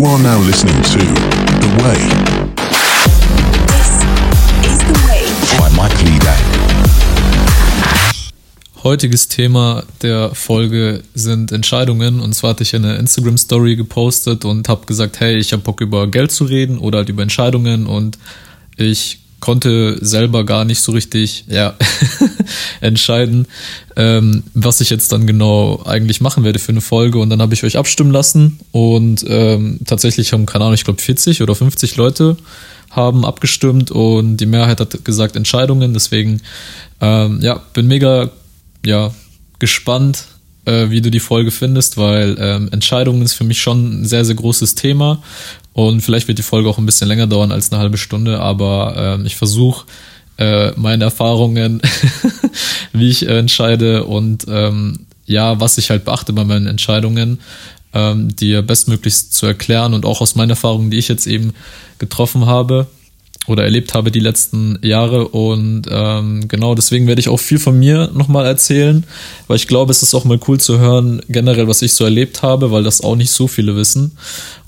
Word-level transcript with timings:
You 0.00 0.06
are 0.06 0.18
now 0.18 0.38
listening 0.38 0.80
to 0.80 0.98
The 1.60 1.68
Way 1.84 1.98
This 3.76 3.90
is 4.64 4.78
The 4.78 4.96
Way. 5.04 5.26
by 5.58 5.68
Mike 5.76 6.02
Leader. 6.02 6.34
Heutiges 8.82 9.28
Thema 9.28 9.82
der 10.00 10.34
Folge 10.34 11.02
sind 11.12 11.52
Entscheidungen. 11.52 12.20
Und 12.20 12.34
zwar 12.34 12.50
hatte 12.50 12.62
ich 12.62 12.74
eine 12.74 12.96
Instagram-Story 12.96 13.76
gepostet 13.76 14.46
und 14.46 14.70
habe 14.70 14.86
gesagt, 14.86 15.20
hey, 15.20 15.36
ich 15.36 15.52
habe 15.52 15.60
Bock 15.60 15.82
über 15.82 16.06
Geld 16.06 16.32
zu 16.32 16.44
reden 16.44 16.78
oder 16.78 17.00
halt 17.00 17.10
über 17.10 17.22
Entscheidungen. 17.22 17.86
Und 17.86 18.16
ich 18.78 19.18
konnte 19.40 20.02
selber 20.02 20.46
gar 20.46 20.64
nicht 20.64 20.80
so 20.80 20.92
richtig 20.92 21.44
ja, 21.46 21.74
entscheiden, 22.80 23.46
ähm, 23.96 24.44
was 24.54 24.80
ich 24.80 24.90
jetzt 24.90 25.12
dann 25.12 25.26
genau 25.26 25.82
eigentlich 25.84 26.20
machen 26.20 26.44
werde 26.44 26.58
für 26.58 26.72
eine 26.72 26.80
Folge. 26.80 27.18
Und 27.18 27.30
dann 27.30 27.42
habe 27.42 27.54
ich 27.54 27.64
euch 27.64 27.76
abstimmen 27.76 28.10
lassen. 28.10 28.60
Und 28.72 29.24
ähm, 29.28 29.80
tatsächlich 29.84 30.32
haben, 30.32 30.46
keine 30.46 30.64
Ahnung, 30.64 30.74
ich 30.74 30.84
glaube 30.84 31.00
40 31.00 31.42
oder 31.42 31.54
50 31.54 31.96
Leute 31.96 32.36
haben 32.90 33.24
abgestimmt 33.24 33.92
und 33.92 34.38
die 34.38 34.46
Mehrheit 34.46 34.80
hat 34.80 35.04
gesagt 35.04 35.36
Entscheidungen. 35.36 35.94
Deswegen, 35.94 36.42
ähm, 37.00 37.38
ja, 37.40 37.62
bin 37.72 37.86
mega 37.86 38.30
ja, 38.84 39.12
gespannt, 39.58 40.24
äh, 40.64 40.90
wie 40.90 41.00
du 41.00 41.10
die 41.10 41.20
Folge 41.20 41.50
findest, 41.50 41.96
weil 41.96 42.36
ähm, 42.38 42.68
Entscheidungen 42.72 43.22
ist 43.22 43.34
für 43.34 43.44
mich 43.44 43.60
schon 43.60 44.02
ein 44.02 44.04
sehr, 44.06 44.24
sehr 44.24 44.34
großes 44.34 44.74
Thema. 44.74 45.22
Und 45.72 46.00
vielleicht 46.00 46.28
wird 46.28 46.38
die 46.38 46.42
Folge 46.42 46.68
auch 46.68 46.78
ein 46.78 46.86
bisschen 46.86 47.08
länger 47.08 47.26
dauern 47.26 47.52
als 47.52 47.70
eine 47.70 47.80
halbe 47.80 47.96
Stunde, 47.96 48.40
aber 48.40 48.94
ähm, 48.96 49.26
ich 49.26 49.36
versuche 49.36 49.86
äh, 50.40 50.72
meine 50.76 51.04
Erfahrungen, 51.04 51.80
wie 52.92 53.10
ich 53.10 53.28
äh, 53.28 53.38
entscheide 53.38 54.04
und 54.04 54.46
ähm, 54.48 55.06
ja, 55.26 55.60
was 55.60 55.78
ich 55.78 55.90
halt 55.90 56.04
beachte 56.04 56.32
bei 56.32 56.44
meinen 56.44 56.66
Entscheidungen, 56.66 57.38
ähm, 57.92 58.34
dir 58.34 58.62
bestmöglichst 58.62 59.34
zu 59.34 59.46
erklären 59.46 59.94
und 59.94 60.04
auch 60.04 60.20
aus 60.20 60.34
meinen 60.34 60.50
Erfahrungen, 60.50 60.90
die 60.90 60.98
ich 60.98 61.08
jetzt 61.08 61.26
eben 61.26 61.52
getroffen 61.98 62.46
habe 62.46 62.86
oder 63.46 63.64
erlebt 63.64 63.94
habe 63.94 64.10
die 64.10 64.20
letzten 64.20 64.78
Jahre 64.82 65.28
und 65.28 65.82
ähm, 65.90 66.48
genau 66.48 66.74
deswegen 66.74 67.06
werde 67.06 67.20
ich 67.20 67.28
auch 67.28 67.40
viel 67.40 67.58
von 67.58 67.78
mir 67.78 68.10
nochmal 68.14 68.46
erzählen, 68.46 69.04
weil 69.46 69.56
ich 69.56 69.68
glaube, 69.68 69.90
es 69.90 70.02
ist 70.02 70.14
auch 70.14 70.24
mal 70.24 70.40
cool 70.48 70.58
zu 70.58 70.78
hören, 70.78 71.20
generell, 71.28 71.68
was 71.68 71.82
ich 71.82 71.92
so 71.92 72.04
erlebt 72.04 72.42
habe, 72.42 72.70
weil 72.70 72.82
das 72.82 73.02
auch 73.02 73.16
nicht 73.16 73.30
so 73.30 73.46
viele 73.46 73.76
wissen. 73.76 74.12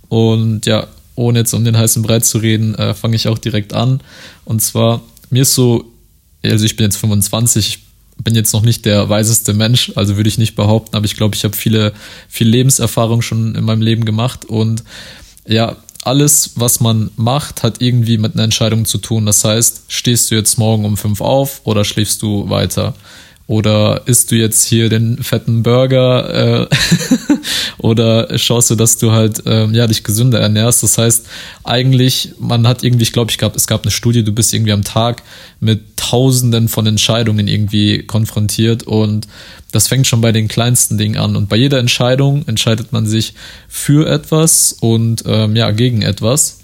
Und 0.08 0.66
ja, 0.66 0.86
ohne 1.14 1.40
jetzt 1.40 1.54
um 1.54 1.64
den 1.64 1.76
heißen 1.78 2.02
Brei 2.02 2.20
zu 2.20 2.38
reden, 2.38 2.74
äh, 2.74 2.92
fange 2.94 3.16
ich 3.16 3.28
auch 3.28 3.38
direkt 3.38 3.72
an. 3.72 4.00
Und 4.44 4.60
zwar, 4.60 5.00
mir 5.32 5.42
ist 5.42 5.54
so, 5.54 5.84
also 6.44 6.64
ich 6.64 6.76
bin 6.76 6.84
jetzt 6.84 6.98
25, 6.98 7.68
ich 7.68 8.22
bin 8.22 8.34
jetzt 8.34 8.52
noch 8.52 8.62
nicht 8.62 8.84
der 8.84 9.08
weiseste 9.08 9.54
Mensch, 9.54 9.92
also 9.96 10.16
würde 10.16 10.28
ich 10.28 10.38
nicht 10.38 10.54
behaupten, 10.54 10.94
aber 10.94 11.06
ich 11.06 11.16
glaube, 11.16 11.34
ich 11.34 11.44
habe 11.44 11.56
viele, 11.56 11.92
viel 12.28 12.46
Lebenserfahrung 12.46 13.22
schon 13.22 13.54
in 13.54 13.64
meinem 13.64 13.80
Leben 13.80 14.04
gemacht 14.04 14.44
und 14.44 14.84
ja, 15.46 15.76
alles, 16.04 16.52
was 16.56 16.80
man 16.80 17.10
macht, 17.16 17.62
hat 17.62 17.80
irgendwie 17.80 18.18
mit 18.18 18.34
einer 18.34 18.44
Entscheidung 18.44 18.84
zu 18.84 18.98
tun. 18.98 19.24
Das 19.24 19.44
heißt, 19.44 19.84
stehst 19.88 20.30
du 20.30 20.34
jetzt 20.34 20.58
morgen 20.58 20.84
um 20.84 20.96
fünf 20.96 21.20
auf 21.20 21.60
oder 21.64 21.84
schläfst 21.84 22.22
du 22.22 22.50
weiter? 22.50 22.94
Oder 23.46 24.02
isst 24.06 24.30
du 24.30 24.36
jetzt 24.36 24.64
hier 24.64 24.88
den 24.88 25.22
fetten 25.22 25.62
Burger 25.62 26.68
äh, 26.70 26.76
oder 27.78 28.38
schaust 28.38 28.70
du, 28.70 28.76
dass 28.76 28.98
du 28.98 29.12
halt 29.12 29.42
ähm, 29.46 29.74
ja 29.74 29.86
dich 29.86 30.04
gesünder 30.04 30.40
ernährst? 30.40 30.82
Das 30.82 30.96
heißt, 30.96 31.26
eigentlich, 31.64 32.34
man 32.38 32.66
hat 32.66 32.84
irgendwie, 32.84 33.02
ich 33.02 33.12
glaube, 33.12 33.30
ich 33.30 33.38
gab, 33.38 33.56
es 33.56 33.66
gab 33.66 33.82
eine 33.82 33.90
Studie, 33.90 34.22
du 34.22 34.32
bist 34.32 34.54
irgendwie 34.54 34.72
am 34.72 34.84
Tag 34.84 35.22
mit 35.60 35.96
Tausenden 35.96 36.68
von 36.68 36.86
Entscheidungen 36.86 37.48
irgendwie 37.48 38.04
konfrontiert 38.04 38.84
und 38.84 39.26
das 39.72 39.88
fängt 39.88 40.06
schon 40.06 40.20
bei 40.20 40.32
den 40.32 40.48
kleinsten 40.48 40.98
Dingen 40.98 41.16
an. 41.16 41.34
Und 41.34 41.48
bei 41.48 41.56
jeder 41.56 41.78
Entscheidung 41.78 42.46
entscheidet 42.46 42.92
man 42.92 43.06
sich 43.06 43.34
für 43.68 44.08
etwas 44.08 44.76
und 44.80 45.24
ähm, 45.26 45.56
ja 45.56 45.70
gegen 45.70 46.02
etwas. 46.02 46.58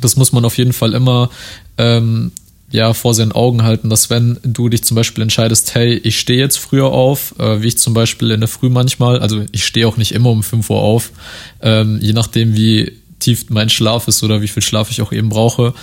Das 0.00 0.16
muss 0.16 0.32
man 0.32 0.44
auf 0.44 0.58
jeden 0.58 0.72
Fall 0.72 0.92
immer 0.92 1.30
ähm, 1.78 2.32
ja 2.72 2.94
vor 2.94 3.14
seinen 3.14 3.32
Augen 3.32 3.62
halten, 3.62 3.90
dass 3.90 4.10
wenn 4.10 4.38
du 4.42 4.68
dich 4.68 4.82
zum 4.82 4.94
Beispiel 4.96 5.22
entscheidest, 5.22 5.74
hey, 5.74 5.94
ich 5.94 6.18
stehe 6.18 6.38
jetzt 6.38 6.56
früher 6.56 6.86
auf, 6.86 7.34
äh, 7.38 7.62
wie 7.62 7.68
ich 7.68 7.78
zum 7.78 7.94
Beispiel 7.94 8.30
in 8.30 8.40
der 8.40 8.48
Früh 8.48 8.68
manchmal, 8.68 9.20
also 9.20 9.44
ich 9.52 9.64
stehe 9.64 9.86
auch 9.86 9.96
nicht 9.96 10.12
immer 10.12 10.30
um 10.30 10.42
5 10.42 10.68
Uhr 10.70 10.80
auf, 10.80 11.12
ähm, 11.60 11.98
je 12.00 12.12
nachdem 12.12 12.56
wie 12.56 12.92
tief 13.18 13.46
mein 13.50 13.68
Schlaf 13.68 14.08
ist 14.08 14.22
oder 14.22 14.42
wie 14.42 14.48
viel 14.48 14.62
Schlaf 14.62 14.90
ich 14.90 15.00
auch 15.00 15.12
eben 15.12 15.28
brauche. 15.28 15.74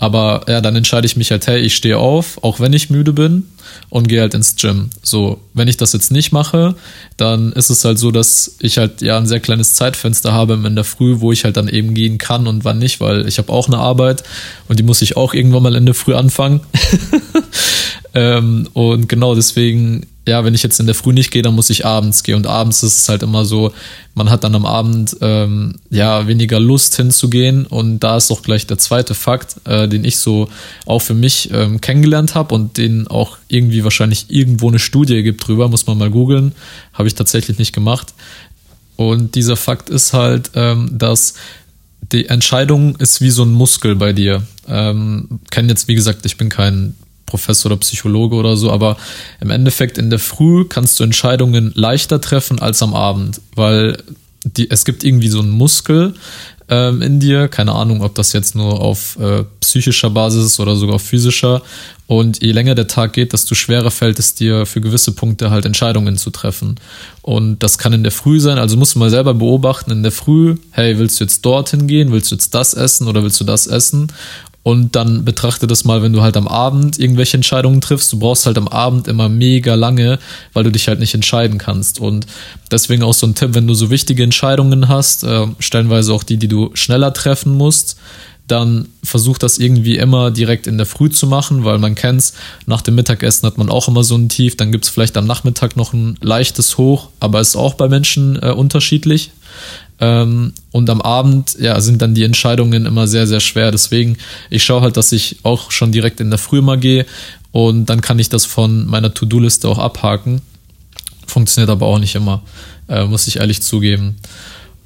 Aber 0.00 0.46
ja, 0.48 0.62
dann 0.62 0.74
entscheide 0.74 1.06
ich 1.06 1.16
mich 1.16 1.30
halt, 1.30 1.46
hey, 1.46 1.60
ich 1.60 1.76
stehe 1.76 1.98
auf, 1.98 2.42
auch 2.42 2.58
wenn 2.58 2.72
ich 2.72 2.88
müde 2.88 3.12
bin 3.12 3.46
und 3.90 4.08
gehe 4.08 4.22
halt 4.22 4.32
ins 4.32 4.56
Gym. 4.56 4.88
So, 5.02 5.38
wenn 5.52 5.68
ich 5.68 5.76
das 5.76 5.92
jetzt 5.92 6.10
nicht 6.10 6.32
mache, 6.32 6.74
dann 7.18 7.52
ist 7.52 7.68
es 7.68 7.84
halt 7.84 7.98
so, 7.98 8.10
dass 8.10 8.56
ich 8.60 8.78
halt 8.78 9.02
ja 9.02 9.18
ein 9.18 9.26
sehr 9.26 9.40
kleines 9.40 9.74
Zeitfenster 9.74 10.32
habe 10.32 10.54
in 10.54 10.74
der 10.74 10.84
Früh, 10.84 11.20
wo 11.20 11.32
ich 11.32 11.44
halt 11.44 11.58
dann 11.58 11.68
eben 11.68 11.92
gehen 11.92 12.16
kann 12.16 12.46
und 12.46 12.64
wann 12.64 12.78
nicht, 12.78 13.00
weil 13.00 13.28
ich 13.28 13.36
habe 13.36 13.52
auch 13.52 13.68
eine 13.68 13.76
Arbeit 13.76 14.24
und 14.68 14.78
die 14.78 14.82
muss 14.82 15.02
ich 15.02 15.18
auch 15.18 15.34
irgendwann 15.34 15.62
mal 15.62 15.76
in 15.76 15.84
der 15.84 15.94
Früh 15.94 16.14
anfangen. 16.14 16.60
ähm, 18.14 18.68
und 18.72 19.08
genau 19.08 19.34
deswegen 19.34 20.06
ja, 20.30 20.44
wenn 20.44 20.54
ich 20.54 20.62
jetzt 20.62 20.78
in 20.78 20.86
der 20.86 20.94
Früh 20.94 21.12
nicht 21.12 21.30
gehe, 21.30 21.42
dann 21.42 21.54
muss 21.54 21.70
ich 21.70 21.86
abends 21.86 22.22
gehen. 22.22 22.36
Und 22.36 22.46
abends 22.46 22.82
ist 22.82 22.98
es 22.98 23.08
halt 23.08 23.22
immer 23.22 23.44
so, 23.44 23.72
man 24.14 24.30
hat 24.30 24.44
dann 24.44 24.54
am 24.54 24.66
Abend 24.66 25.16
ähm, 25.22 25.76
ja 25.90 26.26
weniger 26.26 26.60
Lust 26.60 26.94
hinzugehen. 26.96 27.66
Und 27.66 28.00
da 28.00 28.16
ist 28.16 28.30
auch 28.30 28.42
gleich 28.42 28.66
der 28.66 28.78
zweite 28.78 29.14
Fakt, 29.14 29.56
äh, 29.64 29.88
den 29.88 30.04
ich 30.04 30.18
so 30.18 30.48
auch 30.86 31.00
für 31.00 31.14
mich 31.14 31.50
ähm, 31.52 31.80
kennengelernt 31.80 32.34
habe 32.34 32.54
und 32.54 32.76
den 32.76 33.08
auch 33.08 33.38
irgendwie 33.48 33.82
wahrscheinlich 33.82 34.26
irgendwo 34.28 34.68
eine 34.68 34.78
Studie 34.78 35.22
gibt 35.22 35.46
drüber, 35.46 35.68
muss 35.68 35.86
man 35.86 35.98
mal 35.98 36.10
googeln. 36.10 36.52
Habe 36.92 37.08
ich 37.08 37.14
tatsächlich 37.14 37.58
nicht 37.58 37.72
gemacht. 37.72 38.14
Und 38.96 39.34
dieser 39.34 39.56
Fakt 39.56 39.88
ist 39.88 40.12
halt, 40.12 40.50
ähm, 40.54 40.90
dass 40.92 41.34
die 42.12 42.26
Entscheidung 42.26 42.96
ist 42.96 43.20
wie 43.20 43.30
so 43.30 43.42
ein 43.42 43.52
Muskel 43.52 43.96
bei 43.96 44.12
dir. 44.12 44.42
Ähm, 44.68 45.40
kenn 45.50 45.68
jetzt, 45.68 45.88
wie 45.88 45.94
gesagt, 45.94 46.26
ich 46.26 46.36
bin 46.36 46.50
kein 46.50 46.94
Professor 47.30 47.70
oder 47.70 47.80
Psychologe 47.80 48.36
oder 48.36 48.56
so, 48.56 48.70
aber 48.70 48.96
im 49.40 49.50
Endeffekt 49.50 49.96
in 49.96 50.10
der 50.10 50.18
Früh 50.18 50.64
kannst 50.64 51.00
du 51.00 51.04
Entscheidungen 51.04 51.72
leichter 51.74 52.20
treffen 52.20 52.58
als 52.58 52.82
am 52.82 52.94
Abend, 52.94 53.40
weil 53.54 53.96
die, 54.44 54.70
es 54.70 54.84
gibt 54.84 55.04
irgendwie 55.04 55.28
so 55.28 55.40
einen 55.40 55.50
Muskel 55.50 56.14
ähm, 56.70 57.02
in 57.02 57.20
dir, 57.20 57.48
keine 57.48 57.72
Ahnung, 57.72 58.02
ob 58.02 58.14
das 58.14 58.32
jetzt 58.32 58.54
nur 58.54 58.80
auf 58.80 59.18
äh, 59.18 59.44
psychischer 59.60 60.08
Basis 60.08 60.46
ist 60.46 60.60
oder 60.60 60.76
sogar 60.76 60.96
auf 60.96 61.02
physischer. 61.02 61.62
Und 62.06 62.42
je 62.42 62.52
länger 62.52 62.74
der 62.74 62.86
Tag 62.86 63.12
geht, 63.12 63.32
desto 63.32 63.54
schwerer 63.54 63.90
fällt 63.90 64.18
es 64.18 64.34
dir 64.34 64.66
für 64.66 64.80
gewisse 64.80 65.12
Punkte 65.12 65.50
halt 65.50 65.64
Entscheidungen 65.64 66.16
zu 66.16 66.30
treffen. 66.30 66.76
Und 67.22 67.62
das 67.62 67.78
kann 67.78 67.92
in 67.92 68.02
der 68.02 68.12
Früh 68.12 68.40
sein, 68.40 68.58
also 68.58 68.76
musst 68.76 68.94
du 68.94 68.98
mal 68.98 69.10
selber 69.10 69.34
beobachten, 69.34 69.90
in 69.90 70.02
der 70.02 70.12
Früh, 70.12 70.56
hey, 70.70 70.98
willst 70.98 71.20
du 71.20 71.24
jetzt 71.24 71.44
dorthin 71.44 71.86
gehen, 71.86 72.10
willst 72.12 72.30
du 72.30 72.36
jetzt 72.36 72.54
das 72.54 72.74
essen 72.74 73.06
oder 73.08 73.22
willst 73.22 73.40
du 73.40 73.44
das 73.44 73.66
essen? 73.66 74.12
Und 74.62 74.94
dann 74.94 75.24
betrachte 75.24 75.66
das 75.66 75.84
mal, 75.84 76.02
wenn 76.02 76.12
du 76.12 76.20
halt 76.20 76.36
am 76.36 76.46
Abend 76.46 76.98
irgendwelche 76.98 77.36
Entscheidungen 77.36 77.80
triffst. 77.80 78.12
Du 78.12 78.18
brauchst 78.18 78.44
halt 78.44 78.58
am 78.58 78.68
Abend 78.68 79.08
immer 79.08 79.30
mega 79.30 79.74
lange, 79.74 80.18
weil 80.52 80.64
du 80.64 80.70
dich 80.70 80.86
halt 80.86 81.00
nicht 81.00 81.14
entscheiden 81.14 81.56
kannst. 81.56 81.98
Und 81.98 82.26
deswegen 82.70 83.02
auch 83.02 83.14
so 83.14 83.26
ein 83.26 83.34
Tipp, 83.34 83.54
wenn 83.54 83.66
du 83.66 83.74
so 83.74 83.90
wichtige 83.90 84.22
Entscheidungen 84.22 84.88
hast, 84.88 85.24
äh, 85.24 85.46
stellenweise 85.60 86.12
auch 86.12 86.24
die, 86.24 86.36
die 86.36 86.48
du 86.48 86.70
schneller 86.74 87.14
treffen 87.14 87.56
musst, 87.56 87.96
dann 88.50 88.88
versuch 89.02 89.38
das 89.38 89.58
irgendwie 89.58 89.96
immer 89.96 90.30
direkt 90.30 90.66
in 90.66 90.76
der 90.76 90.86
Früh 90.86 91.08
zu 91.08 91.26
machen, 91.26 91.64
weil 91.64 91.78
man 91.78 91.94
kennt's, 91.94 92.34
nach 92.66 92.82
dem 92.82 92.96
Mittagessen 92.96 93.46
hat 93.46 93.58
man 93.58 93.70
auch 93.70 93.88
immer 93.88 94.02
so 94.02 94.16
ein 94.16 94.28
Tief, 94.28 94.56
dann 94.56 94.72
gibt's 94.72 94.88
vielleicht 94.88 95.16
am 95.16 95.26
Nachmittag 95.26 95.76
noch 95.76 95.92
ein 95.92 96.18
leichtes 96.20 96.76
Hoch, 96.76 97.08
aber 97.20 97.40
ist 97.40 97.56
auch 97.56 97.74
bei 97.74 97.88
Menschen 97.88 98.42
äh, 98.42 98.50
unterschiedlich. 98.50 99.30
Ähm, 100.00 100.52
und 100.72 100.88
am 100.88 101.02
Abend 101.02 101.56
ja, 101.60 101.80
sind 101.80 102.00
dann 102.00 102.14
die 102.14 102.24
Entscheidungen 102.24 102.86
immer 102.86 103.06
sehr, 103.06 103.26
sehr 103.26 103.40
schwer. 103.40 103.70
Deswegen, 103.70 104.16
ich 104.48 104.64
schaue 104.64 104.80
halt, 104.80 104.96
dass 104.96 105.12
ich 105.12 105.38
auch 105.42 105.70
schon 105.70 105.92
direkt 105.92 106.20
in 106.20 106.30
der 106.30 106.38
Früh 106.38 106.62
mal 106.62 106.78
gehe 106.78 107.06
und 107.52 107.86
dann 107.86 108.00
kann 108.00 108.18
ich 108.18 108.28
das 108.28 108.46
von 108.46 108.86
meiner 108.86 109.12
To-Do-Liste 109.12 109.68
auch 109.68 109.78
abhaken. 109.78 110.40
Funktioniert 111.26 111.70
aber 111.70 111.86
auch 111.86 111.98
nicht 111.98 112.14
immer, 112.14 112.42
äh, 112.88 113.04
muss 113.04 113.26
ich 113.26 113.36
ehrlich 113.36 113.62
zugeben. 113.62 114.16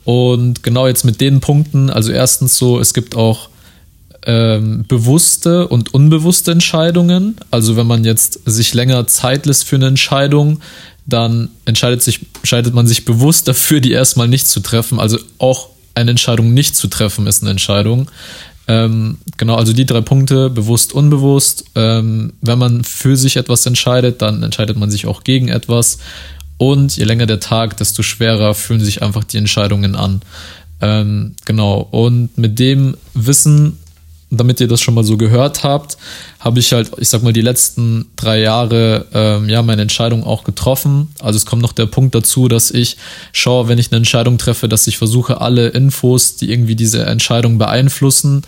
Und 0.04 0.62
genau 0.62 0.86
jetzt 0.86 1.04
mit 1.04 1.20
den 1.20 1.40
Punkten, 1.40 1.90
also 1.90 2.12
erstens 2.12 2.58
so, 2.58 2.78
es 2.78 2.92
gibt 2.92 3.16
auch 3.16 3.48
ähm, 4.26 4.84
bewusste 4.88 5.68
und 5.68 5.94
unbewusste 5.94 6.52
Entscheidungen. 6.52 7.36
Also 7.50 7.76
wenn 7.76 7.86
man 7.86 8.04
jetzt 8.04 8.40
sich 8.44 8.74
länger 8.74 9.06
Zeit 9.06 9.46
lässt 9.46 9.64
für 9.64 9.76
eine 9.76 9.86
Entscheidung, 9.86 10.60
dann 11.06 11.50
entscheidet, 11.64 12.02
sich, 12.02 12.20
entscheidet 12.36 12.74
man 12.74 12.86
sich 12.86 13.04
bewusst 13.04 13.48
dafür, 13.48 13.80
die 13.80 13.92
erstmal 13.92 14.28
nicht 14.28 14.46
zu 14.46 14.60
treffen. 14.60 14.98
Also 14.98 15.18
auch 15.38 15.68
eine 15.94 16.10
Entscheidung 16.10 16.54
nicht 16.54 16.76
zu 16.76 16.88
treffen 16.88 17.26
ist 17.26 17.42
eine 17.42 17.50
Entscheidung. 17.50 18.10
Ähm, 18.66 19.18
genau, 19.36 19.56
also 19.56 19.72
die 19.72 19.84
drei 19.84 20.00
Punkte, 20.00 20.48
bewusst, 20.48 20.92
unbewusst. 20.92 21.64
Ähm, 21.74 22.32
wenn 22.40 22.58
man 22.58 22.84
für 22.84 23.16
sich 23.16 23.36
etwas 23.36 23.66
entscheidet, 23.66 24.22
dann 24.22 24.42
entscheidet 24.42 24.76
man 24.76 24.90
sich 24.90 25.06
auch 25.06 25.24
gegen 25.24 25.48
etwas. 25.48 25.98
Und 26.56 26.96
je 26.96 27.04
länger 27.04 27.26
der 27.26 27.40
Tag, 27.40 27.76
desto 27.76 28.02
schwerer 28.02 28.54
fühlen 28.54 28.80
sich 28.80 29.02
einfach 29.02 29.24
die 29.24 29.38
Entscheidungen 29.38 29.96
an. 29.96 30.22
Ähm, 30.80 31.34
genau, 31.44 31.80
und 31.90 32.36
mit 32.38 32.58
dem 32.58 32.96
Wissen 33.12 33.78
damit 34.36 34.60
ihr 34.60 34.68
das 34.68 34.80
schon 34.80 34.94
mal 34.94 35.04
so 35.04 35.16
gehört 35.16 35.64
habt, 35.64 35.96
habe 36.40 36.60
ich 36.60 36.72
halt, 36.72 36.90
ich 36.98 37.08
sag 37.08 37.22
mal, 37.22 37.32
die 37.32 37.40
letzten 37.40 38.06
drei 38.16 38.40
Jahre 38.40 39.06
ähm, 39.12 39.48
ja 39.48 39.62
meine 39.62 39.82
Entscheidung 39.82 40.24
auch 40.24 40.44
getroffen. 40.44 41.08
Also 41.20 41.36
es 41.36 41.46
kommt 41.46 41.62
noch 41.62 41.72
der 41.72 41.86
Punkt 41.86 42.14
dazu, 42.14 42.48
dass 42.48 42.70
ich 42.70 42.96
schaue, 43.32 43.68
wenn 43.68 43.78
ich 43.78 43.90
eine 43.90 43.98
Entscheidung 43.98 44.38
treffe, 44.38 44.68
dass 44.68 44.86
ich 44.86 44.98
versuche, 44.98 45.40
alle 45.40 45.68
Infos, 45.68 46.36
die 46.36 46.50
irgendwie 46.50 46.76
diese 46.76 47.04
Entscheidung 47.04 47.58
beeinflussen, 47.58 48.42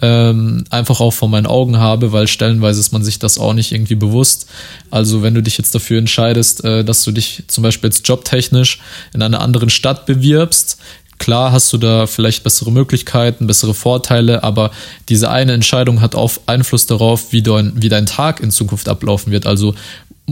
ähm, 0.00 0.64
einfach 0.70 1.00
auch 1.00 1.12
vor 1.12 1.28
meinen 1.28 1.46
Augen 1.46 1.78
habe, 1.78 2.12
weil 2.12 2.28
stellenweise 2.28 2.80
ist 2.80 2.92
man 2.92 3.02
sich 3.02 3.18
das 3.18 3.38
auch 3.38 3.52
nicht 3.52 3.72
irgendwie 3.72 3.96
bewusst. 3.96 4.48
Also 4.90 5.22
wenn 5.22 5.34
du 5.34 5.42
dich 5.42 5.58
jetzt 5.58 5.74
dafür 5.74 5.98
entscheidest, 5.98 6.64
äh, 6.64 6.84
dass 6.84 7.02
du 7.04 7.10
dich 7.10 7.44
zum 7.48 7.62
Beispiel 7.62 7.88
jetzt 7.88 8.06
jobtechnisch 8.06 8.80
in 9.12 9.22
einer 9.22 9.40
anderen 9.40 9.70
Stadt 9.70 10.06
bewirbst, 10.06 10.78
Klar 11.18 11.52
hast 11.52 11.72
du 11.72 11.78
da 11.78 12.06
vielleicht 12.06 12.44
bessere 12.44 12.70
Möglichkeiten, 12.70 13.46
bessere 13.46 13.74
Vorteile, 13.74 14.44
aber 14.44 14.70
diese 15.08 15.30
eine 15.30 15.52
Entscheidung 15.52 16.00
hat 16.00 16.14
auch 16.14 16.32
Einfluss 16.46 16.86
darauf, 16.86 17.32
wie 17.32 17.42
dein, 17.42 17.72
wie 17.74 17.88
dein 17.88 18.06
Tag 18.06 18.40
in 18.40 18.50
Zukunft 18.50 18.88
ablaufen 18.88 19.32
wird. 19.32 19.46
Also 19.46 19.74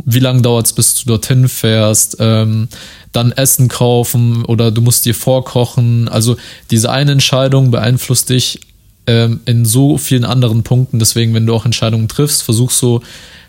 wie 0.04 0.18
lange 0.18 0.42
dauert 0.42 0.66
es, 0.66 0.72
bis 0.72 0.94
du 0.94 1.06
dorthin 1.06 1.48
fährst, 1.48 2.18
ähm, 2.20 2.68
dann 3.12 3.32
Essen 3.32 3.68
kaufen 3.68 4.44
oder 4.44 4.70
du 4.70 4.82
musst 4.82 5.06
dir 5.06 5.14
vorkochen. 5.14 6.08
Also 6.08 6.36
diese 6.70 6.90
eine 6.90 7.12
Entscheidung 7.12 7.70
beeinflusst 7.70 8.28
dich 8.28 8.60
ähm, 9.06 9.40
in 9.46 9.64
so 9.64 9.98
vielen 9.98 10.24
anderen 10.24 10.62
Punkten. 10.62 10.98
Deswegen, 10.98 11.32
wenn 11.34 11.46
du 11.46 11.54
auch 11.54 11.64
Entscheidungen 11.64 12.08
triffst, 12.08 12.42
versuch 12.42 12.70
so 12.70 13.02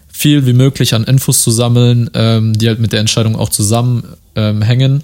viel 0.07 0.45
wie 0.45 0.53
möglich 0.53 0.95
an 0.95 1.03
Infos 1.03 1.43
zu 1.43 1.51
sammeln, 1.51 2.09
ähm, 2.13 2.53
die 2.53 2.67
halt 2.67 2.79
mit 2.79 2.93
der 2.93 3.01
Entscheidung 3.01 3.35
auch 3.35 3.49
zusammenhängen, 3.49 4.15
ähm, 4.35 5.01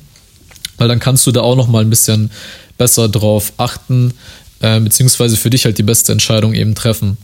weil 0.78 0.88
dann 0.88 1.00
kannst 1.00 1.26
du 1.28 1.32
da 1.32 1.42
auch 1.42 1.56
noch 1.56 1.68
mal 1.68 1.82
ein 1.82 1.90
bisschen 1.90 2.32
besser 2.78 3.10
drauf 3.10 3.54
achten, 3.58 4.14
äh, 4.62 4.80
beziehungsweise 4.80 5.38
für 5.38 5.50
dich 5.50 5.66
halt 5.66 5.78
die 5.78 5.84
beste 5.84 6.12
Entscheidung 6.12 6.54
eben 6.54 6.76
treffen. 6.76 7.18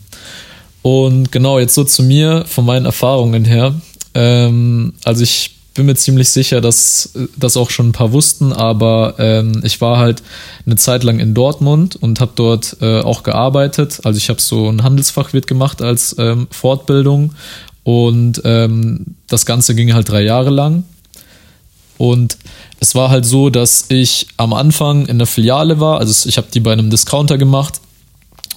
Und 0.82 1.32
genau, 1.32 1.58
jetzt 1.58 1.74
so 1.74 1.84
zu 1.84 2.02
mir, 2.02 2.44
von 2.46 2.64
meinen 2.64 2.86
Erfahrungen 2.86 3.44
her. 3.44 3.74
Ähm, 4.14 4.94
also 5.04 5.22
ich 5.22 5.56
bin 5.74 5.86
mir 5.86 5.94
ziemlich 5.94 6.28
sicher, 6.30 6.60
dass 6.60 7.12
das 7.36 7.56
auch 7.56 7.70
schon 7.70 7.88
ein 7.88 7.92
paar 7.92 8.12
wussten, 8.12 8.52
aber 8.52 9.14
ähm, 9.18 9.60
ich 9.64 9.80
war 9.80 9.98
halt 9.98 10.22
eine 10.66 10.76
Zeit 10.76 11.04
lang 11.04 11.20
in 11.20 11.32
Dortmund 11.32 11.96
und 11.96 12.20
habe 12.20 12.32
dort 12.34 12.76
äh, 12.80 13.00
auch 13.00 13.22
gearbeitet. 13.22 14.00
Also 14.04 14.18
ich 14.18 14.28
habe 14.28 14.40
so 14.40 14.68
ein 14.68 14.82
Handelsfachwirt 14.82 15.46
gemacht 15.46 15.80
als 15.80 16.16
ähm, 16.18 16.48
Fortbildung 16.50 17.34
und 17.84 18.42
ähm, 18.44 19.14
das 19.28 19.46
Ganze 19.46 19.74
ging 19.74 19.94
halt 19.94 20.08
drei 20.08 20.22
Jahre 20.22 20.50
lang. 20.50 20.84
Und 22.00 22.38
es 22.80 22.94
war 22.94 23.10
halt 23.10 23.26
so, 23.26 23.50
dass 23.50 23.84
ich 23.88 24.28
am 24.38 24.54
Anfang 24.54 25.04
in 25.04 25.18
der 25.18 25.26
Filiale 25.26 25.80
war, 25.80 25.98
also 25.98 26.26
ich 26.26 26.38
habe 26.38 26.46
die 26.52 26.60
bei 26.60 26.72
einem 26.72 26.88
Discounter 26.88 27.36
gemacht 27.36 27.78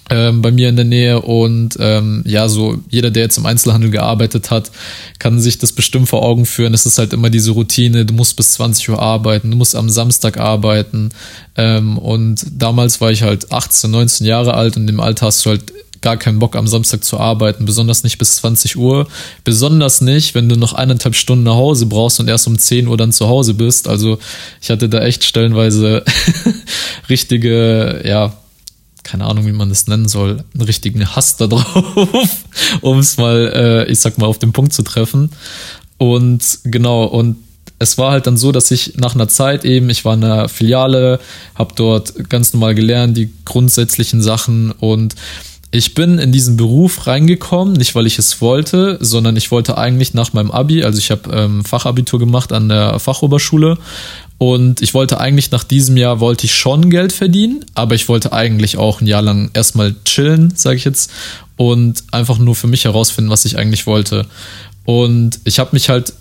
ähm, 0.09 0.41
bei 0.41 0.49
mir 0.51 0.69
in 0.69 0.77
der 0.77 0.85
Nähe. 0.85 1.21
Und 1.21 1.75
ähm, 1.81 2.23
ja, 2.25 2.47
so 2.47 2.77
jeder, 2.89 3.11
der 3.11 3.23
jetzt 3.23 3.37
im 3.37 3.45
Einzelhandel 3.45 3.89
gearbeitet 3.89 4.49
hat, 4.49 4.71
kann 5.19 5.41
sich 5.41 5.57
das 5.57 5.73
bestimmt 5.73 6.07
vor 6.07 6.23
Augen 6.23 6.45
führen. 6.45 6.73
Es 6.73 6.85
ist 6.85 6.97
halt 6.97 7.11
immer 7.11 7.29
diese 7.29 7.51
Routine, 7.51 8.05
du 8.05 8.13
musst 8.13 8.37
bis 8.37 8.53
20 8.53 8.91
Uhr 8.91 9.01
arbeiten, 9.01 9.51
du 9.51 9.57
musst 9.57 9.75
am 9.75 9.89
Samstag 9.89 10.37
arbeiten. 10.37 11.09
Ähm, 11.57 11.97
und 11.97 12.45
damals 12.49 13.01
war 13.01 13.11
ich 13.11 13.23
halt 13.23 13.51
18, 13.51 13.91
19 13.91 14.25
Jahre 14.25 14.53
alt 14.53 14.77
und 14.77 14.87
im 14.87 15.01
Alter 15.01 15.25
hast 15.25 15.45
du 15.45 15.49
halt 15.49 15.73
gar 16.03 16.17
keinen 16.17 16.37
Bock 16.37 16.55
am 16.55 16.67
Samstag 16.67 17.03
zu 17.03 17.19
arbeiten, 17.19 17.65
besonders 17.65 18.03
nicht 18.03 18.19
bis 18.19 18.35
20 18.35 18.77
Uhr, 18.77 19.07
besonders 19.43 20.01
nicht, 20.01 20.35
wenn 20.35 20.49
du 20.49 20.55
noch 20.55 20.73
eineinhalb 20.73 21.15
Stunden 21.15 21.45
nach 21.45 21.55
Hause 21.55 21.87
brauchst 21.87 22.19
und 22.19 22.27
erst 22.27 22.45
um 22.45 22.59
10 22.59 22.87
Uhr 22.87 22.97
dann 22.97 23.11
zu 23.11 23.27
Hause 23.27 23.55
bist. 23.55 23.87
Also 23.87 24.19
ich 24.61 24.69
hatte 24.69 24.89
da 24.89 24.99
echt 24.99 25.23
stellenweise 25.23 26.03
richtige, 27.09 28.03
ja, 28.05 28.33
keine 29.03 29.25
Ahnung, 29.25 29.47
wie 29.47 29.53
man 29.53 29.69
das 29.69 29.87
nennen 29.87 30.07
soll, 30.07 30.43
einen 30.53 30.63
richtigen 30.63 31.15
Hass 31.15 31.37
da 31.37 31.47
drauf, 31.47 32.45
um 32.81 32.99
es 32.99 33.17
mal, 33.17 33.53
äh, 33.87 33.91
ich 33.91 33.99
sag 33.99 34.17
mal, 34.17 34.27
auf 34.27 34.39
den 34.39 34.51
Punkt 34.51 34.73
zu 34.73 34.83
treffen. 34.83 35.31
Und 35.97 36.59
genau, 36.65 37.05
und 37.05 37.37
es 37.79 37.97
war 37.97 38.11
halt 38.11 38.27
dann 38.27 38.37
so, 38.37 38.51
dass 38.51 38.71
ich 38.71 38.97
nach 38.97 39.15
einer 39.15 39.29
Zeit 39.29 39.63
eben, 39.63 39.89
ich 39.89 40.03
war 40.03 40.13
in 40.15 40.23
einer 40.23 40.49
Filiale, 40.49 41.19
habe 41.55 41.73
dort 41.75 42.29
ganz 42.29 42.53
normal 42.53 42.75
gelernt, 42.75 43.15
die 43.15 43.31
grundsätzlichen 43.45 44.21
Sachen 44.21 44.71
und 44.71 45.15
ich 45.73 45.95
bin 45.95 46.19
in 46.19 46.31
diesen 46.31 46.55
Beruf 46.55 47.07
reingekommen, 47.07 47.73
nicht 47.73 47.95
weil 47.95 48.05
ich 48.05 48.19
es 48.19 48.41
wollte, 48.41 48.99
sondern 49.01 49.35
ich 49.35 49.49
wollte 49.49 49.75
eigentlich 49.75 50.13
nach 50.13 50.31
meinem 50.31 50.51
Abi, 50.51 50.83
also 50.83 50.99
ich 50.99 51.09
habe 51.09 51.31
ähm, 51.33 51.65
Fachabitur 51.65 52.19
gemacht 52.19 52.53
an 52.53 52.69
der 52.69 52.99
Fachoberschule. 52.99 53.79
Und 54.37 54.83
ich 54.83 54.93
wollte 54.93 55.19
eigentlich 55.19 55.49
nach 55.49 55.63
diesem 55.63 55.97
Jahr 55.97 56.19
wollte 56.19 56.45
ich 56.45 56.53
schon 56.53 56.91
Geld 56.91 57.11
verdienen, 57.11 57.65
aber 57.73 57.95
ich 57.95 58.07
wollte 58.07 58.33
eigentlich 58.33 58.77
auch 58.77 59.01
ein 59.01 59.07
Jahr 59.07 59.23
lang 59.23 59.49
erstmal 59.55 59.95
chillen, 60.05 60.53
sage 60.55 60.75
ich 60.75 60.83
jetzt, 60.83 61.09
und 61.57 62.03
einfach 62.11 62.37
nur 62.37 62.53
für 62.53 62.67
mich 62.67 62.85
herausfinden, 62.85 63.31
was 63.31 63.45
ich 63.45 63.57
eigentlich 63.57 63.87
wollte. 63.87 64.27
Und 64.85 65.39
ich 65.43 65.57
habe 65.57 65.71
mich 65.73 65.89
halt 65.89 66.13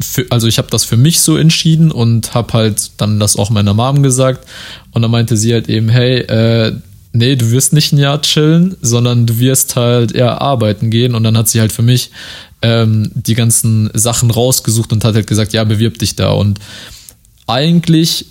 für, 0.00 0.24
also 0.30 0.46
ich 0.46 0.58
habe 0.58 0.68
das 0.70 0.84
für 0.84 0.96
mich 0.96 1.20
so 1.20 1.36
entschieden 1.36 1.90
und 1.90 2.32
habe 2.32 2.52
halt 2.52 2.92
dann 2.98 3.18
das 3.18 3.34
auch 3.36 3.50
meiner 3.50 3.74
Mom 3.74 4.04
gesagt. 4.04 4.46
Und 4.92 5.02
dann 5.02 5.10
meinte 5.10 5.36
sie 5.36 5.52
halt 5.52 5.68
eben, 5.68 5.88
hey, 5.88 6.18
äh, 6.18 6.76
nee, 7.14 7.36
du 7.36 7.50
wirst 7.50 7.72
nicht 7.72 7.92
ein 7.92 7.98
Jahr 7.98 8.20
chillen, 8.20 8.76
sondern 8.82 9.24
du 9.24 9.38
wirst 9.38 9.76
halt 9.76 10.12
eher 10.12 10.42
arbeiten 10.42 10.90
gehen. 10.90 11.14
Und 11.14 11.24
dann 11.24 11.38
hat 11.38 11.48
sie 11.48 11.60
halt 11.60 11.72
für 11.72 11.82
mich 11.82 12.10
ähm, 12.60 13.10
die 13.14 13.34
ganzen 13.34 13.90
Sachen 13.94 14.30
rausgesucht 14.30 14.92
und 14.92 15.04
hat 15.04 15.14
halt 15.14 15.26
gesagt, 15.26 15.52
ja, 15.52 15.64
bewirb 15.64 15.98
dich 15.98 16.16
da. 16.16 16.32
Und 16.32 16.58
eigentlich 17.46 18.26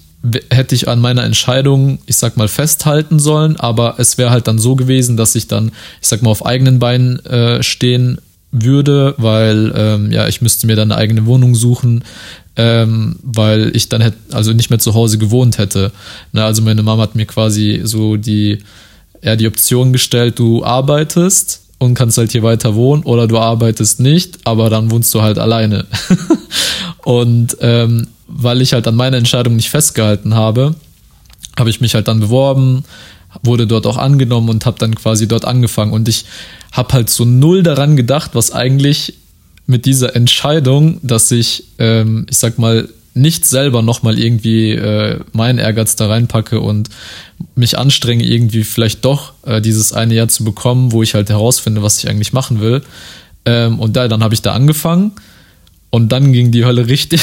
hätte 0.52 0.76
ich 0.76 0.88
an 0.88 1.00
meiner 1.00 1.24
Entscheidung, 1.24 2.00
ich 2.06 2.18
sag 2.18 2.38
mal, 2.38 2.48
festhalten 2.48 3.20
sollen, 3.20 3.58
aber 3.58 3.96
es 3.98 4.18
wäre 4.18 4.32
halt 4.32 4.48
dann 4.48 4.60
so 4.60 4.76
gewesen, 4.76 5.18
dass 5.18 5.36
ich 5.36 5.48
dann, 5.48 5.72
ich 6.02 6.08
sag 6.08 6.22
mal, 6.22 6.30
auf 6.30 6.46
eigenen 6.46 6.80
Beinen 6.80 7.20
äh, 7.26 7.64
stehen 7.64 8.20
würde, 8.54 9.16
weil 9.18 9.74
ähm, 9.76 10.12
ja, 10.12 10.28
ich 10.28 10.42
müsste 10.42 10.68
mir 10.68 10.76
dann 10.76 10.92
eine 10.92 11.02
eigene 11.02 11.26
Wohnung 11.26 11.56
suchen, 11.56 12.04
ähm, 12.56 13.18
weil 13.24 13.76
ich 13.76 13.90
dann 13.90 14.02
hätte, 14.02 14.18
also 14.32 14.54
nicht 14.54 14.70
mehr 14.70 14.80
zu 14.80 14.94
Hause 14.94 15.18
gewohnt 15.18 15.58
hätte. 15.58 15.92
Na, 16.32 16.46
also 16.46 16.62
meine 16.62 16.84
Mama 16.84 17.04
hat 17.04 17.16
mir 17.16 17.26
quasi 17.26 17.82
so 17.84 18.16
die, 18.16 18.60
ja, 19.22 19.36
die 19.36 19.48
Option 19.48 19.92
gestellt, 19.92 20.38
du 20.38 20.64
arbeitest 20.64 21.62
und 21.80 21.96
kannst 21.96 22.18
halt 22.18 22.32
hier 22.32 22.44
weiter 22.44 22.76
wohnen 22.76 23.04
oder 23.04 23.28
du 23.28 23.40
arbeitest 23.40 24.00
nicht, 24.00 24.40
aber 24.46 24.70
dann 24.70 24.92
wohnst 24.92 25.14
du 25.16 25.24
halt 25.24 25.40
alleine. 25.40 25.86
und 27.04 27.58
ähm, 27.60 28.08
weil 28.28 28.62
ich 28.62 28.74
halt 28.74 28.88
an 28.88 28.96
meiner 28.96 29.18
Entscheidung 29.18 29.56
nicht 29.56 29.70
festgehalten 29.70 30.36
habe, 30.36 30.76
habe 31.58 31.70
ich 31.70 31.82
mich 31.82 31.96
halt 31.96 32.08
dann 32.08 32.20
beworben, 32.20 32.84
wurde 33.42 33.68
dort 33.68 33.88
auch 33.88 33.98
angenommen 33.98 34.50
und 34.50 34.66
habe 34.66 34.78
dann 34.80 34.96
quasi 34.96 35.28
dort 35.28 35.46
angefangen. 35.46 35.94
Und 35.94 36.08
ich 36.08 36.26
habe 36.72 36.94
halt 36.94 37.10
so 37.10 37.26
null 37.26 37.64
daran 37.64 37.96
gedacht, 37.96 38.32
was 38.34 38.52
eigentlich 38.52 39.16
mit 39.66 39.86
dieser 39.86 40.16
Entscheidung, 40.16 41.00
dass 41.02 41.32
ich, 41.32 41.66
ähm, 41.80 42.26
ich 42.30 42.38
sag 42.38 42.60
mal, 42.60 42.90
nicht 43.16 43.46
selber 43.46 43.82
nochmal 43.82 44.18
irgendwie 44.18 44.72
äh, 44.72 45.20
meinen 45.34 45.60
Ehrgeiz 45.60 45.96
da 45.96 46.08
reinpacke 46.08 46.60
und 46.60 46.90
mich 47.56 47.78
anstrenge, 47.78 48.24
irgendwie 48.24 48.64
vielleicht 48.64 49.06
doch 49.06 49.34
äh, 49.46 49.62
dieses 49.62 49.94
eine 49.94 50.16
Jahr 50.16 50.28
zu 50.30 50.44
bekommen, 50.44 50.92
wo 50.92 51.04
ich 51.04 51.14
halt 51.14 51.30
herausfinde, 51.30 51.84
was 51.84 52.00
ich 52.00 52.10
eigentlich 52.10 52.34
machen 52.34 52.60
will. 52.60 52.82
Ähm, 53.46 53.80
und 53.80 53.96
da, 53.96 54.08
dann 54.08 54.24
habe 54.24 54.34
ich 54.34 54.42
da 54.42 54.54
angefangen 54.54 55.12
und 55.92 56.12
dann 56.12 56.34
ging 56.34 56.52
die 56.52 56.66
Hölle 56.66 56.88
richtig 56.88 57.22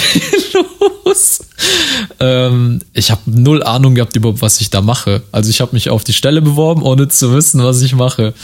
los. 1.05 1.40
Ähm, 2.19 2.81
ich 2.93 3.11
habe 3.11 3.23
null 3.27 3.63
Ahnung 3.63 3.95
gehabt 3.95 4.15
überhaupt, 4.15 4.43
was 4.43 4.61
ich 4.61 4.69
da 4.69 4.83
mache. 4.83 5.23
Also 5.33 5.49
ich 5.49 5.61
habe 5.61 5.73
mich 5.73 5.89
auf 5.89 6.05
die 6.05 6.13
Stelle 6.13 6.43
beworben, 6.43 6.83
ohne 6.83 7.09
zu 7.09 7.35
wissen, 7.35 7.63
was 7.63 7.81
ich 7.81 7.95
mache. 7.95 8.35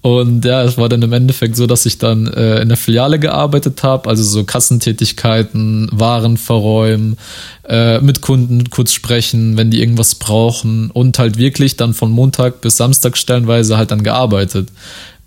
Und 0.00 0.44
ja, 0.44 0.62
es 0.62 0.78
war 0.78 0.88
dann 0.88 1.02
im 1.02 1.12
Endeffekt 1.12 1.56
so, 1.56 1.66
dass 1.66 1.84
ich 1.84 1.98
dann 1.98 2.28
äh, 2.28 2.60
in 2.62 2.68
der 2.68 2.78
Filiale 2.78 3.18
gearbeitet 3.18 3.82
habe, 3.82 4.08
also 4.08 4.22
so 4.22 4.44
Kassentätigkeiten, 4.44 5.88
Waren 5.92 6.36
verräumen, 6.36 7.18
äh, 7.68 8.00
mit 8.00 8.20
Kunden 8.20 8.70
kurz 8.70 8.92
sprechen, 8.92 9.56
wenn 9.56 9.70
die 9.70 9.80
irgendwas 9.80 10.14
brauchen 10.14 10.90
und 10.92 11.18
halt 11.18 11.36
wirklich 11.36 11.76
dann 11.76 11.94
von 11.94 12.12
Montag 12.12 12.60
bis 12.60 12.76
Samstag 12.76 13.16
stellenweise 13.16 13.76
halt 13.76 13.90
dann 13.90 14.04
gearbeitet. 14.04 14.68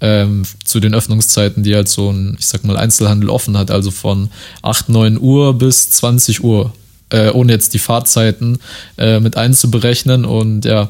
Ähm, 0.03 0.43
zu 0.65 0.79
den 0.79 0.95
Öffnungszeiten, 0.95 1.61
die 1.61 1.75
halt 1.75 1.87
so 1.87 2.09
ein, 2.09 2.35
ich 2.39 2.47
sag 2.47 2.63
mal, 2.63 2.75
Einzelhandel 2.75 3.29
offen 3.29 3.55
hat, 3.55 3.69
also 3.69 3.91
von 3.91 4.31
8, 4.63 4.89
9 4.89 5.19
Uhr 5.19 5.53
bis 5.55 5.91
20 5.91 6.43
Uhr, 6.43 6.73
äh, 7.11 7.29
ohne 7.29 7.51
jetzt 7.53 7.73
die 7.73 7.79
Fahrzeiten 7.79 8.59
äh, 8.97 9.19
mit 9.19 9.37
einzuberechnen. 9.37 10.25
Und 10.25 10.65
ja, 10.65 10.89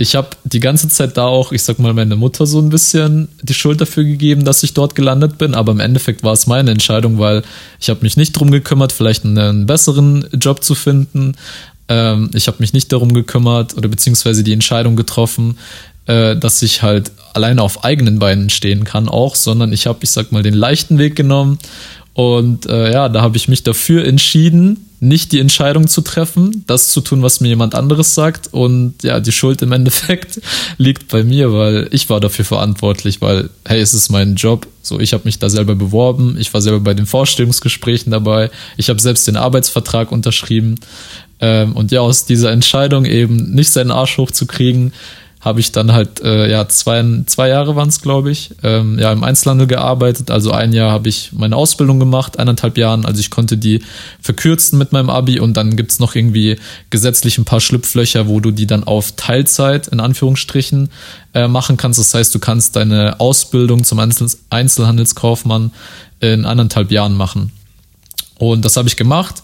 ich 0.00 0.16
habe 0.16 0.30
die 0.44 0.60
ganze 0.60 0.88
Zeit 0.88 1.18
da 1.18 1.26
auch, 1.26 1.52
ich 1.52 1.62
sag 1.62 1.78
mal, 1.78 1.92
meine 1.92 2.16
Mutter 2.16 2.46
so 2.46 2.58
ein 2.58 2.70
bisschen 2.70 3.28
die 3.42 3.52
Schuld 3.52 3.82
dafür 3.82 4.04
gegeben, 4.04 4.46
dass 4.46 4.62
ich 4.62 4.72
dort 4.72 4.94
gelandet 4.94 5.36
bin, 5.36 5.54
aber 5.54 5.72
im 5.72 5.80
Endeffekt 5.80 6.22
war 6.22 6.32
es 6.32 6.46
meine 6.46 6.70
Entscheidung, 6.70 7.18
weil 7.18 7.42
ich 7.78 7.90
habe 7.90 8.00
mich 8.02 8.16
nicht 8.16 8.34
darum 8.34 8.50
gekümmert, 8.50 8.92
vielleicht 8.92 9.26
einen 9.26 9.66
besseren 9.66 10.26
Job 10.32 10.64
zu 10.64 10.74
finden. 10.74 11.34
Ähm, 11.88 12.30
ich 12.32 12.46
habe 12.46 12.56
mich 12.60 12.72
nicht 12.72 12.90
darum 12.92 13.12
gekümmert 13.12 13.76
oder 13.76 13.90
beziehungsweise 13.90 14.42
die 14.42 14.54
Entscheidung 14.54 14.96
getroffen, 14.96 15.58
äh, 16.06 16.34
dass 16.34 16.62
ich 16.62 16.82
halt 16.82 17.12
alleine 17.34 17.60
auf 17.60 17.84
eigenen 17.84 18.18
Beinen 18.18 18.48
stehen 18.48 18.84
kann 18.84 19.06
auch, 19.06 19.34
sondern 19.34 19.70
ich 19.70 19.86
habe, 19.86 19.98
ich 20.00 20.10
sag 20.10 20.32
mal, 20.32 20.42
den 20.42 20.54
leichten 20.54 20.96
Weg 20.96 21.14
genommen. 21.14 21.58
Und 22.14 22.64
äh, 22.66 22.90
ja, 22.90 23.10
da 23.10 23.20
habe 23.20 23.36
ich 23.36 23.48
mich 23.48 23.64
dafür 23.64 24.06
entschieden, 24.06 24.86
nicht 25.00 25.32
die 25.32 25.40
Entscheidung 25.40 25.88
zu 25.88 26.02
treffen, 26.02 26.62
das 26.66 26.88
zu 26.88 27.00
tun, 27.00 27.22
was 27.22 27.40
mir 27.40 27.48
jemand 27.48 27.74
anderes 27.74 28.14
sagt. 28.14 28.52
Und 28.52 29.02
ja, 29.02 29.18
die 29.18 29.32
Schuld 29.32 29.62
im 29.62 29.72
Endeffekt 29.72 30.40
liegt 30.78 31.08
bei 31.08 31.24
mir, 31.24 31.52
weil 31.52 31.88
ich 31.90 32.10
war 32.10 32.20
dafür 32.20 32.44
verantwortlich, 32.44 33.22
weil, 33.22 33.48
hey, 33.66 33.80
es 33.80 33.94
ist 33.94 34.10
mein 34.10 34.34
Job. 34.34 34.66
So, 34.82 35.00
ich 35.00 35.14
habe 35.14 35.24
mich 35.24 35.38
da 35.38 35.48
selber 35.48 35.74
beworben, 35.74 36.36
ich 36.38 36.52
war 36.52 36.60
selber 36.60 36.80
bei 36.80 36.94
den 36.94 37.06
Vorstellungsgesprächen 37.06 38.12
dabei, 38.12 38.50
ich 38.76 38.88
habe 38.88 39.00
selbst 39.00 39.26
den 39.26 39.36
Arbeitsvertrag 39.36 40.12
unterschrieben. 40.12 40.76
Ähm, 41.40 41.74
und 41.74 41.92
ja, 41.92 42.00
aus 42.00 42.26
dieser 42.26 42.52
Entscheidung 42.52 43.06
eben 43.06 43.54
nicht 43.54 43.70
seinen 43.70 43.90
Arsch 43.90 44.18
hochzukriegen, 44.18 44.92
habe 45.40 45.60
ich 45.60 45.72
dann 45.72 45.92
halt, 45.92 46.20
äh, 46.20 46.50
ja, 46.50 46.68
zwei, 46.68 47.02
zwei 47.24 47.48
Jahre 47.48 47.74
waren 47.74 47.88
es, 47.88 48.02
glaube 48.02 48.30
ich, 48.30 48.50
ähm, 48.62 48.98
ja, 48.98 49.10
im 49.10 49.24
Einzelhandel 49.24 49.66
gearbeitet. 49.66 50.30
Also 50.30 50.52
ein 50.52 50.74
Jahr 50.74 50.92
habe 50.92 51.08
ich 51.08 51.32
meine 51.32 51.56
Ausbildung 51.56 51.98
gemacht, 51.98 52.38
eineinhalb 52.38 52.76
Jahren. 52.76 53.06
Also 53.06 53.20
ich 53.20 53.30
konnte 53.30 53.56
die 53.56 53.82
verkürzen 54.20 54.78
mit 54.78 54.92
meinem 54.92 55.08
Abi 55.08 55.40
und 55.40 55.56
dann 55.56 55.76
gibt's 55.76 55.98
noch 55.98 56.14
irgendwie 56.14 56.58
gesetzlich 56.90 57.38
ein 57.38 57.46
paar 57.46 57.60
Schlupflöcher, 57.60 58.28
wo 58.28 58.40
du 58.40 58.50
die 58.50 58.66
dann 58.66 58.84
auf 58.84 59.12
Teilzeit 59.12 59.88
in 59.88 60.00
Anführungsstrichen 60.00 60.90
äh, 61.32 61.48
machen 61.48 61.78
kannst. 61.78 61.98
Das 61.98 62.12
heißt, 62.12 62.34
du 62.34 62.38
kannst 62.38 62.76
deine 62.76 63.18
Ausbildung 63.18 63.82
zum 63.82 63.98
Einzel 63.98 64.28
Einzelhandelskaufmann 64.50 65.72
in 66.20 66.44
eineinhalb 66.44 66.90
Jahren 66.90 67.16
machen. 67.16 67.50
Und 68.38 68.66
das 68.66 68.76
habe 68.76 68.88
ich 68.88 68.96
gemacht 68.96 69.42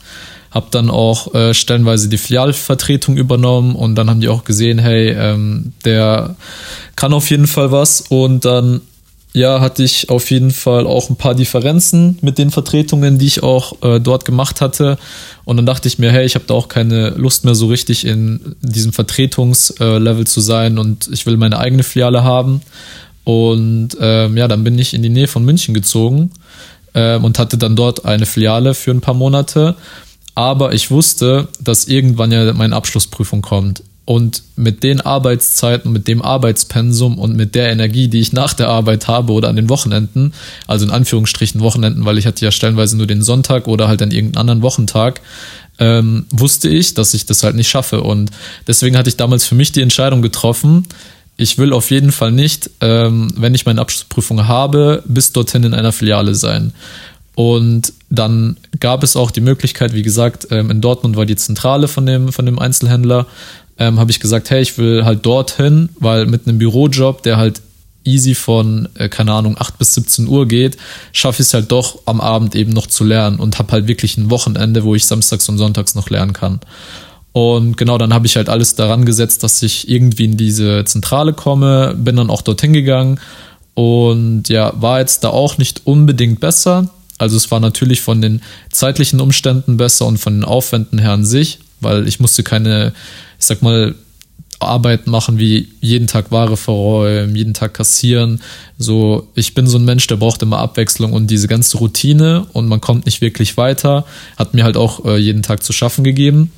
habe 0.56 0.68
dann 0.70 0.90
auch 0.90 1.34
äh, 1.34 1.52
stellenweise 1.52 2.08
die 2.08 2.16
Filialvertretung 2.16 3.16
übernommen 3.16 3.76
und 3.76 3.94
dann 3.94 4.08
haben 4.08 4.20
die 4.20 4.28
auch 4.28 4.44
gesehen, 4.44 4.78
hey, 4.78 5.10
ähm, 5.10 5.72
der 5.84 6.34
kann 6.96 7.12
auf 7.12 7.30
jeden 7.30 7.46
Fall 7.46 7.70
was 7.70 8.00
und 8.00 8.44
dann 8.44 8.80
ja, 9.34 9.60
hatte 9.60 9.82
ich 9.82 10.08
auf 10.08 10.30
jeden 10.30 10.50
Fall 10.50 10.86
auch 10.86 11.10
ein 11.10 11.16
paar 11.16 11.34
Differenzen 11.34 12.18
mit 12.22 12.38
den 12.38 12.50
Vertretungen, 12.50 13.18
die 13.18 13.26
ich 13.26 13.42
auch 13.42 13.82
äh, 13.82 14.00
dort 14.00 14.25
gemacht 14.25 14.62
hatte. 14.62 14.96
Und 15.44 15.58
dann 15.58 15.66
dachte 15.66 15.88
ich 15.88 15.98
mir, 15.98 16.10
hey, 16.10 16.25
ich 16.25 16.36
habe 16.36 16.46
da 16.46 16.54
auch 16.54 16.68
keine 16.68 17.10
Lust 17.10 17.44
mehr 17.44 17.54
so 17.54 17.66
richtig 17.66 18.06
in 18.06 18.56
diesem 18.62 18.94
Vertretungslevel 18.94 20.22
äh, 20.22 20.25
zu 20.25 20.40
sein 20.40 20.78
und 20.78 21.10
ich 21.12 21.26
will 21.26 21.36
meine 21.36 21.58
eigene 21.58 21.82
Filiale 21.82 22.25
haben. 22.25 22.62
Und 23.25 23.90
ähm, 24.00 24.38
ja, 24.38 24.48
dann 24.48 24.64
bin 24.64 24.78
ich 24.78 24.94
in 24.94 25.02
die 25.02 25.10
Nähe 25.10 25.28
von 25.28 25.44
München 25.44 25.75
gezogen 25.75 26.30
ähm, 26.94 27.22
und 27.22 27.38
hatte 27.38 27.58
dann 27.58 27.76
dort 27.76 28.06
eine 28.06 28.25
Filiale 28.25 28.72
für 28.72 28.90
ein 28.90 29.02
paar 29.02 29.12
Monate. 29.12 29.76
Aber 30.37 30.75
ich 30.75 30.90
wusste, 30.90 31.49
dass 31.61 31.87
irgendwann 31.88 32.31
ja 32.31 32.52
meine 32.52 32.76
Abschlussprüfung 32.76 33.43
kommt. 33.43 33.83
Und 34.05 34.43
mit 34.55 34.85
den 34.85 35.00
Arbeitszeiten, 35.00 35.90
mit 35.90 36.07
dem 36.07 36.23
Arbeitspensum 36.23 37.19
und 37.19 37.35
mit 37.35 37.57
der 37.57 37.73
Energie, 37.73 38.07
die 38.07 38.21
ich 38.21 38.33
nach 38.33 38.52
der 38.52 38.69
Arbeit 38.69 39.09
habe 39.09 39.33
oder 39.33 39.49
an 39.49 39.57
den 39.57 39.69
Wochenenden, 39.69 40.33
also 40.69 40.85
in 40.85 40.93
Anführungsstrichen 40.93 41.61
Wochenenden, 41.61 42.05
weil 42.05 42.16
ich 42.16 42.26
hatte 42.26 42.45
ja 42.45 42.52
stellenweise 42.52 42.97
nur 42.97 43.09
den 43.09 43.23
Sonntag 43.23 43.66
oder 43.66 43.88
halt 43.88 44.02
an 44.02 44.12
irgendeinen 44.12 44.43
anderen 44.43 44.62
Wochentag, 44.62 45.23
ähm, 45.81 46.26
wusste 46.31 46.69
ich, 46.69 46.95
dass 46.95 47.14
ich 47.14 47.26
das 47.26 47.43
halt 47.43 47.57
nicht 47.57 47.69
schaffe. 47.69 48.02
Und 48.02 48.31
deswegen 48.69 48.97
hatte 48.97 49.09
ich 49.09 49.16
damals 49.16 49.45
für 49.45 49.57
mich 49.57 49.73
die 49.73 49.83
Entscheidung 49.83 50.23
getroffen, 50.23 50.87
ich 51.38 51.59
will 51.59 51.73
auf 51.73 51.90
jeden 51.90 52.12
Fall 52.12 52.33
nicht, 52.33 52.71
ähm, 52.81 53.33
wenn 53.37 53.55
ich 53.55 53.66
meine 53.66 53.81
Abschlussprüfung 53.81 54.47
habe, 54.49 55.02
bis 55.07 55.33
dorthin 55.33 55.64
in 55.64 55.75
einer 55.75 55.93
Filiale 55.93 56.35
sein. 56.35 56.73
Und 57.37 57.93
dann 58.09 58.57
gab 58.81 59.02
es 59.02 59.14
auch 59.14 59.31
die 59.31 59.43
Möglichkeit, 59.43 59.93
wie 59.93 60.02
gesagt, 60.02 60.49
ähm, 60.50 60.71
in 60.71 60.81
Dortmund 60.81 61.16
war 61.16 61.26
die 61.26 61.37
Zentrale 61.37 61.87
von 61.87 62.07
dem, 62.07 62.33
von 62.33 62.47
dem 62.47 62.59
Einzelhändler, 62.59 63.26
ähm, 63.78 64.00
habe 64.00 64.11
ich 64.11 64.21
gesagt, 64.21 64.49
hey, 64.49 64.62
ich 64.62 64.78
will 64.78 65.05
halt 65.05 65.25
dorthin, 65.26 65.90
weil 66.00 66.25
mit 66.25 66.49
einem 66.49 66.57
Bürojob, 66.57 67.23
der 67.23 67.37
halt 67.37 67.61
easy 68.05 68.35
von, 68.35 68.88
äh, 68.95 69.11
keine 69.11 69.35
Ahnung, 69.35 69.57
8 69.59 69.76
bis 69.78 69.93
17 69.93 70.28
Uhr 70.28 70.49
geht, 70.49 70.78
schaffe 71.12 71.43
ich 71.43 71.49
es 71.49 71.55
halt 71.55 71.71
doch 71.71 71.99
am 72.07 72.23
Abend 72.23 72.55
eben 72.55 72.73
noch 72.73 72.87
zu 72.87 73.05
lernen 73.05 73.38
und 73.38 73.59
habe 73.59 73.73
halt 73.73 73.87
wirklich 73.87 74.16
ein 74.16 74.31
Wochenende, 74.31 74.83
wo 74.85 74.95
ich 74.95 75.05
samstags 75.05 75.47
und 75.50 75.59
sonntags 75.59 75.95
noch 75.95 76.09
lernen 76.09 76.33
kann. 76.33 76.61
Und 77.33 77.76
genau, 77.76 77.99
dann 77.99 78.14
habe 78.14 78.25
ich 78.25 78.37
halt 78.37 78.49
alles 78.49 78.76
daran 78.76 79.05
gesetzt, 79.05 79.43
dass 79.43 79.62
ich 79.62 79.90
irgendwie 79.90 80.25
in 80.25 80.38
diese 80.38 80.87
Zentrale 80.87 81.35
komme, 81.35 81.95
bin 81.99 82.16
dann 82.16 82.31
auch 82.31 82.40
dorthin 82.40 82.73
gegangen 82.73 83.21
und 83.75 84.49
ja, 84.49 84.73
war 84.81 85.00
jetzt 85.00 85.23
da 85.23 85.28
auch 85.28 85.59
nicht 85.59 85.83
unbedingt 85.85 86.40
besser, 86.40 86.88
also 87.18 87.37
es 87.37 87.50
war 87.50 87.61
natürlich 87.61 88.00
von 88.00 88.20
den 88.20 88.42
zeitlichen 88.70 89.20
Umständen 89.20 89.76
besser 89.76 90.06
und 90.06 90.18
von 90.18 90.35
den 90.35 90.44
Aufwänden 90.44 90.99
her 90.99 91.12
an 91.12 91.25
sich, 91.25 91.58
weil 91.80 92.06
ich 92.06 92.20
musste 92.20 92.42
keine, 92.42 92.92
ich 93.38 93.46
sag 93.46 93.62
mal, 93.62 93.94
Arbeit 94.58 95.06
machen 95.06 95.38
wie 95.38 95.68
jeden 95.80 96.06
Tag 96.06 96.30
Ware 96.30 96.56
verräumen, 96.56 97.37
jeden 97.37 97.52
Tag 97.52 97.75
kassieren. 97.75 98.40
So, 98.78 99.28
ich 99.35 99.54
bin 99.54 99.66
so 99.66 99.78
ein 99.78 99.85
Mensch, 99.85 100.06
der 100.06 100.16
braucht 100.16 100.42
immer 100.42 100.58
Abwechslung 100.58 101.12
und 101.12 101.26
diese 101.26 101.49
ganze 101.49 101.78
Routine 101.78 102.46
und 102.52 102.66
man 102.66 102.80
kommt 102.80 103.06
nicht 103.06 103.20
wirklich 103.20 103.56
weiter. 103.56 104.06
Hat 104.37 104.54
mir 104.54 104.64
halt 104.64 104.76
auch 104.76 105.04
äh, 105.04 105.18
jeden 105.18 105.42
Tag 105.42 105.62
zu 105.62 105.73
schaffen 105.73 106.04
gegeben. 106.04 106.50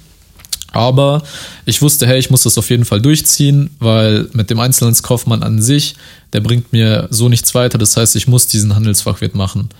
Aber 0.70 1.22
ich 1.64 1.80
wusste, 1.80 2.06
hey, 2.06 2.18
ich 2.18 2.30
muss 2.30 2.42
das 2.42 2.58
auf 2.58 2.68
jeden 2.70 2.84
Fall 2.84 3.00
durchziehen, 3.00 3.70
weil 3.78 4.28
mit 4.32 4.50
dem 4.50 4.60
Einzelhandelskaufmann 4.60 5.42
an 5.42 5.62
sich, 5.62 5.96
der 6.34 6.40
bringt 6.40 6.72
mir 6.72 7.08
so 7.10 7.28
nichts 7.28 7.54
weiter. 7.54 7.78
Das 7.78 7.96
heißt, 7.96 8.14
ich 8.16 8.28
muss 8.28 8.46
diesen 8.46 8.76
Handelsfachwirt 8.76 9.34
machen. 9.34 9.70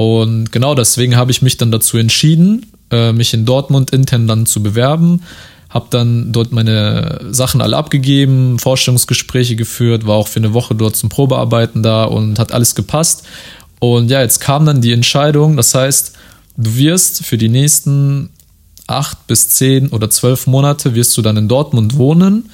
Und 0.00 0.50
genau 0.50 0.74
deswegen 0.74 1.16
habe 1.16 1.30
ich 1.30 1.42
mich 1.42 1.58
dann 1.58 1.70
dazu 1.70 1.98
entschieden, 1.98 2.72
äh, 2.90 3.12
mich 3.12 3.34
in 3.34 3.44
Dortmund 3.44 3.90
intern 3.90 4.26
dann 4.26 4.46
zu 4.46 4.62
bewerben. 4.62 5.20
Habe 5.68 5.88
dann 5.90 6.32
dort 6.32 6.52
meine 6.52 7.20
Sachen 7.32 7.60
alle 7.60 7.76
abgegeben, 7.76 8.58
Vorstellungsgespräche 8.58 9.56
geführt, 9.56 10.06
war 10.06 10.16
auch 10.16 10.26
für 10.26 10.38
eine 10.38 10.54
Woche 10.54 10.74
dort 10.74 10.96
zum 10.96 11.10
Probearbeiten 11.10 11.82
da 11.82 12.04
und 12.04 12.38
hat 12.38 12.50
alles 12.50 12.74
gepasst. 12.74 13.24
Und 13.78 14.10
ja, 14.10 14.22
jetzt 14.22 14.40
kam 14.40 14.64
dann 14.64 14.80
die 14.80 14.92
Entscheidung, 14.92 15.58
das 15.58 15.74
heißt, 15.74 16.14
du 16.56 16.76
wirst 16.76 17.26
für 17.26 17.36
die 17.36 17.50
nächsten 17.50 18.30
acht 18.86 19.26
bis 19.26 19.50
zehn 19.50 19.88
oder 19.88 20.08
zwölf 20.08 20.46
Monate 20.46 20.94
wirst 20.94 21.14
du 21.18 21.20
dann 21.20 21.36
in 21.36 21.46
Dortmund 21.46 21.98
wohnen 21.98 22.48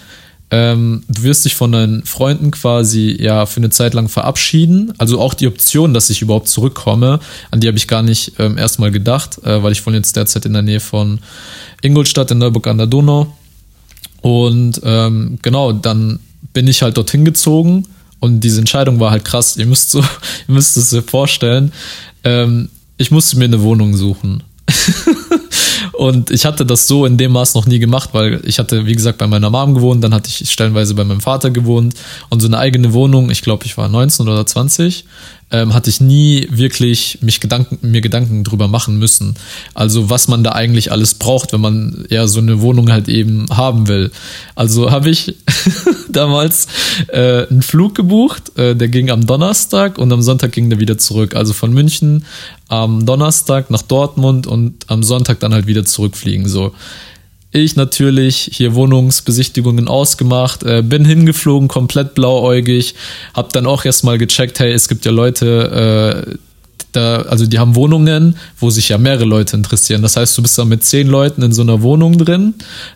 ähm, 0.51 1.03
du 1.09 1.25
wirst 1.25 1.45
dich 1.45 1.57
von 1.57 1.73
deinen 1.73 2.05
Freunden 2.05 2.53
quasi 2.53 3.17
ja 3.21 3.47
für 3.47 3.59
eine 3.59 3.71
Zeit 3.71 3.95
lang 3.95 4.09
verabschieden. 4.09 4.93
Also 4.99 5.21
auch 5.21 5.35
die 5.35 5.49
Option, 5.49 5.93
dass 5.93 6.09
ich 6.09 6.23
überhaupt 6.23 6.49
zurückkomme, 6.49 7.19
an 7.51 7.61
die 7.61 7.67
habe 7.67 7.77
ich 7.77 7.89
gar 7.89 8.03
nicht 8.03 8.35
ähm, 8.39 8.57
erstmal 8.57 8.93
gedacht, 8.93 9.39
äh, 9.45 9.63
weil 9.63 9.73
ich 9.73 9.85
wohne 9.85 9.97
jetzt 9.97 10.15
derzeit 10.17 10.47
in 10.47 10.53
der 10.53 10.63
Nähe 10.63 10.81
von 10.81 11.19
Ingolstadt 11.83 12.31
in 12.31 12.39
Neuburg 12.39 12.67
an 12.69 12.79
der 12.79 12.87
Donau. 12.87 13.35
Und 14.21 14.81
ähm, 14.85 15.39
genau, 15.43 15.73
dann 15.73 16.21
bin 16.53 16.69
ich 16.69 16.83
halt 16.83 16.97
dorthin 16.97 17.25
gezogen 17.25 17.87
und 18.21 18.41
diese 18.41 18.61
Entscheidung 18.61 19.01
war 19.01 19.11
halt 19.11 19.25
krass. 19.25 19.57
Ihr 19.57 19.67
müsst 19.67 19.91
so, 19.91 19.99
ihr 20.49 20.55
müsst 20.55 20.77
es 20.77 20.95
euch 20.95 21.05
vorstellen. 21.05 21.73
Ähm, 22.23 22.69
ich 22.99 23.11
musste 23.11 23.37
mir 23.37 23.45
eine 23.45 23.63
Wohnung 23.63 23.97
suchen. 23.97 24.45
Und 25.97 26.31
ich 26.31 26.45
hatte 26.45 26.67
das 26.67 26.87
so 26.87 27.07
in 27.07 27.17
dem 27.17 27.33
Maß 27.33 27.55
noch 27.55 27.65
nie 27.65 27.79
gemacht, 27.79 28.11
weil 28.13 28.41
ich 28.45 28.59
hatte, 28.59 28.85
wie 28.85 28.95
gesagt, 28.95 29.17
bei 29.17 29.27
meiner 29.27 29.49
Mom 29.49 29.75
gewohnt, 29.75 30.05
dann 30.05 30.13
hatte 30.13 30.29
ich 30.29 30.51
stellenweise 30.51 30.95
bei 30.95 31.05
meinem 31.05 31.23
Vater 31.23 31.51
gewohnt 31.51 31.95
und 32.29 32.41
so 32.41 32.49
eine 32.49 32.59
eigene 32.59 32.93
Wohnung, 32.93 33.31
ich 33.31 33.41
glaube, 33.41 33.65
ich 33.65 33.79
war 33.79 33.89
19 33.89 34.29
oder 34.29 34.45
20, 34.45 35.07
ähm, 35.53 35.75
hatte 35.75 35.91
ich 35.91 36.01
nie 36.01 36.49
wirklich 36.51 37.19
mich 37.23 37.41
Gedanken, 37.41 37.79
mir 37.89 38.01
Gedanken 38.01 38.43
drüber 38.43 38.67
machen 38.69 38.99
müssen. 38.99 39.37
Also 39.75 40.11
was 40.11 40.29
man 40.29 40.43
da 40.43 40.53
eigentlich 40.53 40.91
alles 40.91 41.15
braucht, 41.15 41.53
wenn 41.53 41.61
man 41.61 42.05
ja 42.11 42.27
so 42.27 42.41
eine 42.41 42.61
Wohnung 42.61 42.91
halt 42.91 43.09
eben 43.09 43.47
haben 43.51 43.87
will. 43.87 44.11
Also 44.57 44.91
habe 44.91 45.09
ich 45.09 45.37
damals 46.09 46.67
äh, 47.09 47.47
einen 47.47 47.63
Flug 47.63 47.95
gebucht, 47.95 48.59
äh, 48.59 48.75
der 48.75 48.89
ging 48.89 49.09
am 49.11 49.27
Donnerstag 49.27 49.99
und 49.99 50.13
am 50.13 50.23
Sonntag 50.23 50.53
ging 50.53 50.69
der 50.69 50.81
wieder 50.81 50.99
zurück. 50.99 51.37
Also 51.37 51.53
von 51.53 51.73
München 51.73 52.25
am 52.69 53.07
Donnerstag 53.07 53.71
nach 53.71 53.83
Dortmund 53.83 54.47
und 54.47 54.85
am 54.89 55.03
Sonntag 55.03 55.41
dann 55.41 55.55
halt 55.55 55.67
wieder 55.67 55.85
zurückfliegen. 55.85 56.49
So. 56.49 56.73
Ich 57.53 57.77
natürlich 57.77 58.51
hier 58.53 58.75
Wohnungsbesichtigungen 58.75 59.89
ausgemacht, 59.89 60.63
äh, 60.63 60.83
bin 60.83 61.05
hingeflogen, 61.05 61.69
komplett 61.69 62.15
blauäugig, 62.15 62.95
hab 63.35 63.53
dann 63.53 63.67
auch 63.67 63.85
erstmal 63.85 64.19
gecheckt, 64.19 64.59
hey, 64.59 64.73
es 64.73 64.89
gibt 64.89 65.05
ja 65.05 65.13
Leute, 65.13 66.35
äh, 66.35 66.37
da, 66.97 67.23
also 67.23 67.47
die 67.47 67.59
haben 67.59 67.75
Wohnungen, 67.75 68.37
wo 68.59 68.71
sich 68.71 68.89
ja 68.89 68.99
mehrere 68.99 69.25
Leute 69.25 69.57
interessieren. 69.57 70.03
Das 70.03 70.17
heißt, 70.17 70.37
du 70.39 70.43
bist 70.43 70.59
da 70.59 70.65
mit 70.65 70.83
zehn 70.83 71.07
Leuten 71.07 71.43
in 71.43 71.53
so 71.53 71.63
einer 71.63 71.83
Wohnung 71.83 72.17
drin. 72.17 72.55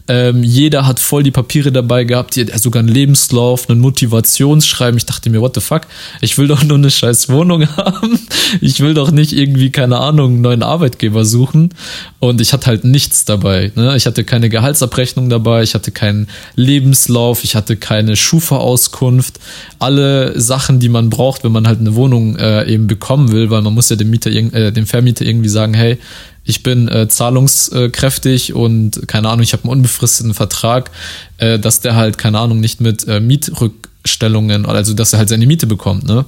Ähm, 0.08 0.42
jeder 0.42 0.86
hat 0.86 1.00
voll 1.00 1.22
die 1.22 1.30
Papiere 1.30 1.70
dabei 1.70 2.04
gehabt, 2.04 2.36
die 2.36 2.46
hat 2.46 2.58
sogar 2.60 2.80
einen 2.80 2.88
Lebenslauf, 2.88 3.68
einen 3.68 3.80
Motivationsschreiben. 3.80 4.96
Ich 4.96 5.06
dachte 5.06 5.28
mir, 5.30 5.40
what 5.40 5.54
the 5.54 5.60
fuck? 5.60 5.82
Ich 6.20 6.38
will 6.38 6.48
doch 6.48 6.62
nur 6.64 6.78
eine 6.78 6.90
scheiß 6.90 7.28
Wohnung 7.28 7.68
haben. 7.76 8.18
Ich 8.60 8.80
will 8.80 8.94
doch 8.94 9.10
nicht 9.10 9.32
irgendwie, 9.32 9.70
keine 9.70 9.98
Ahnung, 9.98 10.32
einen 10.32 10.40
neuen 10.40 10.62
Arbeitgeber 10.62 11.24
suchen. 11.24 11.70
Und 12.18 12.40
ich 12.40 12.52
hatte 12.52 12.66
halt 12.66 12.84
nichts 12.84 13.24
dabei. 13.24 13.72
Ne? 13.74 13.96
Ich 13.96 14.06
hatte 14.06 14.24
keine 14.24 14.48
Gehaltsabrechnung 14.48 15.28
dabei, 15.28 15.62
ich 15.62 15.74
hatte 15.74 15.90
keinen 15.90 16.28
Lebenslauf, 16.56 17.44
ich 17.44 17.54
hatte 17.54 17.76
keine 17.76 18.16
Schufa-Auskunft. 18.16 19.40
Alle 19.78 20.38
Sachen, 20.40 20.80
die 20.80 20.88
man 20.88 21.10
braucht, 21.10 21.44
wenn 21.44 21.52
man 21.52 21.66
halt 21.66 21.80
eine 21.80 21.94
Wohnung 21.94 22.36
äh, 22.36 22.64
eben 22.72 22.86
bekommen 22.86 23.32
will, 23.32 23.50
weil 23.50 23.62
man 23.62 23.74
muss 23.74 23.89
ja 23.90 23.96
dem 23.96 24.10
Mieter, 24.10 24.30
äh, 24.30 24.72
dem 24.72 24.86
Vermieter 24.86 25.24
irgendwie 25.24 25.48
sagen, 25.48 25.74
hey, 25.74 25.98
ich 26.44 26.62
bin 26.62 26.88
äh, 26.88 27.08
zahlungskräftig 27.08 28.54
und 28.54 29.06
keine 29.06 29.28
Ahnung, 29.28 29.42
ich 29.42 29.52
habe 29.52 29.64
einen 29.64 29.72
unbefristeten 29.72 30.34
Vertrag, 30.34 30.90
äh, 31.38 31.58
dass 31.58 31.80
der 31.80 31.96
halt, 31.96 32.18
keine 32.18 32.38
Ahnung, 32.38 32.60
nicht 32.60 32.80
mit 32.80 33.06
äh, 33.06 33.20
Mietrückstellungen, 33.20 34.66
also 34.66 34.94
dass 34.94 35.12
er 35.12 35.18
halt 35.18 35.28
seine 35.28 35.46
Miete 35.46 35.66
bekommt, 35.66 36.04
ne? 36.04 36.24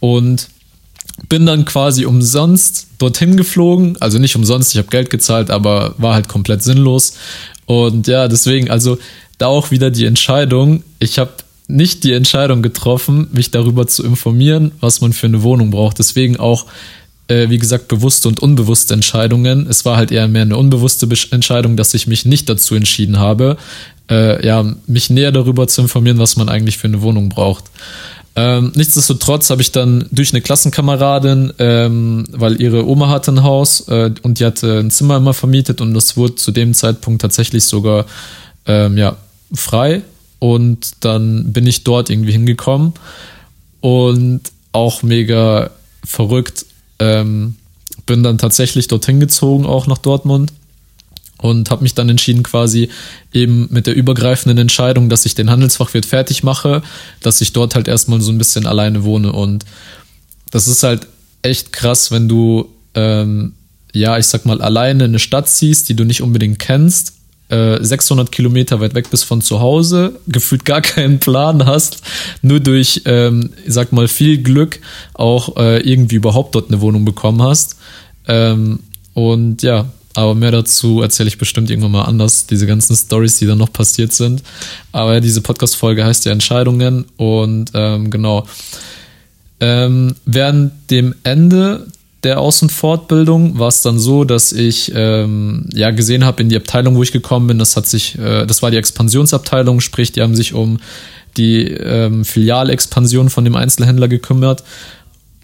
Und 0.00 0.48
bin 1.28 1.46
dann 1.46 1.64
quasi 1.64 2.06
umsonst 2.06 2.86
dorthin 2.98 3.36
geflogen. 3.36 3.96
Also 4.00 4.18
nicht 4.18 4.36
umsonst, 4.36 4.72
ich 4.72 4.78
habe 4.78 4.88
Geld 4.88 5.10
gezahlt, 5.10 5.50
aber 5.50 5.94
war 5.98 6.14
halt 6.14 6.28
komplett 6.28 6.62
sinnlos. 6.62 7.14
Und 7.66 8.06
ja, 8.06 8.26
deswegen, 8.26 8.70
also 8.70 8.98
da 9.38 9.46
auch 9.46 9.70
wieder 9.70 9.90
die 9.90 10.06
Entscheidung. 10.06 10.82
Ich 10.98 11.18
habe 11.18 11.32
nicht 11.70 12.04
die 12.04 12.12
Entscheidung 12.12 12.62
getroffen, 12.62 13.28
mich 13.32 13.50
darüber 13.50 13.86
zu 13.86 14.04
informieren, 14.04 14.72
was 14.80 15.00
man 15.00 15.12
für 15.12 15.26
eine 15.26 15.42
Wohnung 15.42 15.70
braucht. 15.70 15.98
Deswegen 15.98 16.38
auch, 16.38 16.66
äh, 17.28 17.48
wie 17.48 17.58
gesagt, 17.58 17.88
bewusste 17.88 18.28
und 18.28 18.40
unbewusste 18.40 18.94
Entscheidungen. 18.94 19.66
Es 19.68 19.84
war 19.84 19.96
halt 19.96 20.12
eher 20.12 20.28
mehr 20.28 20.42
eine 20.42 20.56
unbewusste 20.56 21.08
Entscheidung, 21.30 21.76
dass 21.76 21.94
ich 21.94 22.06
mich 22.06 22.24
nicht 22.24 22.48
dazu 22.48 22.74
entschieden 22.74 23.18
habe, 23.18 23.56
äh, 24.10 24.44
ja, 24.46 24.64
mich 24.86 25.10
näher 25.10 25.32
darüber 25.32 25.68
zu 25.68 25.82
informieren, 25.82 26.18
was 26.18 26.36
man 26.36 26.48
eigentlich 26.48 26.78
für 26.78 26.88
eine 26.88 27.02
Wohnung 27.02 27.28
braucht. 27.28 27.64
Ähm, 28.36 28.72
nichtsdestotrotz 28.74 29.50
habe 29.50 29.60
ich 29.60 29.72
dann 29.72 30.06
durch 30.12 30.32
eine 30.32 30.40
Klassenkameradin, 30.40 31.52
ähm, 31.58 32.26
weil 32.30 32.60
ihre 32.60 32.86
Oma 32.86 33.08
hatte 33.08 33.32
ein 33.32 33.42
Haus 33.42 33.88
äh, 33.88 34.12
und 34.22 34.38
die 34.38 34.44
hatte 34.44 34.78
ein 34.78 34.90
Zimmer 34.90 35.16
immer 35.16 35.34
vermietet 35.34 35.80
und 35.80 35.94
das 35.94 36.16
wurde 36.16 36.36
zu 36.36 36.52
dem 36.52 36.72
Zeitpunkt 36.72 37.22
tatsächlich 37.22 37.64
sogar 37.64 38.06
ähm, 38.66 38.96
ja, 38.96 39.16
frei. 39.52 40.02
Und 40.40 41.04
dann 41.04 41.52
bin 41.52 41.66
ich 41.66 41.84
dort 41.84 42.10
irgendwie 42.10 42.32
hingekommen 42.32 42.94
und 43.80 44.40
auch 44.72 45.02
mega 45.02 45.70
verrückt. 46.04 46.66
Ähm, 46.98 47.56
bin 48.06 48.22
dann 48.22 48.38
tatsächlich 48.38 48.88
dorthin 48.88 49.20
gezogen, 49.20 49.66
auch 49.66 49.86
nach 49.86 49.98
Dortmund 49.98 50.52
und 51.38 51.70
habe 51.70 51.82
mich 51.82 51.94
dann 51.94 52.08
entschieden 52.08 52.42
quasi 52.42 52.88
eben 53.32 53.68
mit 53.70 53.86
der 53.86 53.94
übergreifenden 53.94 54.58
Entscheidung, 54.58 55.08
dass 55.08 55.26
ich 55.26 55.34
den 55.34 55.50
Handelsfachwirt 55.50 56.06
fertig 56.06 56.42
mache, 56.42 56.82
dass 57.22 57.40
ich 57.40 57.52
dort 57.52 57.74
halt 57.74 57.86
erstmal 57.86 58.20
so 58.20 58.32
ein 58.32 58.38
bisschen 58.38 58.66
alleine 58.66 59.04
wohne 59.04 59.32
und 59.32 59.64
das 60.50 60.66
ist 60.66 60.82
halt 60.82 61.06
echt 61.42 61.72
krass, 61.72 62.10
wenn 62.10 62.28
du 62.28 62.68
ähm, 62.94 63.52
ja, 63.92 64.18
ich 64.18 64.26
sag 64.26 64.46
mal, 64.46 64.60
alleine 64.60 65.04
in 65.04 65.10
eine 65.12 65.18
Stadt 65.18 65.48
ziehst, 65.48 65.88
die 65.88 65.94
du 65.94 66.04
nicht 66.04 66.22
unbedingt 66.22 66.58
kennst, 66.58 67.14
äh, 67.50 67.82
600 67.82 68.32
Kilometer 68.32 68.80
weit 68.80 68.94
weg 68.94 69.10
bist 69.10 69.24
von 69.24 69.40
zu 69.40 69.60
Hause, 69.60 70.20
gefühlt 70.26 70.64
gar 70.64 70.80
keinen 70.82 71.20
Plan 71.20 71.66
hast, 71.66 72.02
nur 72.42 72.60
durch, 72.60 73.02
ähm, 73.04 73.50
sag 73.66 73.92
mal, 73.92 74.08
viel 74.08 74.38
Glück 74.42 74.80
auch 75.14 75.56
äh, 75.56 75.80
irgendwie 75.80 76.16
überhaupt 76.16 76.54
dort 76.54 76.68
eine 76.68 76.80
Wohnung 76.80 77.04
bekommen 77.04 77.42
hast. 77.42 77.76
Ähm, 78.26 78.80
und 79.14 79.62
ja, 79.62 79.86
aber 80.14 80.34
mehr 80.34 80.50
dazu 80.50 81.02
erzähle 81.02 81.28
ich 81.28 81.38
bestimmt 81.38 81.70
irgendwann 81.70 81.92
mal 81.92 82.04
anders, 82.04 82.46
diese 82.46 82.66
ganzen 82.66 82.96
Stories, 82.96 83.38
die 83.38 83.46
dann 83.46 83.58
noch 83.58 83.72
passiert 83.72 84.12
sind. 84.12 84.42
Aber 84.92 85.20
diese 85.20 85.40
Podcast-Folge 85.40 86.04
heißt 86.04 86.24
ja 86.24 86.32
Entscheidungen 86.32 87.04
und 87.16 87.70
ähm, 87.74 88.10
genau. 88.10 88.46
Ähm, 89.60 90.14
während 90.24 90.90
dem 90.90 91.14
Ende 91.22 91.86
der 92.22 92.40
Außenfortbildung 92.40 93.58
war 93.58 93.68
es 93.68 93.82
dann 93.82 93.98
so, 93.98 94.24
dass 94.24 94.52
ich 94.52 94.92
ähm, 94.94 95.66
ja 95.72 95.90
gesehen 95.90 96.24
habe 96.24 96.42
in 96.42 96.48
die 96.48 96.56
Abteilung, 96.56 96.96
wo 96.96 97.02
ich 97.02 97.12
gekommen 97.12 97.46
bin, 97.46 97.58
das 97.58 97.76
hat 97.76 97.86
sich, 97.86 98.18
äh, 98.18 98.46
das 98.46 98.62
war 98.62 98.70
die 98.70 98.76
Expansionsabteilung, 98.76 99.80
sprich, 99.80 100.12
die 100.12 100.20
haben 100.20 100.34
sich 100.34 100.52
um 100.52 100.80
die 101.36 101.62
ähm, 101.62 102.24
Filialexpansion 102.24 103.30
von 103.30 103.44
dem 103.44 103.56
Einzelhändler 103.56 104.08
gekümmert. 104.08 104.64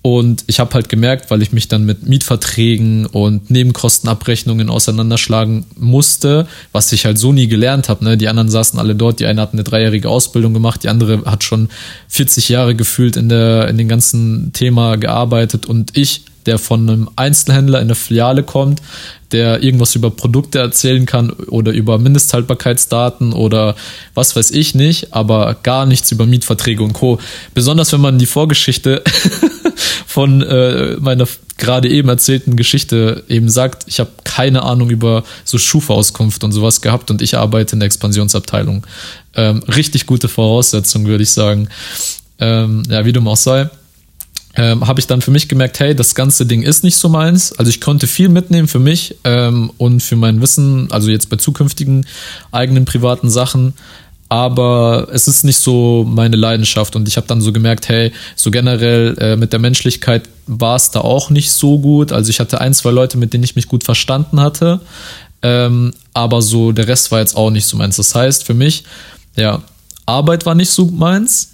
Und 0.03 0.45
ich 0.47 0.61
habe 0.61 0.73
halt 0.75 0.89
gemerkt, 0.89 1.33
weil 1.33 1.43
ich 1.43 1.51
mich 1.51 1.67
dann 1.67 1.85
mit 1.85 2.07
Mietverträgen 2.07 3.07
und 3.07 3.51
Nebenkostenabrechnungen 3.51 4.71
auseinanderschlagen 4.71 5.67
musste, 5.77 6.47
was 6.71 6.93
ich 6.93 7.07
halt 7.07 7.19
so 7.19 7.33
nie 7.33 7.49
gelernt 7.49 7.89
habe. 7.89 8.05
Ne? 8.05 8.17
Die 8.17 8.29
anderen 8.29 8.49
saßen 8.49 8.79
alle 8.79 8.95
dort, 8.95 9.19
die 9.19 9.27
eine 9.27 9.41
hat 9.41 9.53
eine 9.53 9.65
dreijährige 9.65 10.09
Ausbildung 10.09 10.55
gemacht, 10.55 10.85
die 10.85 10.91
andere 10.91 11.25
hat 11.25 11.43
schon 11.43 11.71
40 12.07 12.51
Jahre 12.51 12.77
gefühlt 12.77 13.17
in, 13.17 13.29
der, 13.29 13.67
in 13.67 13.79
dem 13.79 13.89
ganzen 13.89 14.53
Thema 14.53 14.95
gearbeitet 14.95 15.67
und 15.67 15.97
ich 15.97 16.23
der 16.47 16.59
von 16.59 16.89
einem 16.89 17.11
Einzelhändler 17.17 17.79
in 17.79 17.87
eine 17.87 17.95
Filiale 17.95 18.43
kommt, 18.43 18.81
der 19.33 19.63
irgendwas 19.63 19.95
über 19.95 20.11
Produkte 20.11 20.59
erzählen 20.59 21.05
kann 21.05 21.31
oder 21.31 21.73
über 21.73 21.99
Mindesthaltbarkeitsdaten 21.99 23.33
oder 23.33 23.75
was 24.15 24.37
weiß 24.37 24.53
ich 24.53 24.75
nicht, 24.75 25.13
aber 25.13 25.57
gar 25.63 25.87
nichts 25.87 26.13
über 26.13 26.27
Mietverträge 26.27 26.83
und 26.83 26.93
Co. 26.93 27.19
Besonders 27.55 27.93
wenn 27.93 28.01
man 28.01 28.19
die 28.19 28.27
Vorgeschichte 28.27 29.03
von 30.07 30.43
äh, 30.43 30.97
meiner 31.01 31.27
gerade 31.59 31.89
eben 31.89 32.09
erzählten 32.09 32.57
Geschichte 32.57 33.25
eben 33.29 33.49
sagt, 33.49 33.85
ich 33.87 33.99
habe 33.99 34.11
keine 34.25 34.63
Ahnung 34.63 34.91
über 34.91 35.25
so 35.45 35.59
Schufa-Auskunft 35.59 36.45
und 36.45 36.53
sowas 36.53 36.81
gehabt 36.81 37.11
und 37.11 37.23
ich 37.23 37.37
arbeite 37.37 37.75
in 37.75 37.81
der 37.81 37.87
Expansionsabteilung. 37.87 38.87
Ähm, 39.35 39.63
richtig 39.65 40.07
gute 40.07 40.29
Voraussetzung, 40.29 41.07
würde 41.07 41.23
ich 41.23 41.31
sagen. 41.31 41.69
Ähm, 42.39 42.83
ja, 42.89 43.05
wie 43.05 43.13
dem 43.13 43.27
auch 43.27 43.37
sei 43.37 43.71
ähm, 44.57 44.87
habe 44.87 45.01
ich 45.01 45.07
dann 45.07 45.21
für 45.21 45.31
mich 45.31 45.49
gemerkt, 45.49 45.79
hey, 45.81 45.95
das 45.95 46.15
ganze 46.15 46.47
Ding 46.47 46.63
ist 46.63 46.83
nicht 46.83 46.97
so 46.97 47.09
meins. 47.09 47.53
Also 47.53 47.69
ich 47.69 47.81
konnte 47.81 48.07
viel 48.07 48.29
mitnehmen 48.29 48.69
für 48.69 48.79
mich 48.79 49.17
ähm, 49.25 49.71
und 49.77 50.03
für 50.03 50.17
mein 50.17 50.41
Wissen, 50.41 50.91
also 50.91 51.11
jetzt 51.11 51.29
bei 51.29 51.37
zukünftigen 51.37 52.07
eigenen 52.53 52.87
privaten 52.87 53.29
Sachen. 53.29 53.75
Aber 54.29 55.09
es 55.13 55.29
ist 55.29 55.45
nicht 55.45 55.59
so 55.59 56.05
meine 56.09 56.37
Leidenschaft 56.37 56.97
und 56.97 57.07
ich 57.07 57.17
habe 57.17 57.29
dann 57.29 57.41
so 57.41 57.53
gemerkt, 57.53 57.89
hey, 57.89 58.13
so 58.35 58.51
generell 58.51 59.17
äh, 59.19 59.37
mit 59.37 59.53
der 59.53 59.61
Menschlichkeit 59.61 60.29
war 60.47 60.77
es 60.77 60.91
da 60.91 61.01
auch 61.01 61.31
nicht 61.31 61.53
so 61.53 61.79
gut. 61.79 62.11
Also 62.11 62.31
ich 62.31 62.41
hatte 62.41 62.61
ein, 62.61 62.75
zwei 62.75 62.91
Leute, 62.91 63.19
mit 63.19 63.35
denen 63.35 63.45
ich 63.45 63.55
mich 63.55 63.69
gut 63.69 63.85
verstanden 63.85 64.41
hatte, 64.41 64.81
ähm, 65.43 65.93
aber 66.13 66.43
so 66.43 66.73
der 66.73 66.89
Rest 66.89 67.13
war 67.13 67.21
jetzt 67.21 67.37
auch 67.37 67.51
nicht 67.51 67.67
so 67.67 67.77
meins. 67.77 67.97
Das 67.97 68.15
heißt 68.15 68.45
für 68.45 68.55
mich, 68.55 68.83
ja, 69.37 69.63
Arbeit 70.07 70.47
war 70.47 70.55
nicht 70.55 70.71
so 70.71 70.87
meins, 70.87 71.53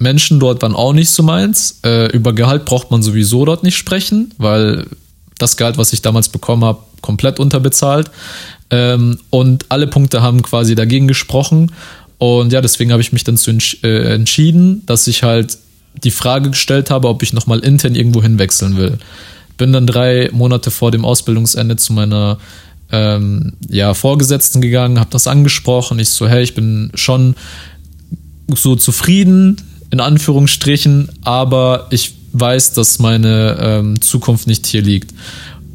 Menschen 0.00 0.40
dort 0.40 0.62
waren 0.62 0.74
auch 0.74 0.94
nicht 0.94 1.10
so 1.10 1.22
meins. 1.22 1.80
Äh, 1.84 2.10
über 2.12 2.32
Gehalt 2.32 2.64
braucht 2.64 2.90
man 2.90 3.02
sowieso 3.02 3.44
dort 3.44 3.62
nicht 3.62 3.76
sprechen, 3.76 4.32
weil 4.38 4.86
das 5.38 5.56
Gehalt, 5.58 5.76
was 5.76 5.92
ich 5.92 6.00
damals 6.00 6.30
bekommen 6.30 6.64
habe, 6.64 6.80
komplett 7.02 7.38
unterbezahlt. 7.38 8.10
Ähm, 8.70 9.18
und 9.28 9.66
alle 9.68 9.86
Punkte 9.86 10.22
haben 10.22 10.42
quasi 10.42 10.74
dagegen 10.74 11.06
gesprochen. 11.06 11.72
Und 12.16 12.52
ja, 12.52 12.62
deswegen 12.62 12.92
habe 12.92 13.02
ich 13.02 13.12
mich 13.12 13.24
dann 13.24 13.36
zu 13.36 13.50
entsch 13.50 13.84
äh, 13.84 14.14
entschieden, 14.14 14.84
dass 14.86 15.06
ich 15.06 15.22
halt 15.22 15.58
die 16.02 16.10
Frage 16.10 16.50
gestellt 16.50 16.90
habe, 16.90 17.08
ob 17.08 17.22
ich 17.22 17.34
nochmal 17.34 17.58
intern 17.58 17.94
irgendwo 17.94 18.22
hinwechseln 18.22 18.78
will. 18.78 18.98
Bin 19.58 19.72
dann 19.72 19.86
drei 19.86 20.30
Monate 20.32 20.70
vor 20.70 20.90
dem 20.90 21.04
Ausbildungsende 21.04 21.76
zu 21.76 21.92
meiner 21.92 22.38
ähm, 22.90 23.52
ja, 23.68 23.92
Vorgesetzten 23.92 24.62
gegangen, 24.62 24.98
habe 24.98 25.10
das 25.10 25.26
angesprochen. 25.26 25.98
Ich 25.98 26.08
so, 26.08 26.26
hey, 26.26 26.42
ich 26.42 26.54
bin 26.54 26.90
schon 26.94 27.34
so 28.54 28.76
zufrieden 28.76 29.58
in 29.90 30.00
Anführungsstrichen, 30.00 31.08
aber 31.22 31.86
ich 31.90 32.14
weiß, 32.32 32.72
dass 32.74 32.98
meine 32.98 33.58
ähm, 33.60 34.00
Zukunft 34.00 34.46
nicht 34.46 34.66
hier 34.66 34.82
liegt. 34.82 35.12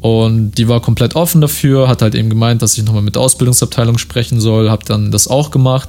Und 0.00 0.52
die 0.52 0.68
war 0.68 0.80
komplett 0.80 1.16
offen 1.16 1.40
dafür, 1.40 1.88
hat 1.88 2.02
halt 2.02 2.14
eben 2.14 2.30
gemeint, 2.30 2.62
dass 2.62 2.78
ich 2.78 2.84
nochmal 2.84 3.02
mit 3.02 3.16
der 3.16 3.22
Ausbildungsabteilung 3.22 3.98
sprechen 3.98 4.40
soll, 4.40 4.70
habe 4.70 4.84
dann 4.84 5.10
das 5.10 5.26
auch 5.28 5.50
gemacht. 5.50 5.88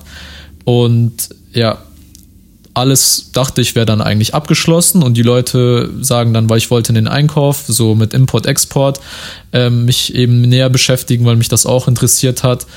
Und 0.64 1.30
ja, 1.54 1.78
alles 2.74 3.32
dachte 3.34 3.62
ich 3.62 3.76
wäre 3.76 3.86
dann 3.86 4.02
eigentlich 4.02 4.36
abgeschlossen 4.36 5.02
und 5.02 5.16
die 5.16 5.24
Leute 5.24 5.90
sagen 6.02 6.34
dann, 6.34 6.50
weil 6.50 6.60
ich 6.60 6.70
wollte 6.70 6.90
in 6.90 6.96
den 6.96 7.08
Einkauf, 7.08 7.64
so 7.68 7.96
mit 7.96 8.14
Import-Export, 8.14 9.00
ähm, 9.52 9.86
mich 9.86 10.14
eben 10.14 10.42
näher 10.42 10.70
beschäftigen, 10.70 11.26
weil 11.26 11.38
mich 11.38 11.50
das 11.50 11.66
auch 11.66 11.88
interessiert 11.88 12.44
hat. 12.44 12.68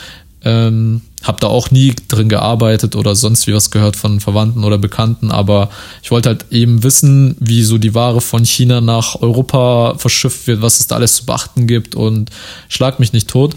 Ähm, 0.43 1.03
habe 1.23 1.39
da 1.41 1.49
auch 1.49 1.71
nie 1.71 1.95
drin 2.09 2.31
gearbeitet 2.31 2.97
oder 2.97 3.15
sonst 3.15 3.47
wie 3.47 3.53
was 3.53 3.71
gehört 3.71 3.97
von 3.97 4.21
Verwandten 4.21 4.65
oder 4.65 4.79
Bekannten, 4.79 5.31
aber 5.31 5.69
ich 6.03 6.11
wollte 6.11 6.31
halt 6.31 6.47
eben 6.51 6.83
wissen, 6.83 7.37
wie 7.41 7.63
so 7.63 7.77
die 7.77 7.95
Ware 7.95 8.23
von 8.23 8.45
China 8.47 8.81
nach 8.81 9.21
Europa 9.21 9.95
verschifft 9.99 10.47
wird, 10.47 10.63
was 10.63 10.81
es 10.81 10.87
da 10.87 10.97
alles 10.97 11.17
zu 11.17 11.27
beachten 11.27 11.67
gibt 11.67 11.95
und 11.95 12.31
schlag 12.69 13.01
mich 13.01 13.13
nicht 13.13 13.29
tot. 13.29 13.55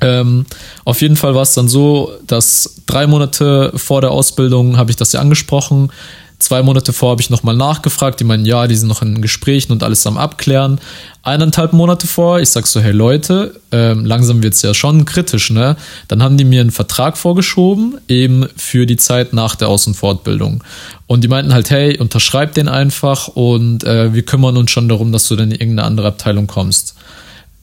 Ähm, 0.00 0.46
auf 0.84 1.02
jeden 1.02 1.16
Fall 1.16 1.34
war 1.34 1.42
es 1.42 1.54
dann 1.54 1.68
so, 1.68 2.12
dass 2.26 2.82
drei 2.86 3.08
Monate 3.08 3.72
vor 3.74 4.00
der 4.00 4.12
Ausbildung 4.12 4.76
habe 4.76 4.90
ich 4.90 4.96
das 4.96 5.12
ja 5.12 5.20
angesprochen. 5.20 5.90
Zwei 6.38 6.62
Monate 6.62 6.92
vor 6.92 7.10
habe 7.10 7.20
ich 7.20 7.30
nochmal 7.30 7.56
nachgefragt. 7.56 8.20
Die 8.20 8.24
meinen, 8.24 8.46
ja, 8.46 8.68
die 8.68 8.76
sind 8.76 8.86
noch 8.86 9.02
in 9.02 9.20
Gesprächen 9.20 9.72
und 9.72 9.82
alles 9.82 10.06
am 10.06 10.16
Abklären. 10.16 10.80
Eineinhalb 11.24 11.72
Monate 11.72 12.06
vor, 12.06 12.38
ich 12.38 12.48
sag 12.50 12.66
so, 12.68 12.80
hey 12.80 12.92
Leute, 12.92 13.60
ähm, 13.72 14.04
langsam 14.04 14.42
wird's 14.42 14.62
ja 14.62 14.72
schon 14.72 15.04
kritisch, 15.04 15.50
ne? 15.50 15.76
Dann 16.06 16.22
haben 16.22 16.36
die 16.36 16.44
mir 16.44 16.60
einen 16.60 16.70
Vertrag 16.70 17.18
vorgeschoben, 17.18 17.98
eben 18.06 18.46
für 18.56 18.86
die 18.86 18.96
Zeit 18.96 19.32
nach 19.32 19.56
der 19.56 19.68
Außenfortbildung. 19.68 20.62
Und 21.08 21.24
die 21.24 21.28
meinten 21.28 21.52
halt, 21.52 21.70
hey, 21.70 21.98
unterschreib 21.98 22.54
den 22.54 22.68
einfach 22.68 23.28
und 23.28 23.82
äh, 23.82 24.14
wir 24.14 24.22
kümmern 24.22 24.56
uns 24.56 24.70
schon 24.70 24.88
darum, 24.88 25.10
dass 25.10 25.26
du 25.26 25.34
dann 25.34 25.50
in 25.50 25.60
irgendeine 25.60 25.88
andere 25.88 26.06
Abteilung 26.06 26.46
kommst. 26.46 26.94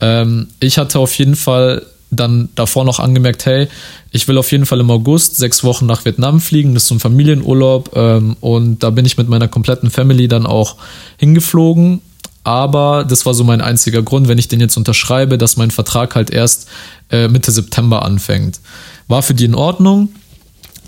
Ähm, 0.01 0.47
ich 0.59 0.77
hatte 0.77 0.99
auf 0.99 1.17
jeden 1.17 1.37
Fall 1.37 1.85
dann 2.15 2.49
davor 2.55 2.85
noch 2.85 2.99
angemerkt, 2.99 3.45
hey, 3.45 3.67
ich 4.11 4.27
will 4.27 4.37
auf 4.37 4.51
jeden 4.51 4.65
Fall 4.65 4.79
im 4.79 4.89
August 4.91 5.37
sechs 5.37 5.63
Wochen 5.63 5.85
nach 5.85 6.05
Vietnam 6.05 6.39
fliegen, 6.39 6.73
das 6.73 6.83
ist 6.83 6.89
so 6.89 6.95
ein 6.95 6.99
Familienurlaub 6.99 7.91
ähm, 7.95 8.35
und 8.39 8.83
da 8.83 8.89
bin 8.89 9.05
ich 9.05 9.17
mit 9.17 9.29
meiner 9.29 9.47
kompletten 9.47 9.89
Family 9.89 10.27
dann 10.27 10.45
auch 10.45 10.77
hingeflogen. 11.17 12.01
Aber 12.43 13.05
das 13.09 13.25
war 13.25 13.33
so 13.33 13.43
mein 13.43 13.59
einziger 13.59 14.03
Grund, 14.03 14.27
wenn 14.27 14.37
ich 14.37 14.47
den 14.47 14.59
jetzt 14.59 14.77
unterschreibe, 14.77 15.39
dass 15.39 15.57
mein 15.57 15.71
Vertrag 15.71 16.13
halt 16.13 16.29
erst 16.29 16.67
äh, 17.09 17.27
Mitte 17.27 17.51
September 17.51 18.03
anfängt. 18.05 18.59
War 19.07 19.23
für 19.23 19.33
die 19.33 19.45
in 19.45 19.55
Ordnung, 19.55 20.09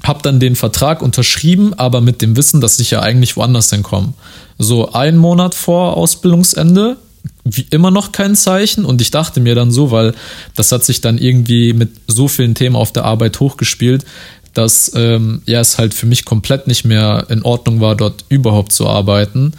Hab 0.04 0.22
dann 0.22 0.40
den 0.40 0.56
Vertrag 0.56 1.02
unterschrieben, 1.02 1.74
aber 1.74 2.00
mit 2.00 2.22
dem 2.22 2.38
Wissen, 2.38 2.62
dass 2.62 2.80
ich 2.80 2.92
ja 2.92 3.02
eigentlich 3.02 3.36
woanders 3.38 3.72
hinkomme. 3.72 4.14
So 4.60 4.92
ein 4.94 5.18
Monat 5.18 5.56
vor 5.56 5.98
Ausbildungsende, 5.98 6.98
wie 7.56 7.68
immer 7.70 7.92
noch 7.92 8.12
kein 8.12 8.36
Zeichen 8.36 8.86
und 8.86 9.02
ich 9.02 9.12
dachte 9.12 9.40
mir 9.40 9.56
dann 9.56 9.72
so, 9.72 9.92
weil 9.92 10.14
das 10.56 10.72
hat 10.72 10.84
sich 10.84 11.02
dann 11.02 11.18
irgendwie 11.18 11.74
mit 11.74 11.92
so 12.08 12.28
vielen 12.28 12.56
Themen 12.56 12.76
auf 12.76 12.92
der 12.92 13.06
Arbeit 13.06 13.40
hochgespielt, 13.40 14.06
dass 14.54 14.92
ähm, 14.96 15.42
ja 15.46 15.60
es 15.60 15.78
halt 15.78 15.94
für 15.94 16.06
mich 16.06 16.26
komplett 16.26 16.68
nicht 16.68 16.86
mehr 16.86 17.26
in 17.30 17.44
Ordnung 17.44 17.80
war, 17.80 17.96
dort 17.96 18.26
überhaupt 18.30 18.72
zu 18.72 18.88
arbeiten. 18.88 19.54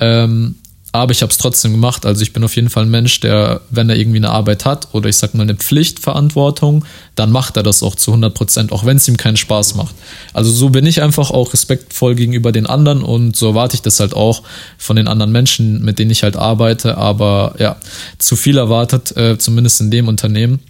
Ähm, 0.00 0.56
aber 0.92 1.12
ich 1.12 1.20
habe 1.20 1.30
es 1.30 1.36
trotzdem 1.36 1.72
gemacht. 1.72 2.06
Also 2.06 2.22
ich 2.22 2.32
bin 2.32 2.42
auf 2.44 2.56
jeden 2.56 2.70
Fall 2.70 2.84
ein 2.84 2.90
Mensch, 2.90 3.20
der, 3.20 3.60
wenn 3.70 3.90
er 3.90 3.96
irgendwie 3.96 4.18
eine 4.18 4.30
Arbeit 4.30 4.64
hat 4.64 4.88
oder 4.92 5.08
ich 5.08 5.16
sag 5.16 5.34
mal 5.34 5.42
eine 5.42 5.54
Pflichtverantwortung, 5.54 6.84
dann 7.14 7.30
macht 7.30 7.58
er 7.58 7.62
das 7.62 7.82
auch 7.82 7.94
zu 7.94 8.12
100 8.12 8.32
Prozent, 8.32 8.72
auch 8.72 8.86
wenn 8.86 8.96
es 8.96 9.06
ihm 9.06 9.18
keinen 9.18 9.36
Spaß 9.36 9.74
macht. 9.74 9.94
Also 10.32 10.50
so 10.50 10.70
bin 10.70 10.86
ich 10.86 11.02
einfach 11.02 11.30
auch 11.30 11.52
respektvoll 11.52 12.14
gegenüber 12.14 12.52
den 12.52 12.66
anderen 12.66 13.02
und 13.02 13.36
so 13.36 13.48
erwarte 13.48 13.74
ich 13.74 13.82
das 13.82 14.00
halt 14.00 14.14
auch 14.14 14.42
von 14.78 14.96
den 14.96 15.08
anderen 15.08 15.30
Menschen, 15.30 15.84
mit 15.84 15.98
denen 15.98 16.10
ich 16.10 16.22
halt 16.22 16.36
arbeite. 16.36 16.96
Aber 16.96 17.54
ja, 17.58 17.76
zu 18.16 18.34
viel 18.34 18.56
erwartet, 18.56 19.14
äh, 19.16 19.36
zumindest 19.36 19.82
in 19.82 19.90
dem 19.90 20.08
Unternehmen. 20.08 20.60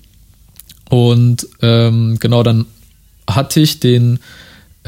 Und 0.90 1.46
ähm, 1.62 2.18
genau 2.18 2.42
dann 2.42 2.66
hatte 3.28 3.60
ich 3.60 3.78
den 3.78 4.18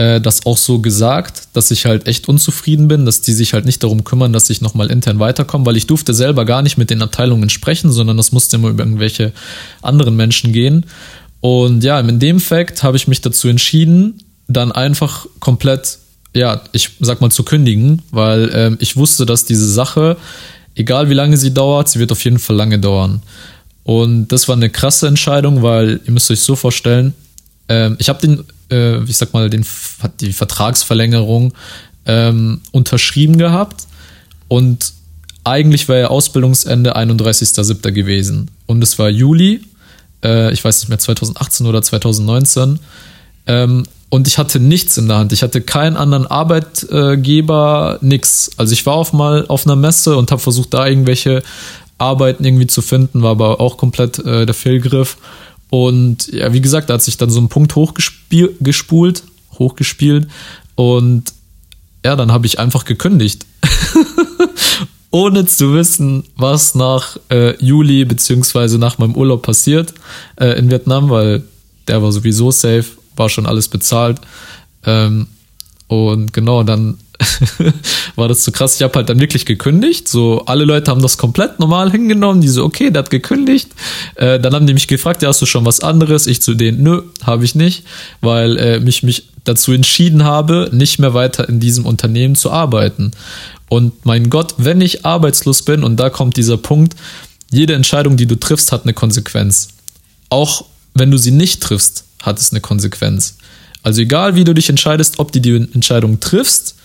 äh, 0.01 0.21
das 0.21 0.47
auch 0.47 0.57
so 0.57 0.79
gesagt, 0.79 1.49
dass 1.53 1.71
ich 1.71 1.85
halt 1.85 2.07
echt 2.07 2.27
unzufrieden 2.27 2.89
bin, 2.89 3.05
dass 3.05 3.21
die 3.21 3.35
sich 3.35 3.53
halt 3.53 3.67
nicht 3.67 3.83
darum 3.83 4.03
kümmern, 4.03 4.33
dass 4.33 4.49
ich 4.49 4.63
nochmal 4.63 4.91
intern 4.91 5.19
weiterkomme, 5.19 5.67
weil 5.67 5.77
ich 5.77 5.87
durfte 5.87 6.15
selber 6.15 6.47
gar 6.47 6.63
nicht 6.63 6.79
mit 6.79 6.89
den 6.89 7.03
Abteilungen 7.03 7.51
sprechen, 7.51 7.93
sondern 7.93 8.17
das 8.17 8.33
musste 8.33 8.57
immer 8.57 8.71
über 8.71 8.83
irgendwelche 8.83 9.33
anderen 9.83 10.17
Menschen 10.17 10.53
gehen. 10.53 10.87
Und 11.41 11.85
ja, 11.85 12.01
in 12.01 12.19
dem 12.19 12.41
Fakt 12.41 12.83
habe 12.83 12.97
ich 12.97 13.09
mich 13.09 13.21
dazu 13.21 13.49
entschieden, 13.49 14.23
dann 14.49 14.73
einfach 14.73 15.27
komplett, 15.39 15.99
ja, 16.35 16.63
ich 16.73 16.91
sag 17.01 17.21
mal 17.21 17.31
zu 17.31 17.43
kündigen, 17.43 18.01
weil 18.11 18.51
ähm, 18.55 18.79
ich 18.81 18.97
wusste, 18.97 19.27
dass 19.27 19.45
diese 19.45 19.71
Sache, 19.71 20.17
egal 20.75 21.11
wie 21.11 21.15
lange 21.15 21.37
sie 21.37 21.53
dauert, 21.53 21.91
sie 21.91 21.99
wird 21.99 22.13
auf 22.13 22.25
jeden 22.25 22.39
Fall 22.39 22.57
lange 22.57 22.79
dauern. 22.79 23.23
Und 23.85 24.29
das 24.29 24.49
war 24.49 24.57
eine 24.57 24.71
krasse 24.71 25.09
Entscheidung, 25.09 25.63
weil 25.63 26.01
ihr 26.07 26.13
müsst 26.13 26.31
euch 26.31 26.41
so 26.41 26.57
vorstellen, 26.57 27.13
ähm, 27.69 27.97
ich 27.99 28.09
habe 28.09 28.21
den 28.21 28.45
äh, 28.71 29.03
ich 29.05 29.17
sag 29.17 29.33
mal, 29.33 29.51
den, 29.51 29.65
die 30.21 30.33
Vertragsverlängerung 30.33 31.53
ähm, 32.07 32.61
unterschrieben 32.73 33.39
gehabt 33.39 33.87
und 34.49 34.93
eigentlich 35.45 35.89
wäre 35.89 36.01
ja 36.01 36.09
Ausbildungsende 36.09 36.97
31.07. 36.97 37.93
gewesen. 37.93 38.51
Und 38.67 38.83
es 38.83 38.99
war 38.99 39.09
Juli, 39.09 39.63
äh, 40.23 40.53
ich 40.53 40.65
weiß 40.65 40.81
nicht 40.81 40.89
mehr, 40.89 40.99
2018 40.99 41.67
oder 41.67 41.83
2019. 41.83 42.79
Ähm, 43.47 43.85
und 44.11 44.27
ich 44.27 44.39
hatte 44.39 44.59
nichts 44.59 44.99
in 44.99 45.09
der 45.09 45.19
Hand. 45.19 45.33
Ich 45.33 45.43
hatte 45.43 45.61
keinen 45.61 45.97
anderen 45.97 46.27
Arbeitgeber, 46.27 47.99
nix. 48.01 48.51
Also 48.57 48.73
ich 48.73 48.85
war 48.85 48.95
auf 48.95 49.13
mal 49.13 49.47
auf 49.47 49.67
einer 49.67 49.77
Messe 49.77 50.17
und 50.17 50.31
habe 50.33 50.43
versucht, 50.43 50.75
da 50.75 50.87
irgendwelche 50.87 51.43
Arbeiten 51.97 52.45
irgendwie 52.45 52.67
zu 52.67 52.83
finden, 52.83 53.23
war 53.23 53.31
aber 53.31 53.61
auch 53.61 53.77
komplett 53.77 54.19
äh, 54.19 54.47
der 54.47 54.55
Fehlgriff. 54.55 55.17
Und 55.71 56.27
ja, 56.33 56.53
wie 56.53 56.61
gesagt, 56.61 56.91
da 56.91 56.95
hat 56.95 57.03
sich 57.03 57.17
dann 57.17 57.31
so 57.31 57.41
ein 57.41 57.49
Punkt 57.49 57.77
hochgespult, 57.77 59.23
hochgespielt 59.59 60.29
und 60.75 61.33
ja, 62.05 62.17
dann 62.17 62.33
habe 62.33 62.47
ich 62.47 62.59
einfach 62.59 62.85
gekündigt. 62.85 63.47
Ohne 65.13 65.45
zu 65.45 65.75
wissen, 65.75 66.25
was 66.37 66.75
nach 66.75 67.17
äh, 67.31 67.57
Juli 67.63 68.05
beziehungsweise 68.05 68.79
nach 68.79 68.99
meinem 68.99 69.17
Urlaub 69.17 69.43
passiert 69.43 69.93
äh, 70.37 70.59
in 70.59 70.71
Vietnam, 70.71 71.11
weil 71.11 71.43
der 71.89 72.03
war 72.03 72.13
sowieso 72.13 72.51
safe, 72.51 72.87
war 73.17 73.29
schon 73.29 73.47
alles 73.47 73.69
bezahlt. 73.69 74.21
Ähm, 74.85 75.27
und 75.89 76.33
genau, 76.33 76.63
dann 76.63 76.99
war 78.17 78.29
das 78.29 78.45
so 78.45 78.53
krass. 78.53 78.77
Ich 78.77 78.83
habe 78.83 78.95
halt 78.95 79.09
dann 79.09 79.21
wirklich 79.21 79.47
gekündigt. 79.47 80.09
So, 80.09 80.45
alle 80.47 80.65
Leute 80.65 80.91
haben 80.91 81.03
das 81.03 81.19
komplett 81.19 81.59
normal 81.59 81.91
hingenommen. 81.91 82.41
Die 82.41 82.49
so, 82.49 82.65
okay, 82.65 82.91
der 82.91 83.03
hat 83.03 83.11
gekündigt. 83.11 83.69
Äh, 84.15 84.41
dann 84.41 84.55
haben 84.55 84.67
die 84.67 84.75
mich 84.75 84.89
gefragt, 84.89 85.23
ja, 85.23 85.29
hast 85.29 85.43
du 85.43 85.47
schon 85.47 85.65
was 85.65 85.81
anderes? 85.81 86.27
Ich 86.27 86.43
zu 86.43 86.55
denen, 86.55 86.83
nö, 86.83 87.03
habe 87.23 87.45
ich 87.45 87.55
nicht, 87.55 87.85
weil 88.21 88.57
äh, 88.57 88.81
mich 88.81 89.03
mich 89.03 89.29
dazu 89.45 89.73
entschieden 89.73 90.25
habe, 90.25 90.71
nicht 90.73 90.99
mehr 90.99 91.15
weiter 91.15 91.49
in 91.49 91.61
diesem 91.61 91.87
Unternehmen 91.87 92.37
zu 92.37 92.51
arbeiten. 92.51 93.13
Und 93.69 94.05
mein 94.05 94.31
Gott, 94.31 94.55
wenn 94.59 94.81
ich 94.81 95.05
arbeitslos 95.05 95.63
bin, 95.63 95.85
und 95.85 95.97
da 95.97 96.11
kommt 96.11 96.37
dieser 96.37 96.57
Punkt, 96.57 96.97
jede 97.51 97.75
Entscheidung, 97.75 98.17
die 98.17 98.27
du 98.27 98.37
triffst, 98.39 98.73
hat 98.73 98.85
eine 98.85 98.95
Konsequenz. 98.95 99.69
Auch 100.29 100.65
wenn 100.95 101.11
du 101.11 101.19
sie 101.19 101.31
nicht 101.31 101.63
triffst, 101.63 102.05
hat 102.23 102.39
es 102.39 102.51
eine 102.51 102.61
Konsequenz. 102.61 103.37
Also 103.83 104.03
egal, 104.03 104.35
wie 104.35 104.45
du 104.45 104.55
dich 104.55 104.69
entscheidest, 104.69 105.19
ob 105.19 105.33
du 105.33 105.41
die 105.41 105.57
Entscheidung 105.57 106.21
triffst 106.21 106.77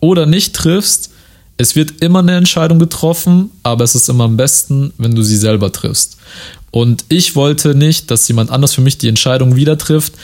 oder 0.00 0.26
nicht 0.26 0.54
triffst, 0.54 1.10
es 1.56 1.76
wird 1.76 2.02
immer 2.02 2.18
eine 2.18 2.36
Entscheidung 2.36 2.78
getroffen, 2.78 3.50
aber 3.62 3.84
es 3.84 3.94
ist 3.94 4.08
immer 4.08 4.24
am 4.24 4.36
besten, 4.36 4.92
wenn 4.98 5.14
du 5.14 5.22
sie 5.22 5.36
selber 5.36 5.70
triffst. 5.70 6.16
Und 6.70 7.04
ich 7.08 7.36
wollte 7.36 7.76
nicht, 7.76 8.10
dass 8.10 8.26
jemand 8.26 8.50
anders 8.50 8.74
für 8.74 8.80
mich 8.80 8.98
die 8.98 9.08
Entscheidung 9.08 9.54
wieder 9.54 9.78
trifft, 9.78 10.14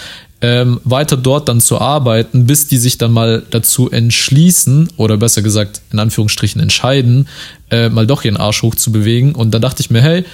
ähm, 0.41 0.81
weiter 0.85 1.17
dort 1.17 1.49
dann 1.49 1.61
zu 1.61 1.81
arbeiten, 1.81 2.47
bis 2.47 2.67
die 2.67 2.79
sich 2.79 2.99
dann 2.99 3.13
mal 3.13 3.45
dazu 3.51 3.91
entschließen 3.91 4.89
oder 4.97 5.19
besser 5.19 5.43
gesagt 5.43 5.83
in 5.93 5.99
Anführungsstrichen 5.99 6.61
entscheiden, 6.61 7.29
äh, 7.71 7.91
mal 7.91 8.07
doch 8.07 8.25
ihren 8.25 8.39
Arsch 8.39 8.63
hoch 8.63 8.75
zu 8.75 8.91
bewegen. 8.91 9.35
Und 9.35 9.53
dann 9.53 9.63
dachte 9.63 9.83
ich 9.83 9.91
mir, 9.91 10.01
hey, 10.01 10.25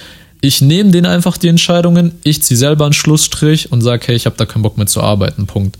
ich 0.41 0.61
nehme 0.61 0.91
denen 0.91 1.05
einfach 1.05 1.37
die 1.37 1.49
Entscheidungen, 1.49 2.13
ich 2.23 2.41
ziehe 2.41 2.57
selber 2.57 2.85
einen 2.85 2.93
Schlussstrich 2.93 3.71
und 3.71 3.81
sage, 3.81 4.07
hey, 4.07 4.15
ich 4.15 4.25
habe 4.25 4.37
da 4.37 4.45
keinen 4.45 4.61
Bock 4.61 4.77
mehr 4.77 4.87
zu 4.87 5.01
arbeiten, 5.01 5.45
Punkt. 5.45 5.77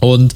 Und 0.00 0.34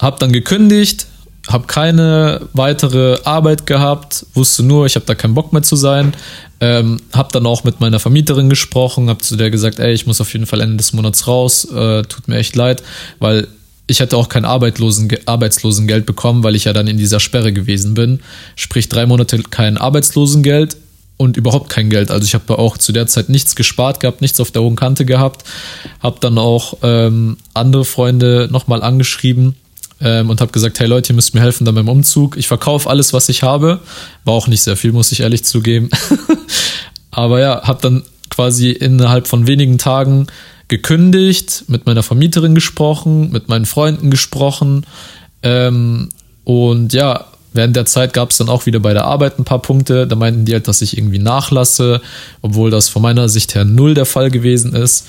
habe 0.00 0.18
dann 0.18 0.32
gekündigt, 0.32 1.06
habe 1.48 1.66
keine 1.66 2.40
weitere 2.52 3.18
Arbeit 3.24 3.66
gehabt, 3.66 4.26
wusste 4.34 4.62
nur, 4.62 4.86
ich 4.86 4.96
habe 4.96 5.06
da 5.06 5.14
keinen 5.14 5.34
Bock 5.34 5.52
mehr 5.52 5.62
zu 5.62 5.76
sein. 5.76 6.12
Ähm, 6.58 7.00
habe 7.12 7.28
dann 7.32 7.46
auch 7.46 7.64
mit 7.64 7.80
meiner 7.80 8.00
Vermieterin 8.00 8.48
gesprochen, 8.48 9.10
habe 9.10 9.20
zu 9.20 9.36
der 9.36 9.50
gesagt, 9.50 9.78
ey, 9.78 9.92
ich 9.92 10.06
muss 10.06 10.20
auf 10.20 10.32
jeden 10.32 10.46
Fall 10.46 10.62
Ende 10.62 10.78
des 10.78 10.92
Monats 10.94 11.26
raus, 11.26 11.66
äh, 11.66 12.02
tut 12.04 12.28
mir 12.28 12.38
echt 12.38 12.56
leid, 12.56 12.82
weil 13.18 13.46
ich 13.86 14.00
hätte 14.00 14.16
auch 14.16 14.28
kein 14.28 14.44
Arbeitslosen, 14.44 15.10
Arbeitslosengeld 15.26 16.06
bekommen, 16.06 16.42
weil 16.42 16.56
ich 16.56 16.64
ja 16.64 16.72
dann 16.72 16.88
in 16.88 16.96
dieser 16.96 17.20
Sperre 17.20 17.52
gewesen 17.52 17.94
bin. 17.94 18.20
Sprich, 18.56 18.88
drei 18.88 19.06
Monate 19.06 19.40
kein 19.50 19.76
Arbeitslosengeld 19.76 20.76
und 21.18 21.36
überhaupt 21.36 21.68
kein 21.68 21.90
Geld. 21.90 22.10
Also 22.10 22.24
ich 22.24 22.34
habe 22.34 22.58
auch 22.58 22.78
zu 22.78 22.90
der 22.92 23.06
Zeit 23.06 23.28
nichts 23.28 23.54
gespart 23.54 24.00
gehabt, 24.00 24.22
nichts 24.22 24.40
auf 24.40 24.50
der 24.50 24.62
hohen 24.62 24.76
Kante 24.76 25.04
gehabt. 25.04 25.44
Habe 26.02 26.16
dann 26.20 26.38
auch 26.38 26.78
ähm, 26.82 27.36
andere 27.54 27.84
Freunde 27.84 28.48
nochmal 28.50 28.82
angeschrieben 28.82 29.54
ähm, 30.00 30.30
und 30.30 30.40
habe 30.40 30.52
gesagt, 30.52 30.78
hey 30.78 30.86
Leute, 30.86 31.12
ihr 31.12 31.16
müsst 31.16 31.34
mir 31.34 31.40
helfen 31.40 31.64
dann 31.64 31.74
beim 31.74 31.88
Umzug. 31.88 32.36
Ich 32.36 32.48
verkaufe 32.48 32.88
alles, 32.90 33.12
was 33.12 33.28
ich 33.28 33.42
habe. 33.42 33.80
War 34.24 34.34
auch 34.34 34.46
nicht 34.46 34.62
sehr 34.62 34.76
viel, 34.76 34.92
muss 34.92 35.12
ich 35.12 35.20
ehrlich 35.20 35.44
zugeben. 35.44 35.88
Aber 37.10 37.40
ja, 37.40 37.62
habe 37.62 37.80
dann 37.80 38.02
quasi 38.28 38.70
innerhalb 38.70 39.26
von 39.26 39.46
wenigen 39.46 39.78
Tagen 39.78 40.26
gekündigt, 40.68 41.64
mit 41.68 41.86
meiner 41.86 42.02
Vermieterin 42.02 42.54
gesprochen, 42.54 43.30
mit 43.30 43.48
meinen 43.48 43.64
Freunden 43.64 44.10
gesprochen. 44.10 44.84
Ähm, 45.42 46.10
und 46.44 46.92
ja, 46.92 47.24
während 47.54 47.74
der 47.74 47.86
Zeit 47.86 48.12
gab 48.12 48.30
es 48.30 48.36
dann 48.36 48.50
auch 48.50 48.66
wieder 48.66 48.80
bei 48.80 48.92
der 48.92 49.06
Arbeit 49.06 49.38
ein 49.38 49.44
paar 49.44 49.62
Punkte. 49.62 50.06
Da 50.06 50.14
meinten 50.16 50.44
die 50.44 50.52
halt, 50.52 50.68
dass 50.68 50.82
ich 50.82 50.98
irgendwie 50.98 51.18
nachlasse, 51.18 52.02
obwohl 52.42 52.70
das 52.70 52.90
von 52.90 53.00
meiner 53.00 53.30
Sicht 53.30 53.54
her 53.54 53.64
null 53.64 53.94
der 53.94 54.06
Fall 54.06 54.30
gewesen 54.30 54.74
ist. 54.74 55.06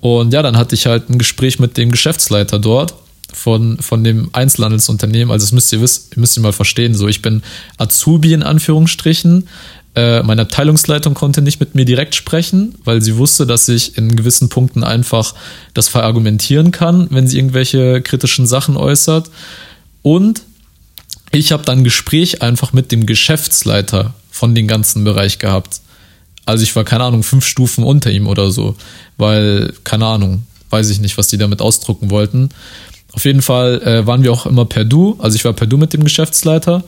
Und 0.00 0.34
ja, 0.34 0.42
dann 0.42 0.58
hatte 0.58 0.74
ich 0.74 0.86
halt 0.86 1.08
ein 1.08 1.16
Gespräch 1.16 1.58
mit 1.58 1.78
dem 1.78 1.90
Geschäftsleiter 1.90 2.58
dort 2.58 2.94
von, 3.32 3.78
von 3.78 4.04
dem 4.04 4.30
Einzelhandelsunternehmen. 4.32 5.30
Also 5.30 5.44
das 5.44 5.52
müsst 5.52 5.72
ihr 5.72 5.80
wissen, 5.80 6.10
müsst 6.16 6.36
ihr 6.36 6.42
mal 6.42 6.52
verstehen. 6.52 6.94
So, 6.94 7.08
ich 7.08 7.22
bin 7.22 7.42
Azubi 7.76 8.32
in 8.32 8.42
Anführungsstrichen. 8.42 9.48
Äh, 9.94 10.22
meine 10.22 10.42
Abteilungsleitung 10.42 11.14
konnte 11.14 11.42
nicht 11.42 11.58
mit 11.58 11.74
mir 11.74 11.84
direkt 11.84 12.14
sprechen, 12.14 12.74
weil 12.84 13.02
sie 13.02 13.16
wusste, 13.16 13.46
dass 13.46 13.68
ich 13.68 13.96
in 13.96 14.14
gewissen 14.14 14.48
Punkten 14.48 14.84
einfach 14.84 15.34
das 15.74 15.88
verargumentieren 15.88 16.70
kann, 16.70 17.08
wenn 17.10 17.26
sie 17.26 17.38
irgendwelche 17.38 18.02
kritischen 18.02 18.46
Sachen 18.46 18.76
äußert. 18.76 19.30
Und 20.02 20.42
ich 21.32 21.52
habe 21.52 21.64
dann 21.64 21.78
ein 21.78 21.84
Gespräch 21.84 22.42
einfach 22.42 22.72
mit 22.72 22.92
dem 22.92 23.06
Geschäftsleiter 23.06 24.14
von 24.30 24.54
dem 24.54 24.68
ganzen 24.68 25.02
Bereich 25.04 25.38
gehabt. 25.38 25.80
Also 26.44 26.62
ich 26.62 26.76
war, 26.76 26.84
keine 26.84 27.04
Ahnung, 27.04 27.22
fünf 27.22 27.44
Stufen 27.44 27.82
unter 27.82 28.10
ihm 28.10 28.26
oder 28.26 28.50
so, 28.50 28.76
weil, 29.16 29.72
keine 29.82 30.06
Ahnung, 30.06 30.44
weiß 30.70 30.90
ich 30.90 31.00
nicht, 31.00 31.18
was 31.18 31.28
die 31.28 31.38
damit 31.38 31.60
ausdrucken 31.60 32.10
wollten. 32.10 32.50
Auf 33.16 33.24
jeden 33.24 33.40
Fall 33.40 33.80
äh, 33.82 34.06
waren 34.06 34.22
wir 34.22 34.30
auch 34.30 34.44
immer 34.44 34.66
per 34.66 34.84
Du. 34.84 35.16
Also 35.18 35.36
ich 35.36 35.44
war 35.46 35.54
per 35.54 35.66
Du 35.66 35.78
mit 35.78 35.94
dem 35.94 36.04
Geschäftsleiter. 36.04 36.84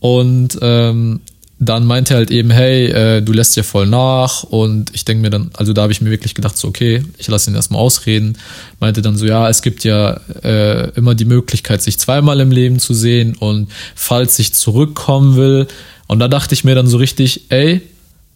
Und 0.00 0.58
ähm, 0.62 1.20
dann 1.60 1.86
meinte 1.86 2.14
er 2.14 2.16
halt 2.16 2.32
eben, 2.32 2.50
hey, 2.50 2.86
äh, 2.86 3.20
du 3.22 3.32
lässt 3.32 3.54
ja 3.54 3.62
voll 3.62 3.86
nach. 3.86 4.42
Und 4.42 4.90
ich 4.94 5.04
denke 5.04 5.22
mir 5.22 5.30
dann, 5.30 5.52
also 5.54 5.72
da 5.72 5.82
habe 5.82 5.92
ich 5.92 6.00
mir 6.00 6.10
wirklich 6.10 6.34
gedacht, 6.34 6.56
so, 6.56 6.66
okay, 6.66 7.04
ich 7.18 7.28
lasse 7.28 7.50
ihn 7.50 7.54
erstmal 7.54 7.80
ausreden. 7.80 8.36
Meinte 8.80 9.00
dann 9.00 9.16
so, 9.16 9.26
ja, 9.26 9.48
es 9.48 9.62
gibt 9.62 9.84
ja 9.84 10.20
äh, 10.42 10.90
immer 10.96 11.14
die 11.14 11.24
Möglichkeit, 11.24 11.82
sich 11.82 12.00
zweimal 12.00 12.40
im 12.40 12.50
Leben 12.50 12.80
zu 12.80 12.92
sehen. 12.92 13.36
Und 13.38 13.70
falls 13.94 14.40
ich 14.40 14.52
zurückkommen 14.52 15.36
will. 15.36 15.68
Und 16.08 16.18
da 16.18 16.26
dachte 16.26 16.52
ich 16.52 16.64
mir 16.64 16.74
dann 16.74 16.88
so 16.88 16.96
richtig, 16.96 17.42
ey, 17.50 17.80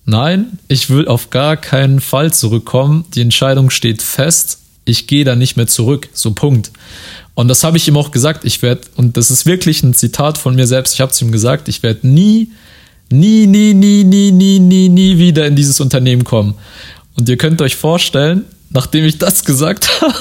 nein, 0.05 0.61
ich 0.69 0.89
will 0.89 1.09
auf 1.09 1.31
gar 1.31 1.57
keinen 1.57 1.99
Fall 1.99 2.33
zurückkommen. 2.33 3.07
Die 3.17 3.23
Entscheidung 3.23 3.71
steht 3.71 4.03
fest 4.03 4.61
ich 4.85 5.07
gehe 5.07 5.25
da 5.25 5.35
nicht 5.37 5.57
mehr 5.57 5.67
zurück, 5.67 6.09
so 6.13 6.33
Punkt. 6.33 6.71
Und 7.35 7.49
das 7.49 7.65
habe 7.65 7.77
ich 7.77 7.89
ihm 7.89 7.97
auch 7.97 8.11
gesagt, 8.11 8.45
ich 8.45 8.63
werde, 8.63 8.83
und 8.97 9.17
das 9.17 9.31
ist 9.31 9.45
wirklich 9.47 9.83
ein 9.83 9.95
Zitat 9.95 10.39
von 10.39 10.55
mir 10.55 10.67
selbst, 10.67 10.95
ich 10.95 11.01
habe 11.01 11.13
zu 11.13 11.25
ihm 11.25 11.33
gesagt, 11.33 11.69
ich 11.69 11.83
werde 11.83 12.07
nie, 12.07 12.49
nie, 13.11 13.47
nie, 13.47 13.75
nie, 13.75 14.05
nie, 14.05 14.31
nie, 14.31 14.59
nie, 14.61 14.89
nie 14.89 15.19
wieder 15.19 15.47
in 15.47 15.57
dieses 15.57 15.81
Unternehmen 15.81 16.25
kommen. 16.25 16.55
Und 17.17 17.29
ihr 17.29 17.37
könnt 17.37 17.61
euch 17.61 17.77
vorstellen, 17.77 18.45
nachdem 18.71 19.05
ich 19.05 19.19
das 19.19 19.45
gesagt 19.45 20.01
habe, 20.01 20.15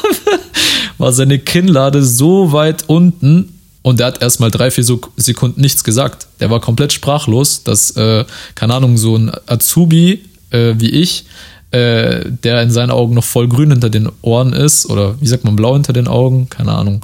war 0.98 1.14
seine 1.14 1.40
Kinnlade 1.40 2.04
so 2.04 2.52
weit 2.52 2.86
unten 2.88 3.50
und 3.84 4.00
er 4.00 4.08
hat 4.08 4.22
erstmal 4.22 4.50
drei, 4.50 4.72
vier 4.72 4.86
Sekunden 5.18 5.62
nichts 5.62 5.84
gesagt. 5.84 6.28
Der 6.40 6.50
war 6.50 6.62
komplett 6.62 6.94
sprachlos, 6.94 7.64
dass, 7.64 7.92
äh, 7.92 8.26
keine 8.56 8.74
Ahnung, 8.76 8.98
so 8.98 9.16
ein 9.18 9.32
Azubi 9.46 10.22
äh, 10.52 10.76
wie 10.78 10.90
ich, 10.90 11.26
äh, 11.74 12.24
der 12.44 12.62
in 12.62 12.70
seinen 12.70 12.92
Augen 12.92 13.16
noch 13.16 13.24
voll 13.24 13.48
grün 13.48 13.72
hinter 13.72 13.90
den 13.90 14.10
Ohren 14.22 14.54
ist, 14.54 14.86
oder 14.86 15.20
wie 15.20 15.28
sagt 15.28 15.44
man, 15.44 15.56
blau 15.56 15.74
hinter 15.74 15.92
den 15.92 16.08
Augen, 16.08 16.48
keine 16.48 16.72
Ahnung. 16.72 17.04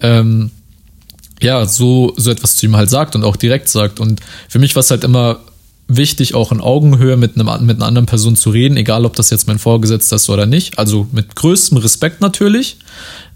Ähm, 0.00 0.50
ja, 1.42 1.66
so, 1.66 2.14
so 2.16 2.30
etwas 2.30 2.56
zu 2.56 2.64
ihm 2.64 2.76
halt 2.76 2.88
sagt 2.88 3.14
und 3.14 3.24
auch 3.24 3.36
direkt 3.36 3.68
sagt. 3.68 4.00
Und 4.00 4.20
für 4.48 4.58
mich 4.58 4.74
war 4.74 4.80
es 4.80 4.90
halt 4.90 5.04
immer 5.04 5.40
wichtig, 5.86 6.34
auch 6.34 6.50
in 6.50 6.62
Augenhöhe 6.62 7.18
mit, 7.18 7.38
einem, 7.38 7.66
mit 7.66 7.76
einer 7.76 7.86
anderen 7.86 8.06
Person 8.06 8.36
zu 8.36 8.48
reden, 8.48 8.78
egal 8.78 9.04
ob 9.04 9.14
das 9.16 9.28
jetzt 9.28 9.46
mein 9.48 9.58
Vorgesetzter 9.58 10.16
ist 10.16 10.30
oder 10.30 10.46
nicht. 10.46 10.78
Also 10.78 11.06
mit 11.12 11.36
größtem 11.36 11.76
Respekt 11.76 12.22
natürlich, 12.22 12.78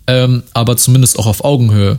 ähm, 0.06 0.44
aber 0.54 0.78
zumindest 0.78 1.18
auch 1.18 1.26
auf 1.26 1.44
Augenhöhe. 1.44 1.98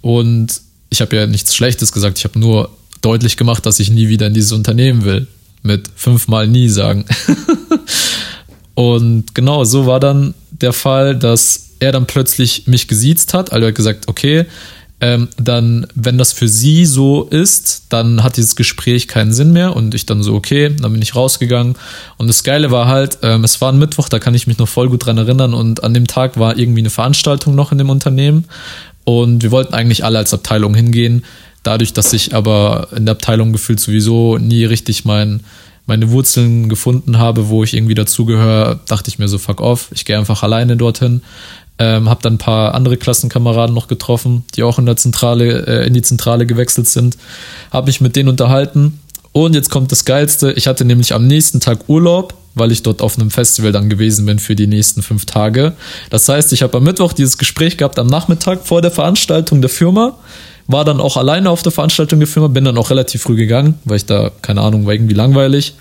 Und 0.00 0.62
ich 0.88 1.02
habe 1.02 1.14
ja 1.14 1.26
nichts 1.26 1.54
Schlechtes 1.54 1.92
gesagt, 1.92 2.16
ich 2.16 2.24
habe 2.24 2.38
nur 2.38 2.70
deutlich 3.02 3.36
gemacht, 3.36 3.66
dass 3.66 3.78
ich 3.78 3.90
nie 3.90 4.08
wieder 4.08 4.26
in 4.26 4.32
dieses 4.32 4.52
Unternehmen 4.52 5.04
will. 5.04 5.26
Mit 5.66 5.90
fünfmal 5.94 6.46
nie 6.46 6.68
sagen. 6.68 7.04
und 8.74 9.34
genau, 9.34 9.64
so 9.64 9.86
war 9.86 10.00
dann 10.00 10.34
der 10.50 10.72
Fall, 10.72 11.16
dass 11.16 11.70
er 11.80 11.92
dann 11.92 12.06
plötzlich 12.06 12.66
mich 12.66 12.88
gesiezt 12.88 13.34
hat. 13.34 13.52
Also 13.52 13.64
er 13.64 13.68
hat 13.68 13.74
gesagt, 13.74 14.08
okay, 14.08 14.46
ähm, 14.98 15.28
dann, 15.36 15.86
wenn 15.94 16.16
das 16.16 16.32
für 16.32 16.48
sie 16.48 16.86
so 16.86 17.24
ist, 17.24 17.86
dann 17.90 18.22
hat 18.22 18.38
dieses 18.38 18.56
Gespräch 18.56 19.08
keinen 19.08 19.32
Sinn 19.32 19.52
mehr 19.52 19.76
und 19.76 19.94
ich 19.94 20.06
dann 20.06 20.22
so, 20.22 20.34
okay, 20.34 20.74
dann 20.74 20.92
bin 20.92 21.02
ich 21.02 21.14
rausgegangen. 21.14 21.76
Und 22.16 22.28
das 22.28 22.44
Geile 22.44 22.70
war 22.70 22.86
halt, 22.86 23.18
ähm, 23.22 23.44
es 23.44 23.60
war 23.60 23.72
ein 23.72 23.78
Mittwoch, 23.78 24.08
da 24.08 24.18
kann 24.18 24.34
ich 24.34 24.46
mich 24.46 24.56
noch 24.56 24.68
voll 24.68 24.88
gut 24.88 25.04
dran 25.04 25.18
erinnern 25.18 25.52
und 25.52 25.84
an 25.84 25.92
dem 25.92 26.06
Tag 26.06 26.38
war 26.38 26.58
irgendwie 26.58 26.80
eine 26.80 26.90
Veranstaltung 26.90 27.54
noch 27.54 27.72
in 27.72 27.78
dem 27.78 27.90
Unternehmen 27.90 28.46
und 29.04 29.42
wir 29.42 29.50
wollten 29.50 29.74
eigentlich 29.74 30.02
alle 30.04 30.18
als 30.18 30.32
Abteilung 30.32 30.74
hingehen. 30.74 31.24
Dadurch, 31.66 31.92
dass 31.92 32.12
ich 32.12 32.32
aber 32.32 32.88
in 32.94 33.06
der 33.06 33.16
Abteilung 33.16 33.52
gefühlt 33.52 33.80
sowieso 33.80 34.38
nie 34.38 34.64
richtig 34.64 35.04
mein, 35.04 35.40
meine 35.84 36.12
Wurzeln 36.12 36.68
gefunden 36.68 37.18
habe, 37.18 37.48
wo 37.48 37.64
ich 37.64 37.74
irgendwie 37.74 37.96
dazugehöre, 37.96 38.78
dachte 38.86 39.10
ich 39.10 39.18
mir 39.18 39.26
so, 39.26 39.36
fuck 39.38 39.60
off, 39.60 39.88
ich 39.92 40.04
gehe 40.04 40.16
einfach 40.16 40.44
alleine 40.44 40.76
dorthin. 40.76 41.22
Ähm, 41.80 42.08
habe 42.08 42.22
dann 42.22 42.34
ein 42.34 42.38
paar 42.38 42.74
andere 42.74 42.96
Klassenkameraden 42.96 43.74
noch 43.74 43.88
getroffen, 43.88 44.44
die 44.54 44.62
auch 44.62 44.78
in 44.78 44.86
der 44.86 44.96
Zentrale, 44.96 45.66
äh, 45.66 45.86
in 45.88 45.92
die 45.92 46.02
Zentrale 46.02 46.46
gewechselt 46.46 46.86
sind. 46.86 47.18
Habe 47.72 47.88
mich 47.88 48.00
mit 48.00 48.14
denen 48.14 48.28
unterhalten. 48.28 49.00
Und 49.32 49.56
jetzt 49.56 49.68
kommt 49.68 49.90
das 49.90 50.04
Geilste. 50.04 50.52
Ich 50.52 50.68
hatte 50.68 50.84
nämlich 50.84 51.14
am 51.14 51.26
nächsten 51.26 51.58
Tag 51.58 51.88
Urlaub, 51.88 52.34
weil 52.54 52.70
ich 52.70 52.84
dort 52.84 53.02
auf 53.02 53.18
einem 53.18 53.32
Festival 53.32 53.72
dann 53.72 53.90
gewesen 53.90 54.24
bin 54.24 54.38
für 54.38 54.54
die 54.54 54.68
nächsten 54.68 55.02
fünf 55.02 55.26
Tage. 55.26 55.72
Das 56.10 56.28
heißt, 56.28 56.52
ich 56.52 56.62
habe 56.62 56.78
am 56.78 56.84
Mittwoch 56.84 57.12
dieses 57.12 57.36
Gespräch 57.36 57.76
gehabt 57.76 57.98
am 57.98 58.06
Nachmittag 58.06 58.64
vor 58.64 58.82
der 58.82 58.92
Veranstaltung 58.92 59.60
der 59.60 59.68
Firma. 59.68 60.16
War 60.68 60.84
dann 60.84 61.00
auch 61.00 61.16
alleine 61.16 61.50
auf 61.50 61.62
der 61.62 61.72
Veranstaltung 61.72 62.18
der 62.18 62.26
Firma, 62.26 62.48
bin 62.48 62.64
dann 62.64 62.78
auch 62.78 62.90
relativ 62.90 63.22
früh 63.22 63.36
gegangen, 63.36 63.78
weil 63.84 63.98
ich 63.98 64.06
da, 64.06 64.30
keine 64.42 64.62
Ahnung, 64.62 64.86
war 64.86 64.94
irgendwie 64.94 65.14
langweilig. 65.14 65.74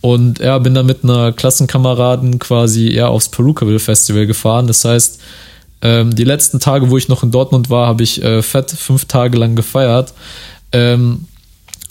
Und 0.00 0.38
ja, 0.38 0.58
bin 0.58 0.74
dann 0.74 0.86
mit 0.86 1.02
einer 1.02 1.32
Klassenkameraden 1.32 2.38
quasi 2.38 2.90
eher 2.90 3.08
aufs 3.08 3.30
Perukaville 3.30 3.78
Festival 3.78 4.26
gefahren. 4.26 4.66
Das 4.66 4.84
heißt, 4.84 5.20
ähm, 5.80 6.14
die 6.14 6.24
letzten 6.24 6.60
Tage, 6.60 6.90
wo 6.90 6.98
ich 6.98 7.08
noch 7.08 7.22
in 7.22 7.30
Dortmund 7.30 7.70
war, 7.70 7.86
habe 7.86 8.02
ich 8.02 8.22
äh, 8.22 8.42
fett 8.42 8.70
fünf 8.70 9.04
Tage 9.06 9.38
lang 9.38 9.56
gefeiert. 9.56 10.12
Ähm, 10.72 11.26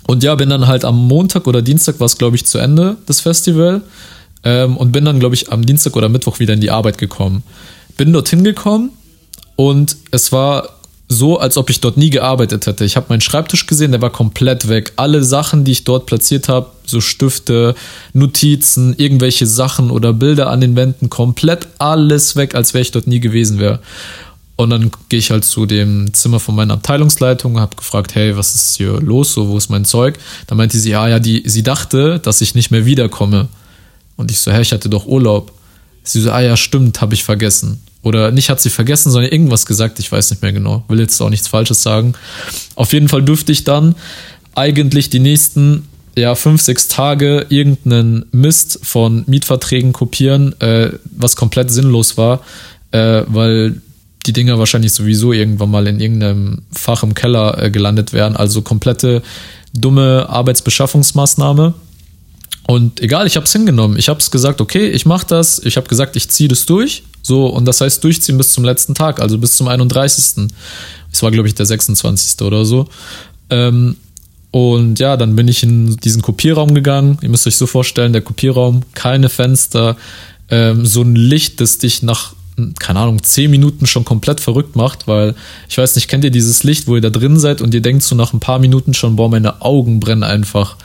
und 0.05 0.23
ja, 0.23 0.35
bin 0.35 0.49
dann 0.49 0.67
halt 0.67 0.85
am 0.85 1.07
Montag 1.07 1.47
oder 1.47 1.61
Dienstag 1.61 1.99
war 1.99 2.05
es, 2.05 2.17
glaube 2.17 2.35
ich, 2.35 2.45
zu 2.45 2.57
Ende, 2.57 2.97
das 3.05 3.21
Festival. 3.21 3.81
Ähm, 4.43 4.77
und 4.77 4.91
bin 4.91 5.05
dann, 5.05 5.19
glaube 5.19 5.35
ich, 5.35 5.51
am 5.51 5.65
Dienstag 5.65 5.95
oder 5.95 6.09
Mittwoch 6.09 6.39
wieder 6.39 6.53
in 6.53 6.61
die 6.61 6.71
Arbeit 6.71 6.97
gekommen. 6.97 7.43
Bin 7.97 8.11
dorthin 8.11 8.43
gekommen 8.43 8.91
und 9.55 9.95
es 10.11 10.31
war 10.31 10.69
so, 11.09 11.37
als 11.37 11.57
ob 11.57 11.69
ich 11.69 11.79
dort 11.79 11.97
nie 11.97 12.09
gearbeitet 12.09 12.65
hätte. 12.65 12.85
Ich 12.85 12.95
habe 12.95 13.07
meinen 13.09 13.21
Schreibtisch 13.21 13.67
gesehen, 13.67 13.91
der 13.91 14.01
war 14.01 14.09
komplett 14.09 14.67
weg. 14.67 14.93
Alle 14.95 15.23
Sachen, 15.23 15.63
die 15.63 15.71
ich 15.71 15.83
dort 15.83 16.05
platziert 16.05 16.49
habe, 16.49 16.67
so 16.85 17.01
Stifte, 17.01 17.75
Notizen, 18.13 18.95
irgendwelche 18.97 19.45
Sachen 19.45 19.91
oder 19.91 20.13
Bilder 20.13 20.49
an 20.49 20.61
den 20.61 20.75
Wänden, 20.75 21.09
komplett 21.09 21.67
alles 21.77 22.35
weg, 22.35 22.55
als 22.55 22.73
wäre 22.73 22.81
ich 22.81 22.91
dort 22.91 23.07
nie 23.07 23.19
gewesen 23.19 23.59
wäre. 23.59 23.79
Und 24.55 24.69
dann 24.69 24.91
gehe 25.09 25.19
ich 25.19 25.31
halt 25.31 25.45
zu 25.45 25.65
dem 25.65 26.13
Zimmer 26.13 26.39
von 26.39 26.55
meiner 26.55 26.75
Abteilungsleitung, 26.75 27.59
habe 27.59 27.75
gefragt, 27.75 28.15
hey, 28.15 28.37
was 28.37 28.53
ist 28.53 28.77
hier 28.77 28.99
los, 29.01 29.33
so, 29.33 29.49
wo 29.49 29.57
ist 29.57 29.69
mein 29.69 29.85
Zeug? 29.85 30.17
Da 30.47 30.55
meinte 30.55 30.77
sie, 30.77 30.91
ja, 30.91 31.07
ja, 31.07 31.19
die, 31.19 31.43
sie 31.45 31.63
dachte, 31.63 32.19
dass 32.19 32.41
ich 32.41 32.53
nicht 32.53 32.69
mehr 32.69 32.85
wiederkomme. 32.85 33.47
Und 34.15 34.29
ich 34.29 34.39
so, 34.39 34.51
hä, 34.51 34.61
ich 34.61 34.71
hatte 34.71 34.89
doch 34.89 35.07
Urlaub. 35.07 35.51
Sie 36.03 36.21
so, 36.21 36.31
ah 36.31 36.41
ja, 36.41 36.55
stimmt, 36.55 37.01
habe 37.01 37.15
ich 37.15 37.23
vergessen. 37.23 37.81
Oder 38.03 38.31
nicht 38.31 38.49
hat 38.49 38.61
sie 38.61 38.69
vergessen, 38.69 39.11
sondern 39.11 39.31
irgendwas 39.31 39.65
gesagt, 39.65 39.97
ich 39.97 40.11
weiß 40.11 40.29
nicht 40.29 40.41
mehr 40.41 40.51
genau. 40.51 40.83
Will 40.89 40.99
jetzt 40.99 41.19
auch 41.21 41.29
nichts 41.29 41.47
Falsches 41.47 41.81
sagen. 41.81 42.13
Auf 42.75 42.93
jeden 42.93 43.07
Fall 43.07 43.23
dürfte 43.23 43.51
ich 43.51 43.63
dann 43.63 43.95
eigentlich 44.55 45.09
die 45.09 45.19
nächsten 45.19 45.87
ja, 46.15 46.35
fünf, 46.35 46.61
sechs 46.61 46.89
Tage 46.89 47.47
irgendeinen 47.49 48.25
Mist 48.31 48.79
von 48.83 49.23
Mietverträgen 49.25 49.93
kopieren, 49.93 50.59
äh, 50.61 50.91
was 51.15 51.35
komplett 51.35 51.71
sinnlos 51.71 52.17
war, 52.17 52.41
äh, 52.91 53.23
weil 53.27 53.81
die 54.25 54.33
Dinger 54.33 54.59
wahrscheinlich 54.59 54.93
sowieso 54.93 55.33
irgendwann 55.33 55.71
mal 55.71 55.87
in 55.87 55.99
irgendeinem 55.99 56.61
Fach 56.71 57.03
im 57.03 57.15
Keller 57.15 57.61
äh, 57.61 57.71
gelandet 57.71 58.13
wären. 58.13 58.35
Also 58.35 58.61
komplette 58.61 59.23
dumme 59.73 60.27
Arbeitsbeschaffungsmaßnahme. 60.29 61.73
Und 62.67 63.01
egal, 63.01 63.27
ich 63.27 63.35
habe 63.35 63.45
es 63.45 63.51
hingenommen. 63.51 63.97
Ich 63.97 64.07
habe 64.07 64.19
es 64.19 64.31
gesagt, 64.31 64.61
okay, 64.61 64.87
ich 64.87 65.05
mache 65.05 65.27
das. 65.27 65.59
Ich 65.59 65.77
habe 65.77 65.87
gesagt, 65.87 66.15
ich 66.15 66.29
ziehe 66.29 66.47
das 66.47 66.65
durch. 66.65 67.03
So, 67.23 67.47
und 67.47 67.65
das 67.65 67.81
heißt 67.81 68.03
durchziehen 68.03 68.37
bis 68.37 68.51
zum 68.51 68.65
letzten 68.65 68.93
Tag, 68.93 69.21
also 69.21 69.37
bis 69.37 69.55
zum 69.55 69.69
31. 69.69 70.51
Es 71.11 71.23
war, 71.23 71.31
glaube 71.31 71.47
ich, 71.47 71.55
der 71.55 71.65
26. 71.65 72.41
oder 72.41 72.65
so. 72.65 72.87
Ähm, 73.49 73.95
und 74.51 74.99
ja, 74.99 75.17
dann 75.17 75.35
bin 75.35 75.47
ich 75.47 75.63
in 75.63 75.95
diesen 75.97 76.21
Kopierraum 76.21 76.75
gegangen. 76.75 77.17
Ihr 77.21 77.29
müsst 77.29 77.47
euch 77.47 77.55
so 77.55 77.65
vorstellen, 77.65 78.13
der 78.13 78.21
Kopierraum, 78.21 78.81
keine 78.93 79.29
Fenster, 79.29 79.95
ähm, 80.49 80.85
so 80.85 81.01
ein 81.01 81.15
Licht, 81.15 81.61
das 81.61 81.77
dich 81.77 82.03
nach, 82.03 82.33
keine 82.77 82.99
Ahnung, 82.99 83.23
10 83.23 83.49
Minuten 83.49 83.85
schon 83.85 84.03
komplett 84.03 84.41
verrückt 84.41 84.75
macht, 84.75 85.07
weil 85.07 85.33
ich 85.69 85.77
weiß 85.77 85.95
nicht, 85.95 86.09
kennt 86.09 86.25
ihr 86.25 86.29
dieses 86.29 86.63
Licht, 86.63 86.87
wo 86.87 86.95
ihr 86.95 87.01
da 87.01 87.09
drin 87.09 87.39
seid 87.39 87.61
und 87.61 87.73
ihr 87.73 87.81
denkt 87.81 88.03
so 88.03 88.15
nach 88.15 88.33
ein 88.33 88.41
paar 88.41 88.59
Minuten 88.59 88.93
schon, 88.93 89.15
boah, 89.15 89.29
meine 89.29 89.61
Augen 89.61 90.01
brennen 90.01 90.23
einfach, 90.23 90.75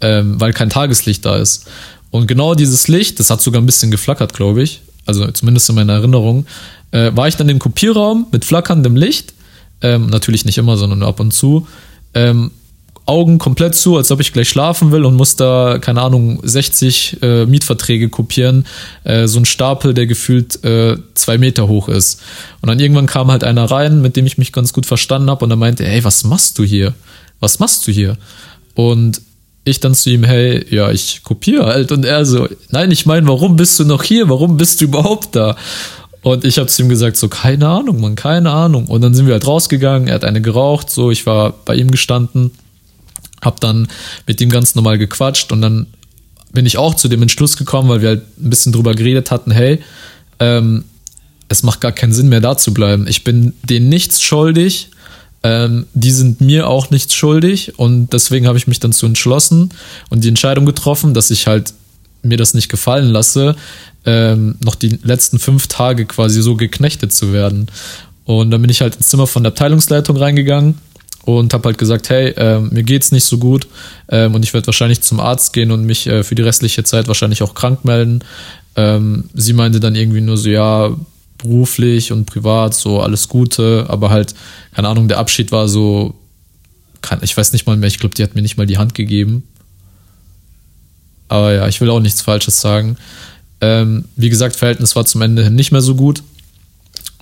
ähm, 0.00 0.40
weil 0.40 0.52
kein 0.52 0.68
Tageslicht 0.68 1.24
da 1.24 1.36
ist. 1.36 1.66
Und 2.10 2.26
genau 2.26 2.54
dieses 2.54 2.88
Licht, 2.88 3.20
das 3.20 3.30
hat 3.30 3.40
sogar 3.40 3.62
ein 3.62 3.66
bisschen 3.66 3.90
geflackert, 3.90 4.34
glaube 4.34 4.62
ich 4.62 4.82
also 5.06 5.30
zumindest 5.30 5.68
in 5.68 5.74
meiner 5.74 5.94
Erinnerung, 5.94 6.46
äh, 6.90 7.10
war 7.14 7.28
ich 7.28 7.36
dann 7.36 7.48
im 7.48 7.58
Kopierraum 7.58 8.26
mit 8.32 8.44
flackerndem 8.44 8.96
Licht, 8.96 9.34
ähm, 9.80 10.06
natürlich 10.08 10.44
nicht 10.44 10.58
immer, 10.58 10.76
sondern 10.76 11.00
nur 11.00 11.08
ab 11.08 11.20
und 11.20 11.32
zu, 11.32 11.66
ähm, 12.14 12.50
Augen 13.06 13.38
komplett 13.38 13.76
zu, 13.76 13.96
als 13.96 14.10
ob 14.10 14.20
ich 14.20 14.32
gleich 14.32 14.48
schlafen 14.48 14.90
will 14.90 15.04
und 15.04 15.14
muss 15.14 15.36
da, 15.36 15.78
keine 15.80 16.02
Ahnung, 16.02 16.40
60 16.42 17.22
äh, 17.22 17.46
Mietverträge 17.46 18.08
kopieren. 18.08 18.66
Äh, 19.04 19.28
so 19.28 19.38
ein 19.38 19.44
Stapel, 19.44 19.94
der 19.94 20.06
gefühlt 20.06 20.64
äh, 20.64 20.96
zwei 21.14 21.38
Meter 21.38 21.68
hoch 21.68 21.88
ist. 21.88 22.20
Und 22.60 22.68
dann 22.68 22.80
irgendwann 22.80 23.06
kam 23.06 23.30
halt 23.30 23.44
einer 23.44 23.70
rein, 23.70 24.02
mit 24.02 24.16
dem 24.16 24.26
ich 24.26 24.38
mich 24.38 24.52
ganz 24.52 24.72
gut 24.72 24.86
verstanden 24.86 25.30
habe 25.30 25.44
und 25.44 25.52
er 25.52 25.56
meinte, 25.56 25.84
hey, 25.84 26.02
was 26.02 26.24
machst 26.24 26.58
du 26.58 26.64
hier? 26.64 26.94
Was 27.38 27.60
machst 27.60 27.86
du 27.86 27.92
hier? 27.92 28.18
Und 28.74 29.22
ich 29.66 29.80
dann 29.80 29.94
zu 29.94 30.10
ihm, 30.10 30.22
hey, 30.22 30.64
ja, 30.70 30.92
ich 30.92 31.24
kopiere 31.24 31.66
halt. 31.66 31.90
Und 31.90 32.04
er 32.04 32.24
so, 32.24 32.48
nein, 32.70 32.92
ich 32.92 33.04
meine, 33.04 33.26
warum 33.26 33.56
bist 33.56 33.78
du 33.80 33.84
noch 33.84 34.04
hier? 34.04 34.28
Warum 34.28 34.56
bist 34.56 34.80
du 34.80 34.84
überhaupt 34.84 35.34
da? 35.34 35.56
Und 36.22 36.44
ich 36.44 36.58
habe 36.58 36.68
zu 36.68 36.82
ihm 36.82 36.88
gesagt, 36.88 37.16
so, 37.16 37.28
keine 37.28 37.68
Ahnung, 37.68 38.00
Mann, 38.00 38.14
keine 38.14 38.52
Ahnung. 38.52 38.86
Und 38.86 39.00
dann 39.00 39.12
sind 39.12 39.26
wir 39.26 39.32
halt 39.32 39.46
rausgegangen, 39.46 40.06
er 40.06 40.14
hat 40.14 40.24
eine 40.24 40.40
geraucht, 40.40 40.88
so, 40.88 41.10
ich 41.10 41.26
war 41.26 41.52
bei 41.64 41.74
ihm 41.74 41.90
gestanden, 41.90 42.52
hab 43.42 43.60
dann 43.60 43.88
mit 44.26 44.40
ihm 44.40 44.50
ganz 44.50 44.76
normal 44.76 44.98
gequatscht 44.98 45.50
und 45.50 45.62
dann 45.62 45.86
bin 46.52 46.64
ich 46.64 46.78
auch 46.78 46.94
zu 46.94 47.08
dem 47.08 47.22
Entschluss 47.22 47.56
gekommen, 47.56 47.88
weil 47.88 48.02
wir 48.02 48.08
halt 48.10 48.22
ein 48.38 48.50
bisschen 48.50 48.72
drüber 48.72 48.94
geredet 48.94 49.32
hatten, 49.32 49.50
hey, 49.50 49.80
ähm, 50.38 50.84
es 51.48 51.64
macht 51.64 51.80
gar 51.80 51.92
keinen 51.92 52.12
Sinn 52.12 52.28
mehr 52.28 52.40
da 52.40 52.56
zu 52.56 52.72
bleiben. 52.72 53.06
Ich 53.08 53.24
bin 53.24 53.52
denen 53.64 53.88
nichts 53.88 54.22
schuldig 54.22 54.90
ähm, 55.46 55.86
die 55.94 56.10
sind 56.10 56.40
mir 56.40 56.68
auch 56.68 56.90
nichts 56.90 57.14
schuldig 57.14 57.78
und 57.78 58.12
deswegen 58.12 58.48
habe 58.48 58.58
ich 58.58 58.66
mich 58.66 58.80
dann 58.80 58.90
zu 58.90 59.06
entschlossen 59.06 59.70
und 60.10 60.24
die 60.24 60.28
Entscheidung 60.28 60.66
getroffen, 60.66 61.14
dass 61.14 61.30
ich 61.30 61.46
halt 61.46 61.72
mir 62.22 62.36
das 62.36 62.52
nicht 62.52 62.68
gefallen 62.68 63.06
lasse, 63.06 63.54
ähm, 64.04 64.56
noch 64.64 64.74
die 64.74 64.98
letzten 65.04 65.38
fünf 65.38 65.68
Tage 65.68 66.04
quasi 66.04 66.42
so 66.42 66.56
geknechtet 66.56 67.12
zu 67.12 67.32
werden. 67.32 67.68
Und 68.24 68.50
dann 68.50 68.60
bin 68.60 68.70
ich 68.70 68.80
halt 68.80 68.96
ins 68.96 69.06
Zimmer 69.06 69.28
von 69.28 69.44
der 69.44 69.52
Abteilungsleitung 69.52 70.16
reingegangen 70.16 70.78
und 71.24 71.54
habe 71.54 71.68
halt 71.68 71.78
gesagt, 71.78 72.10
hey, 72.10 72.30
äh, 72.30 72.58
mir 72.58 72.82
geht's 72.82 73.12
nicht 73.12 73.24
so 73.24 73.38
gut 73.38 73.68
ähm, 74.08 74.34
und 74.34 74.44
ich 74.44 74.52
werde 74.52 74.66
wahrscheinlich 74.66 75.02
zum 75.02 75.20
Arzt 75.20 75.52
gehen 75.52 75.70
und 75.70 75.84
mich 75.84 76.08
äh, 76.08 76.24
für 76.24 76.34
die 76.34 76.42
restliche 76.42 76.82
Zeit 76.82 77.06
wahrscheinlich 77.06 77.44
auch 77.44 77.54
krank 77.54 77.84
melden. 77.84 78.24
Ähm, 78.74 79.30
sie 79.32 79.52
meinte 79.52 79.78
dann 79.78 79.94
irgendwie 79.94 80.22
nur 80.22 80.38
so, 80.38 80.48
ja, 80.48 80.90
beruflich 81.38 82.12
und 82.12 82.26
privat 82.26 82.74
so 82.74 83.00
alles 83.00 83.28
Gute, 83.28 83.86
aber 83.88 84.10
halt, 84.10 84.34
keine 84.74 84.88
Ahnung, 84.88 85.08
der 85.08 85.18
Abschied 85.18 85.52
war 85.52 85.68
so, 85.68 86.14
kann, 87.02 87.20
ich 87.22 87.36
weiß 87.36 87.52
nicht 87.52 87.66
mal 87.66 87.76
mehr, 87.76 87.88
ich 87.88 87.98
glaube, 87.98 88.14
die 88.14 88.22
hat 88.22 88.34
mir 88.34 88.42
nicht 88.42 88.56
mal 88.56 88.66
die 88.66 88.78
Hand 88.78 88.94
gegeben. 88.94 89.44
Aber 91.28 91.52
ja, 91.52 91.68
ich 91.68 91.80
will 91.80 91.90
auch 91.90 92.00
nichts 92.00 92.20
Falsches 92.20 92.60
sagen. 92.60 92.96
Ähm, 93.60 94.04
wie 94.16 94.28
gesagt, 94.28 94.56
Verhältnis 94.56 94.96
war 94.96 95.04
zum 95.04 95.22
Ende 95.22 95.44
hin 95.44 95.54
nicht 95.54 95.72
mehr 95.72 95.80
so 95.80 95.94
gut. 95.94 96.22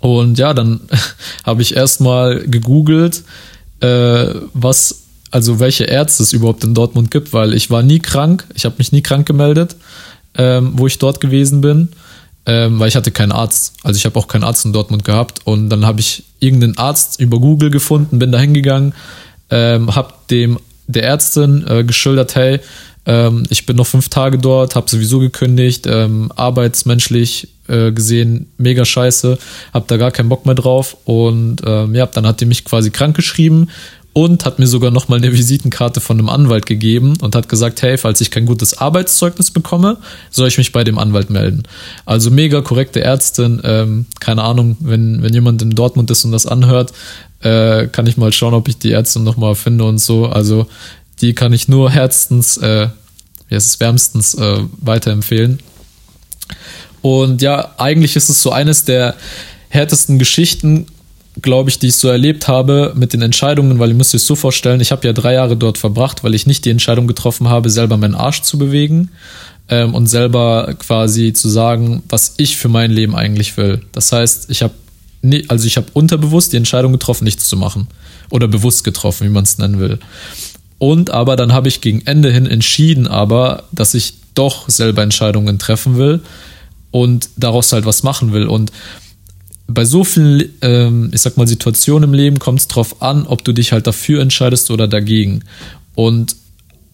Und 0.01 0.39
ja, 0.39 0.53
dann 0.53 0.81
habe 1.45 1.63
ich 1.63 1.77
erstmal 1.77 2.41
gegoogelt, 2.47 3.23
äh, 3.81 4.35
was, 4.53 5.03
also 5.31 5.61
welche 5.61 5.85
Ärzte 5.85 6.23
es 6.23 6.33
überhaupt 6.33 6.65
in 6.65 6.75
Dortmund 6.75 7.11
gibt, 7.11 7.33
weil 7.33 7.55
ich 7.55 7.71
war 7.71 7.83
nie 7.83 8.01
krank, 8.01 8.45
ich 8.55 8.65
habe 8.65 8.77
mich 8.79 8.93
nie 8.93 9.03
krank 9.03 9.27
gemeldet, 9.27 9.77
ähm, 10.37 10.73
wo 10.77 10.87
ich 10.87 10.99
dort 10.99 11.21
gewesen 11.21 11.61
bin, 11.61 11.89
ähm, 12.47 12.79
weil 12.79 12.89
ich 12.89 12.97
hatte 12.97 13.11
keinen 13.11 13.33
Arzt. 13.33 13.75
Also 13.83 13.97
ich 13.97 14.05
habe 14.05 14.19
auch 14.19 14.29
keinen 14.29 14.45
Arzt 14.45 14.65
in 14.65 14.73
Dortmund 14.73 15.05
gehabt. 15.05 15.41
Und 15.45 15.71
dann 15.71 15.87
habe 15.87 16.01
ich 16.01 16.25
irgendeinen 16.41 16.77
Arzt 16.79 17.21
über 17.21 17.39
Google 17.39 17.71
gefunden, 17.71 18.19
bin 18.19 18.33
da 18.33 18.39
hingegangen, 18.39 18.95
ähm, 19.51 19.95
habe 19.95 20.15
dem 20.31 20.59
der 20.87 21.05
Ärztin 21.05 21.65
äh, 21.67 21.85
geschildert, 21.85 22.35
hey, 22.35 22.61
ähm, 23.07 23.45
ich 23.51 23.67
bin 23.67 23.77
noch 23.77 23.87
fünf 23.87 24.09
Tage 24.09 24.39
dort, 24.39 24.77
habe 24.77 24.91
sowieso 24.91 25.19
gekündigt, 25.19 25.87
ähm, 25.87 26.31
arbeitsmenschlich 26.37 27.49
äh, 27.69 27.93
gesehen 27.93 28.47
mega 28.59 28.85
scheiße, 28.85 29.39
habe 29.73 29.85
da 29.89 29.97
gar 29.97 30.11
keinen 30.11 30.29
Bock 30.29 30.45
mehr 30.47 30.55
drauf 30.55 30.97
und 31.05 31.63
ähm, 31.65 31.95
ja, 31.95 32.07
dann 32.07 32.27
hat 32.27 32.41
die 32.41 32.47
mich 32.47 32.65
quasi 32.65 32.91
krank 32.91 33.17
geschrieben 33.17 33.69
und 34.15 34.45
hat 34.45 34.61
mir 34.61 34.69
sogar 34.69 34.93
noch 34.93 35.09
mal 35.09 35.17
eine 35.17 35.33
Visitenkarte 35.33 36.01
von 36.01 36.19
einem 36.19 36.29
Anwalt 36.29 36.67
gegeben 36.67 37.15
und 37.21 37.35
hat 37.35 37.49
gesagt, 37.49 37.83
hey, 37.83 37.99
falls 37.99 38.21
ich 38.21 38.31
kein 38.31 38.47
gutes 38.47 38.79
Arbeitszeugnis 38.79 39.51
bekomme, 39.51 39.99
soll 40.31 40.47
ich 40.49 40.57
mich 40.57 40.71
bei 40.71 40.85
dem 40.85 40.99
Anwalt 40.99 41.31
melden. 41.31 41.65
Also 42.07 42.31
mega 42.31 42.61
korrekte 42.63 43.01
Ärztin, 43.01 43.61
ähm, 43.65 44.07
keine 44.21 44.45
Ahnung, 44.45 44.77
wenn, 44.81 45.23
wenn 45.23 45.35
jemand 45.35 45.61
in 45.63 45.73
Dortmund 45.73 46.11
ist 46.13 46.25
und 46.25 46.31
das 46.31 46.47
anhört, 46.47 46.93
äh, 47.41 47.89
kann 47.89 48.07
ich 48.07 48.17
mal 48.17 48.33
schauen, 48.33 48.55
ob 48.55 48.69
ich 48.69 48.79
die 48.79 48.93
Ärztin 48.93 49.25
noch 49.25 49.37
mal 49.37 49.57
finde 49.57 49.85
und 49.85 49.99
so. 49.99 50.27
Also 50.27 50.69
die 51.21 51.35
kann 51.35 51.53
ich 51.53 51.67
nur 51.67 51.91
herzens, 51.91 52.57
äh, 52.57 52.89
wie 53.49 53.55
heißt 53.57 53.67
es, 53.67 53.81
wärmstens 53.81 54.35
äh, 54.35 54.61
weiterempfehlen. 54.81 55.59
Und 57.03 57.43
ja, 57.43 57.75
eigentlich 57.79 58.15
ist 58.15 58.29
es 58.29 58.41
so 58.41 58.53
eines 58.53 58.85
der 58.85 59.17
härtesten 59.71 60.21
Geschichten, 60.21 60.87
glaube 61.43 61.71
ich, 61.71 61.79
die 61.79 61.89
ich 61.89 61.97
so 61.97 62.09
erlebt 62.09 62.49
habe 62.49 62.93
mit 62.97 63.13
den 63.13 63.23
Entscheidungen, 63.23 63.79
weil 63.79 63.89
ihr 63.89 63.95
müsst 63.95 64.15
euch 64.15 64.23
so 64.23 64.37
vorstellen, 64.37 64.81
ich 64.81 64.93
habe 64.93 65.07
ja 65.07 65.13
drei 65.13 65.35
Jahre 65.35 65.57
dort 65.57 65.79
verbracht, 65.79 66.23
weil 66.23 66.35
ich 66.35 66.47
nicht 66.47 66.65
die 66.65 66.71
Entscheidung 66.71 67.07
getroffen 67.07 67.49
habe, 67.49 67.71
selber 67.71 67.97
meinen 67.97 68.15
Arsch 68.15 68.43
zu 68.43 68.59
bewegen 68.59 69.11
ähm, 69.69 69.95
und 69.95 70.07
selber 70.07 70.75
quasi 70.79 71.33
zu 71.33 71.49
sagen, 71.49 72.03
was 72.09 72.35
ich 72.37 72.57
für 72.57 72.69
mein 72.69 72.91
Leben 72.91 73.17
eigentlich 73.17 73.57
will. 73.57 73.83
Das 73.93 74.13
heißt, 74.13 74.51
ich 74.51 74.63
habe 74.63 74.75
also 75.49 75.67
ich 75.67 75.79
habe 75.79 75.87
unterbewusst 75.95 76.53
die 76.53 76.59
Entscheidung 76.59 76.93
getroffen, 76.93 77.25
nichts 77.25 77.49
zu 77.49 77.57
machen 77.57 77.89
oder 78.29 78.47
bewusst 78.47 78.85
getroffen, 78.85 79.27
wie 79.27 79.33
man 79.33 79.45
es 79.45 79.57
nennen 79.57 79.81
will. 79.81 79.99
Und 80.79 81.11
aber 81.11 81.37
dann 81.37 81.53
habe 81.55 81.69
ich 81.69 81.81
gegen 81.81 82.03
Ende 82.05 82.31
hin 82.31 82.47
entschieden, 82.47 83.07
aber 83.07 83.65
dass 83.73 83.95
ich 83.95 84.15
doch 84.35 84.69
selber 84.69 85.03
Entscheidungen 85.03 85.59
treffen 85.59 85.97
will 85.97 86.21
und 86.91 87.31
daraus 87.37 87.73
halt 87.73 87.87
was 87.87 88.03
machen 88.03 88.33
will. 88.33 88.47
Und 88.47 88.71
bei 89.67 89.85
so 89.85 90.05
vielen, 90.05 90.51
ähm, 90.61 91.11
ich 91.13 91.23
sag 91.23 91.37
mal, 91.37 91.47
Situationen 91.47 92.11
im 92.11 92.15
Leben 92.15 92.39
kommt 92.39 92.61
es 92.61 92.69
drauf 92.69 93.01
an, 93.03 93.27
ob 93.27 93.45
du 93.45 93.53
dich 93.53 93.73
halt 93.73 93.87
dafür 93.87 94.21
entscheidest 94.21 94.71
oder 94.71 94.89
dagegen. 94.89 95.43
Und 95.95 96.37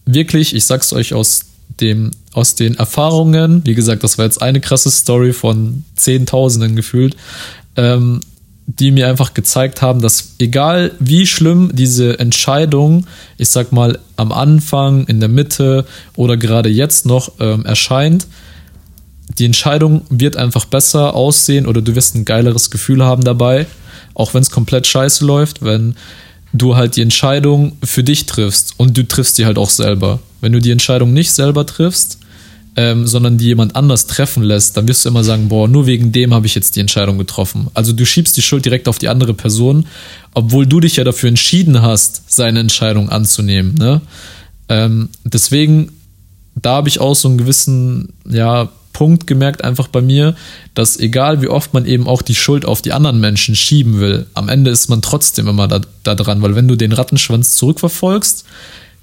wirklich, 0.05 0.55
ich 0.55 0.65
sag's 0.65 0.93
euch 0.93 1.13
aus 1.13 1.45
dem, 1.81 2.11
aus 2.33 2.55
den 2.55 2.75
Erfahrungen, 2.75 3.61
wie 3.65 3.75
gesagt, 3.75 4.03
das 4.03 4.17
war 4.17 4.25
jetzt 4.25 4.41
eine 4.41 4.61
krasse 4.61 4.91
Story 4.91 5.33
von 5.33 5.83
Zehntausenden 5.95 6.75
gefühlt, 6.75 7.15
ähm, 7.75 8.21
die 8.67 8.91
mir 8.91 9.09
einfach 9.09 9.33
gezeigt 9.33 9.81
haben, 9.81 10.01
dass 10.01 10.35
egal 10.39 10.91
wie 10.99 11.27
schlimm 11.27 11.71
diese 11.73 12.19
Entscheidung, 12.19 13.05
ich 13.37 13.49
sag 13.49 13.71
mal, 13.71 13.99
am 14.15 14.31
Anfang, 14.31 15.05
in 15.07 15.19
der 15.19 15.29
Mitte 15.29 15.85
oder 16.15 16.37
gerade 16.37 16.69
jetzt 16.69 17.05
noch 17.05 17.33
ähm, 17.39 17.65
erscheint, 17.65 18.27
die 19.37 19.45
Entscheidung 19.45 20.01
wird 20.09 20.37
einfach 20.37 20.65
besser 20.65 21.15
aussehen 21.15 21.67
oder 21.67 21.81
du 21.81 21.95
wirst 21.95 22.15
ein 22.15 22.25
geileres 22.25 22.71
Gefühl 22.71 23.03
haben 23.03 23.23
dabei, 23.23 23.67
auch 24.13 24.33
wenn 24.33 24.41
es 24.41 24.51
komplett 24.51 24.87
scheiße 24.87 25.25
läuft, 25.25 25.63
wenn 25.63 25.95
du 26.53 26.75
halt 26.75 26.95
die 26.95 27.01
Entscheidung 27.01 27.77
für 27.83 28.03
dich 28.03 28.25
triffst 28.25 28.73
und 28.77 28.97
du 28.97 29.07
triffst 29.07 29.37
die 29.37 29.45
halt 29.45 29.57
auch 29.57 29.69
selber. 29.69 30.19
Wenn 30.41 30.51
du 30.51 30.59
die 30.59 30.71
Entscheidung 30.71 31.13
nicht 31.13 31.31
selber 31.31 31.65
triffst, 31.65 32.17
ähm, 32.75 33.05
sondern 33.05 33.37
die 33.37 33.45
jemand 33.45 33.75
anders 33.75 34.07
treffen 34.07 34.43
lässt, 34.43 34.77
dann 34.77 34.87
wirst 34.87 35.03
du 35.03 35.09
immer 35.09 35.23
sagen, 35.23 35.49
boah, 35.49 35.67
nur 35.67 35.87
wegen 35.87 36.11
dem 36.11 36.33
habe 36.33 36.47
ich 36.47 36.55
jetzt 36.55 36.75
die 36.75 36.79
Entscheidung 36.79 37.17
getroffen. 37.17 37.67
Also 37.73 37.91
du 37.91 38.05
schiebst 38.05 38.35
die 38.37 38.41
Schuld 38.41 38.65
direkt 38.65 38.87
auf 38.87 38.97
die 38.97 39.09
andere 39.09 39.33
Person, 39.33 39.87
obwohl 40.33 40.65
du 40.65 40.79
dich 40.79 40.95
ja 40.95 41.03
dafür 41.03 41.29
entschieden 41.29 41.81
hast, 41.81 42.23
seine 42.27 42.59
Entscheidung 42.59 43.09
anzunehmen. 43.09 43.75
Ne? 43.75 44.01
Ähm, 44.69 45.09
deswegen, 45.25 45.91
da 46.55 46.75
habe 46.75 46.89
ich 46.89 46.99
auch 46.99 47.15
so 47.15 47.27
einen 47.27 47.37
gewissen, 47.37 48.13
ja, 48.29 48.69
Punkt 48.93 49.27
gemerkt 49.27 49.63
einfach 49.63 49.87
bei 49.87 50.01
mir, 50.01 50.35
dass 50.73 50.99
egal 50.99 51.41
wie 51.41 51.47
oft 51.47 51.73
man 51.73 51.85
eben 51.85 52.07
auch 52.07 52.21
die 52.21 52.35
Schuld 52.35 52.65
auf 52.65 52.81
die 52.81 52.93
anderen 52.93 53.19
Menschen 53.19 53.55
schieben 53.55 53.99
will, 53.99 54.27
am 54.33 54.49
Ende 54.49 54.71
ist 54.71 54.89
man 54.89 55.01
trotzdem 55.01 55.47
immer 55.47 55.67
da, 55.67 55.81
da 56.03 56.15
dran, 56.15 56.41
weil 56.41 56.55
wenn 56.55 56.67
du 56.67 56.75
den 56.75 56.91
Rattenschwanz 56.91 57.55
zurückverfolgst, 57.55 58.45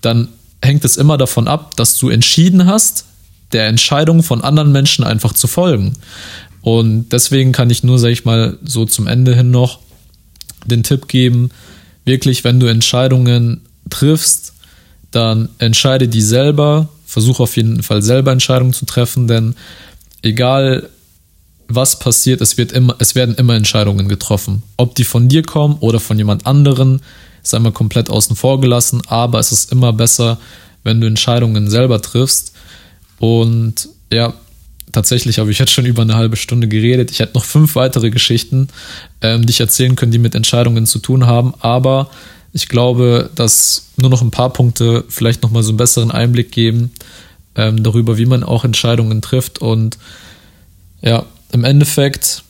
dann 0.01 0.29
hängt 0.62 0.85
es 0.85 0.96
immer 0.96 1.16
davon 1.16 1.48
ab, 1.48 1.77
dass 1.77 1.98
du 1.98 2.09
entschieden 2.09 2.66
hast, 2.66 3.05
der 3.53 3.66
Entscheidung 3.66 4.22
von 4.22 4.42
anderen 4.42 4.72
Menschen 4.72 5.05
einfach 5.05 5.33
zu 5.33 5.46
folgen. 5.46 5.94
Und 6.62 7.12
deswegen 7.12 7.53
kann 7.53 7.70
ich 7.70 7.83
nur, 7.83 7.98
sag 7.98 8.11
ich 8.11 8.24
mal, 8.24 8.59
so 8.62 8.85
zum 8.85 9.07
Ende 9.07 9.35
hin 9.35 9.51
noch 9.51 9.79
den 10.66 10.83
Tipp 10.83 11.09
geben, 11.09 11.51
wirklich, 12.05 12.44
wenn 12.44 12.61
du 12.61 12.66
Entscheidungen 12.66 13.62
triffst, 13.88 14.55
dann 15.11 15.48
entscheide 15.59 16.09
die 16.09 16.20
selber, 16.20 16.88
versuche 17.09 17.42
auf 17.42 17.57
jeden 17.57 17.83
Fall 17.83 18.03
selber 18.03 18.33
Entscheidungen 18.33 18.73
zu 18.73 18.87
treffen, 18.87 19.27
denn 19.27 19.55
egal 20.23 20.88
was 21.66 21.99
passiert, 21.99 22.40
es, 22.40 22.57
wird 22.57 22.73
immer, 22.73 22.97
es 22.99 23.14
werden 23.14 23.35
immer 23.35 23.55
Entscheidungen 23.55 24.09
getroffen. 24.09 24.62
Ob 24.77 24.94
die 24.94 25.05
von 25.05 25.29
dir 25.29 25.42
kommen 25.42 25.77
oder 25.81 26.01
von 26.01 26.16
jemand 26.16 26.47
anderen, 26.47 27.03
ist 27.42 27.55
einmal 27.55 27.73
komplett 27.73 28.11
außen 28.11 28.37
vor 28.37 28.61
gelassen, 28.61 29.03
aber 29.07 29.38
es 29.38 29.53
ist 29.53 29.73
immer 29.73 29.92
besser, 29.92 30.38
wenn 30.85 31.01
du 31.01 31.07
Entscheidungen 31.07 31.68
selber 31.68 32.01
triffst, 32.01 32.53
und 33.18 33.88
ja, 34.12 34.33
tatsächlich 34.92 35.38
habe 35.38 35.51
ich 35.51 35.59
jetzt 35.59 35.73
schon 35.73 35.87
über 35.87 36.03
eine 36.03 36.14
halbe 36.14 36.37
Stunde 36.37 36.68
geredet. 36.68 37.11
Ich 37.11 37.18
hätte 37.18 37.35
noch 37.35 37.44
fünf 37.44 37.75
weitere 37.75 38.11
Geschichten, 38.11 38.68
ähm, 39.21 39.44
die 39.44 39.51
ich 39.51 39.61
erzählen 39.61 39.97
können, 39.97 40.12
die 40.12 40.18
mit 40.18 40.35
Entscheidungen 40.35 40.87
zu 40.87 40.99
tun 40.99 41.27
haben. 41.27 41.55
Aber 41.61 42.11
ich 42.52 42.68
glaube, 42.68 43.30
dass 43.34 43.88
nur 43.96 44.11
noch 44.11 44.22
ein 44.22 44.30
paar 44.30 44.52
Punkte 44.52 45.04
vielleicht 45.08 45.42
nochmal 45.42 45.62
so 45.62 45.70
einen 45.70 45.78
besseren 45.78 46.11
Einblick 46.11 46.50
geben 46.52 46.90
ähm, 47.54 47.82
darüber, 47.82 48.18
wie 48.18 48.26
man 48.26 48.42
auch 48.42 48.64
Entscheidungen 48.64 49.20
trifft. 49.20 49.58
Und 49.58 49.98
ja, 51.02 51.26
im 51.52 51.64
Endeffekt 51.64 52.42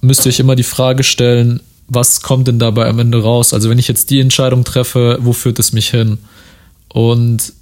müsst 0.00 0.26
ihr 0.26 0.30
euch 0.30 0.40
immer 0.40 0.56
die 0.56 0.62
Frage 0.62 1.04
stellen, 1.04 1.60
was 1.88 2.20
kommt 2.20 2.48
denn 2.48 2.58
dabei 2.58 2.86
am 2.86 2.98
Ende 2.98 3.22
raus? 3.22 3.52
Also 3.52 3.68
wenn 3.68 3.78
ich 3.78 3.88
jetzt 3.88 4.10
die 4.10 4.20
Entscheidung 4.20 4.64
treffe, 4.64 5.18
wo 5.20 5.32
führt 5.32 5.58
es 5.58 5.72
mich 5.72 5.90
hin? 5.90 6.18
Und 6.88 7.52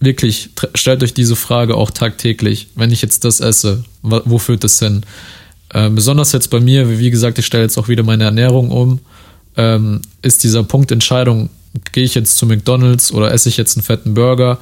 wirklich, 0.00 0.50
stellt 0.74 1.02
euch 1.02 1.14
diese 1.14 1.36
Frage 1.36 1.76
auch 1.76 1.90
tagtäglich. 1.90 2.68
Wenn 2.74 2.92
ich 2.92 3.02
jetzt 3.02 3.24
das 3.24 3.40
esse, 3.40 3.84
wo 4.02 4.38
führt 4.38 4.62
das 4.62 4.78
hin? 4.78 5.02
Ähm, 5.74 5.96
besonders 5.96 6.32
jetzt 6.32 6.50
bei 6.50 6.60
mir, 6.60 6.98
wie 6.98 7.10
gesagt, 7.10 7.38
ich 7.38 7.46
stelle 7.46 7.64
jetzt 7.64 7.76
auch 7.76 7.88
wieder 7.88 8.04
meine 8.04 8.24
Ernährung 8.24 8.70
um, 8.70 9.00
ähm, 9.56 10.02
ist 10.22 10.44
dieser 10.44 10.62
Punkt 10.64 10.90
Entscheidung, 10.90 11.50
gehe 11.92 12.04
ich 12.04 12.14
jetzt 12.14 12.36
zu 12.36 12.46
McDonalds 12.46 13.12
oder 13.12 13.32
esse 13.32 13.48
ich 13.48 13.56
jetzt 13.56 13.76
einen 13.76 13.84
fetten 13.84 14.14
Burger? 14.14 14.58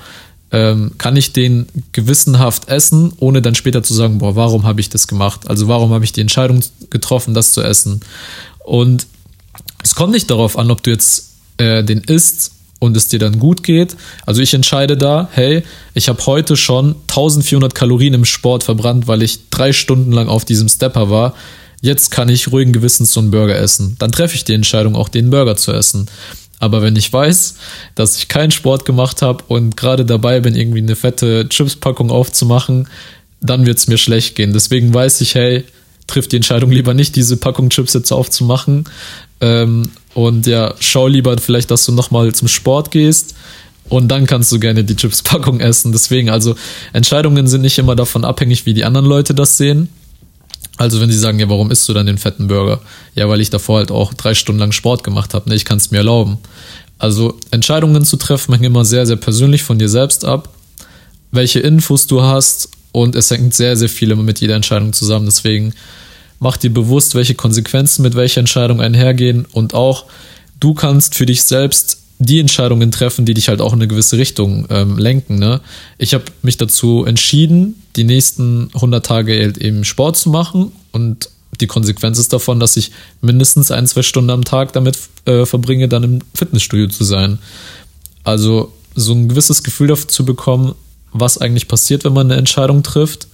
Ähm, 0.53 0.93
kann 0.99 1.17
ich 1.17 1.33
den 1.33 1.67
gewissenhaft 1.93 2.69
essen, 2.69 3.13
ohne 3.19 3.43
dann 3.43 3.55
später 3.55 3.83
zu 3.83 3.95
sagen, 3.95 4.19
boah, 4.19 4.37
warum 4.37 4.65
habe 4.65 4.81
ich 4.81 4.89
das 4.89 5.09
gemacht? 5.09 5.49
Also 5.49 5.69
warum 5.69 5.91
habe 5.91 6.05
ich 6.05 6.13
die 6.13 6.21
Entscheidung 6.21 6.61
getroffen, 6.91 7.35
das 7.35 7.53
zu 7.53 7.63
essen? 7.63 8.01
Und 8.61 9.07
es 9.83 9.95
kommt 9.95 10.13
nicht 10.13 10.31
darauf 10.31 10.57
an, 10.57 10.71
ob 10.71 10.83
du 10.83 10.91
jetzt 10.91 11.35
äh, 11.59 11.83
den 11.83 12.01
isst 12.01 12.53
und 12.79 12.97
es 12.97 13.09
dir 13.09 13.19
dann 13.19 13.39
gut 13.39 13.63
geht. 13.63 13.97
Also 14.27 14.43
ich 14.43 14.55
entscheide 14.55 14.97
da, 14.97 15.29
hey, 15.33 15.65
ich 15.95 16.09
habe 16.09 16.25
heute 16.27 16.57
schon 16.57 16.95
1400 17.09 17.75
Kalorien 17.75 18.15
im 18.15 18.25
Sport 18.25 18.63
verbrannt, 18.63 19.09
weil 19.09 19.23
ich 19.23 19.51
drei 19.51 19.73
Stunden 19.73 20.13
lang 20.13 20.29
auf 20.29 20.45
diesem 20.45 20.69
Stepper 20.69 21.11
war. 21.11 21.35
Jetzt 21.85 22.11
kann 22.11 22.29
ich 22.29 22.51
ruhigen 22.51 22.73
Gewissens 22.73 23.13
so 23.13 23.21
einen 23.21 23.31
Burger 23.31 23.57
essen. 23.57 23.97
Dann 23.99 24.11
treffe 24.11 24.35
ich 24.35 24.45
die 24.45 24.55
Entscheidung, 24.55 24.97
auch 24.97 25.09
den 25.09 25.31
Burger 25.31 25.57
zu 25.57 25.73
essen. 25.73 26.07
Aber 26.59 26.81
wenn 26.81 26.97
ich 26.97 27.13
weiß, 27.13 27.57
dass 27.95 28.17
ich 28.17 28.29
keinen 28.29 28.53
Sport 28.53 28.87
gemacht 28.87 29.21
habe 29.21 29.45
und 29.49 29.77
gerade 29.77 30.07
dabei 30.07 30.41
bin, 30.41 30.55
irgendwie 30.55 30.79
eine 30.79 30.97
fette 30.97 31.47
Chips-Packung 31.49 32.11
aufzumachen, 32.11 32.89
dann 33.41 33.67
wird 33.67 33.77
es 33.77 33.87
mir 33.87 33.99
schlecht 33.99 34.35
gehen. 34.35 34.55
Deswegen 34.55 34.95
weiß 34.95 35.21
ich, 35.21 35.35
hey, 35.35 35.65
trifft 36.07 36.33
die 36.33 36.37
Entscheidung 36.37 36.71
lieber 36.71 36.95
nicht, 36.95 37.17
diese 37.17 37.37
Packung 37.37 37.69
Chips 37.69 37.93
jetzt 37.93 38.13
aufzumachen, 38.13 38.87
ähm, 39.45 39.91
und 40.15 40.47
ja, 40.47 40.75
schau 40.81 41.09
lieber 41.09 41.37
vielleicht, 41.39 41.71
dass 41.71 41.85
du 41.85 41.93
nochmal 41.93 42.33
zum 42.35 42.49
Sport 42.49 42.91
gehst 42.91 43.35
und 43.89 44.09
dann 44.09 44.27
kannst 44.27 44.51
du 44.53 44.59
gerne 44.59 44.85
die 44.85 44.97
Chipspackung 44.97 45.61
essen. 45.61 45.93
Deswegen, 45.93 46.31
also 46.31 46.55
Entscheidungen 46.93 47.47
sind 47.47 47.63
nicht 47.63 47.79
immer 47.79 47.97
davon 47.97 48.25
abhängig, 48.25 48.65
wie 48.65 48.75
die 48.75 48.85
anderen 48.85 49.07
Leute 49.07 49.35
das 49.35 49.59
sehen. 49.59 49.89
Also 50.77 51.01
wenn 51.01 51.11
sie 51.11 51.19
sagen, 51.19 51.39
ja, 51.39 51.49
warum 51.49 51.71
isst 51.71 51.89
du 51.89 51.93
dann 51.93 52.07
den 52.07 52.19
fetten 52.19 52.49
Burger? 52.49 52.81
Ja, 53.15 53.29
weil 53.29 53.41
ich 53.41 53.51
davor 53.51 53.79
halt 53.79 53.91
auch 53.91 54.13
drei 54.15 54.35
Stunden 54.35 54.61
lang 54.61 54.73
Sport 54.73 55.05
gemacht 55.05 55.35
habe. 55.35 55.49
Ne? 55.49 55.55
Ich 55.55 55.65
kann 55.65 55.79
es 55.79 55.91
mir 55.91 55.99
erlauben. 55.99 56.39
Also 56.99 57.39
Entscheidungen 57.51 58.05
zu 58.05 58.17
treffen 58.17 58.53
hängt 58.55 58.65
immer 58.65 58.85
sehr, 58.85 59.07
sehr 59.07 59.17
persönlich 59.17 59.63
von 59.63 59.79
dir 59.79 59.89
selbst 59.89 60.25
ab, 60.25 60.49
welche 61.31 61.61
Infos 61.61 62.07
du 62.07 62.23
hast 62.23 62.71
und 62.93 63.15
es 63.15 63.31
hängt 63.31 63.55
sehr, 63.55 63.77
sehr 63.77 63.89
viel 63.89 64.11
immer 64.11 64.23
mit 64.23 64.41
jeder 64.41 64.55
Entscheidung 64.55 64.93
zusammen. 64.93 65.27
Deswegen 65.27 65.75
mach 66.41 66.57
dir 66.57 66.73
bewusst, 66.73 67.15
welche 67.15 67.35
Konsequenzen 67.35 68.03
mit 68.03 68.15
welcher 68.15 68.41
Entscheidung 68.41 68.81
einhergehen 68.81 69.45
und 69.53 69.75
auch 69.75 70.07
du 70.61 70.75
kannst 70.75 71.15
für 71.15 71.27
dich 71.27 71.43
selbst 71.43 72.04
die 72.19 72.39
Entscheidungen 72.39 72.91
treffen, 72.91 73.25
die 73.25 73.35
dich 73.35 73.49
halt 73.49 73.61
auch 73.61 73.73
in 73.73 73.81
eine 73.81 73.89
gewisse 73.89 74.19
Richtung 74.19 74.67
ähm, 74.71 74.99
lenken. 74.99 75.39
Ne? 75.39 75.61
Ich 75.99 76.15
habe 76.15 76.25
mich 76.43 76.57
dazu 76.57 77.05
entschieden, 77.05 77.83
die 77.97 78.05
nächsten 78.05 78.71
100 78.75 79.05
Tage 79.05 79.53
eben 79.59 79.85
Sport 79.85 80.17
zu 80.17 80.31
machen 80.31 80.73
und 80.93 81.29
die 81.61 81.67
Konsequenz 81.67 82.19
ist 82.19 82.33
davon, 82.33 82.61
dass 82.61 82.77
ich 82.77 82.91
mindestens 83.21 83.71
ein, 83.71 83.87
zwei 83.87 84.03
Stunden 84.03 84.31
am 84.31 84.45
Tag 84.45 84.73
damit 84.73 84.99
äh, 85.25 85.47
verbringe, 85.47 85.89
dann 85.89 86.03
im 86.03 86.19
Fitnessstudio 86.35 86.89
zu 86.89 87.05
sein. 87.05 87.39
Also 88.25 88.73
so 88.95 89.13
ein 89.13 89.29
gewisses 89.29 89.63
Gefühl 89.63 89.89
dafür 89.89 90.09
zu 90.09 90.25
bekommen, 90.25 90.75
was 91.13 91.39
eigentlich 91.39 91.69
passiert, 91.69 92.05
wenn 92.05 92.13
man 92.13 92.31
eine 92.31 92.39
Entscheidung 92.39 92.83
trifft 92.83 93.29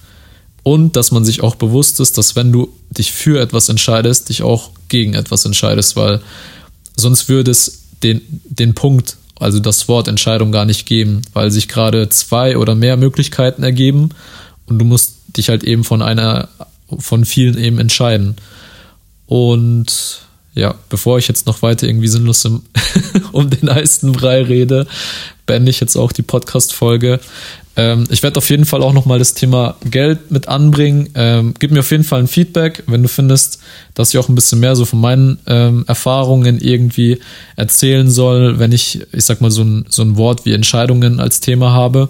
und 0.62 0.96
dass 0.96 1.10
man 1.12 1.24
sich 1.24 1.42
auch 1.42 1.54
bewusst 1.54 2.00
ist, 2.00 2.18
dass 2.18 2.36
wenn 2.36 2.52
du 2.52 2.72
dich 2.90 3.12
für 3.12 3.40
etwas 3.40 3.68
entscheidest, 3.68 4.28
dich 4.28 4.42
auch 4.42 4.70
gegen 4.88 5.14
etwas 5.14 5.44
entscheidest, 5.44 5.96
weil 5.96 6.20
sonst 6.96 7.28
würde 7.28 7.50
es 7.50 7.79
den, 8.02 8.20
den 8.44 8.74
Punkt, 8.74 9.16
also 9.38 9.58
das 9.58 9.88
Wort 9.88 10.08
Entscheidung 10.08 10.52
gar 10.52 10.64
nicht 10.64 10.86
geben, 10.86 11.22
weil 11.32 11.50
sich 11.50 11.68
gerade 11.68 12.08
zwei 12.08 12.56
oder 12.56 12.74
mehr 12.74 12.96
Möglichkeiten 12.96 13.62
ergeben 13.62 14.10
und 14.66 14.78
du 14.78 14.84
musst 14.84 15.16
dich 15.36 15.48
halt 15.48 15.64
eben 15.64 15.84
von 15.84 16.02
einer, 16.02 16.48
von 16.98 17.24
vielen 17.24 17.58
eben 17.58 17.78
entscheiden. 17.78 18.36
Und 19.26 20.22
ja, 20.54 20.74
bevor 20.88 21.18
ich 21.18 21.28
jetzt 21.28 21.46
noch 21.46 21.62
weiter 21.62 21.86
irgendwie 21.86 22.08
sinnlos 22.08 22.44
um 23.32 23.50
den 23.50 23.72
heißen 23.72 24.12
Brei 24.12 24.42
rede, 24.42 24.86
beende 25.46 25.70
ich 25.70 25.80
jetzt 25.80 25.96
auch 25.96 26.12
die 26.12 26.22
Podcast-Folge. 26.22 27.20
Ähm, 27.76 28.04
ich 28.10 28.22
werde 28.22 28.38
auf 28.38 28.50
jeden 28.50 28.64
Fall 28.64 28.82
auch 28.82 28.92
nochmal 28.92 29.18
das 29.18 29.34
Thema 29.34 29.76
Geld 29.84 30.30
mit 30.30 30.48
anbringen. 30.48 31.10
Ähm, 31.14 31.54
gib 31.58 31.70
mir 31.70 31.80
auf 31.80 31.90
jeden 31.90 32.04
Fall 32.04 32.20
ein 32.20 32.28
Feedback, 32.28 32.82
wenn 32.86 33.02
du 33.02 33.08
findest, 33.08 33.60
dass 33.94 34.10
ich 34.10 34.18
auch 34.18 34.28
ein 34.28 34.34
bisschen 34.34 34.60
mehr 34.60 34.76
so 34.76 34.84
von 34.84 35.00
meinen 35.00 35.38
ähm, 35.46 35.84
Erfahrungen 35.86 36.60
irgendwie 36.60 37.20
erzählen 37.56 38.10
soll, 38.10 38.58
wenn 38.58 38.72
ich, 38.72 39.06
ich 39.12 39.24
sag 39.24 39.40
mal, 39.40 39.50
so 39.50 39.62
ein, 39.62 39.86
so 39.88 40.02
ein 40.02 40.16
Wort 40.16 40.44
wie 40.44 40.52
Entscheidungen 40.52 41.20
als 41.20 41.40
Thema 41.40 41.70
habe. 41.72 42.08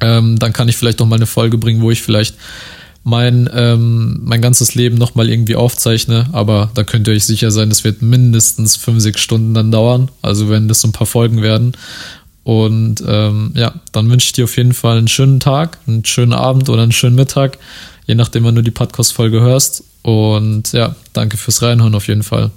Ähm, 0.00 0.38
dann 0.38 0.52
kann 0.52 0.68
ich 0.68 0.76
vielleicht 0.76 1.00
noch 1.00 1.06
mal 1.06 1.16
eine 1.16 1.26
Folge 1.26 1.58
bringen, 1.58 1.82
wo 1.82 1.90
ich 1.90 2.00
vielleicht 2.00 2.36
mein, 3.02 3.48
ähm, 3.52 4.20
mein 4.24 4.42
ganzes 4.42 4.74
Leben 4.74 4.98
nochmal 4.98 5.30
irgendwie 5.30 5.56
aufzeichne, 5.56 6.28
aber 6.32 6.70
da 6.74 6.84
könnt 6.84 7.08
ihr 7.08 7.14
euch 7.14 7.24
sicher 7.24 7.50
sein, 7.50 7.70
es 7.70 7.82
wird 7.82 8.02
mindestens 8.02 8.76
5, 8.76 9.00
6 9.00 9.20
Stunden 9.20 9.54
dann 9.54 9.70
dauern, 9.70 10.10
also 10.20 10.50
wenn 10.50 10.68
das 10.68 10.82
so 10.82 10.88
ein 10.88 10.92
paar 10.92 11.06
Folgen 11.06 11.40
werden. 11.40 11.72
Und 12.50 13.00
ähm, 13.06 13.52
ja, 13.54 13.74
dann 13.92 14.10
wünsche 14.10 14.26
ich 14.26 14.32
dir 14.32 14.42
auf 14.42 14.56
jeden 14.56 14.72
Fall 14.72 14.98
einen 14.98 15.06
schönen 15.06 15.38
Tag, 15.38 15.78
einen 15.86 16.04
schönen 16.04 16.32
Abend 16.32 16.68
oder 16.68 16.82
einen 16.82 16.90
schönen 16.90 17.14
Mittag, 17.14 17.58
je 18.08 18.16
nachdem, 18.16 18.42
wann 18.42 18.56
du 18.56 18.62
die 18.62 18.72
Podcast-Folge 18.72 19.40
hörst. 19.40 19.84
Und 20.02 20.72
ja, 20.72 20.96
danke 21.12 21.36
fürs 21.36 21.62
Reinhören 21.62 21.94
auf 21.94 22.08
jeden 22.08 22.24
Fall. 22.24 22.50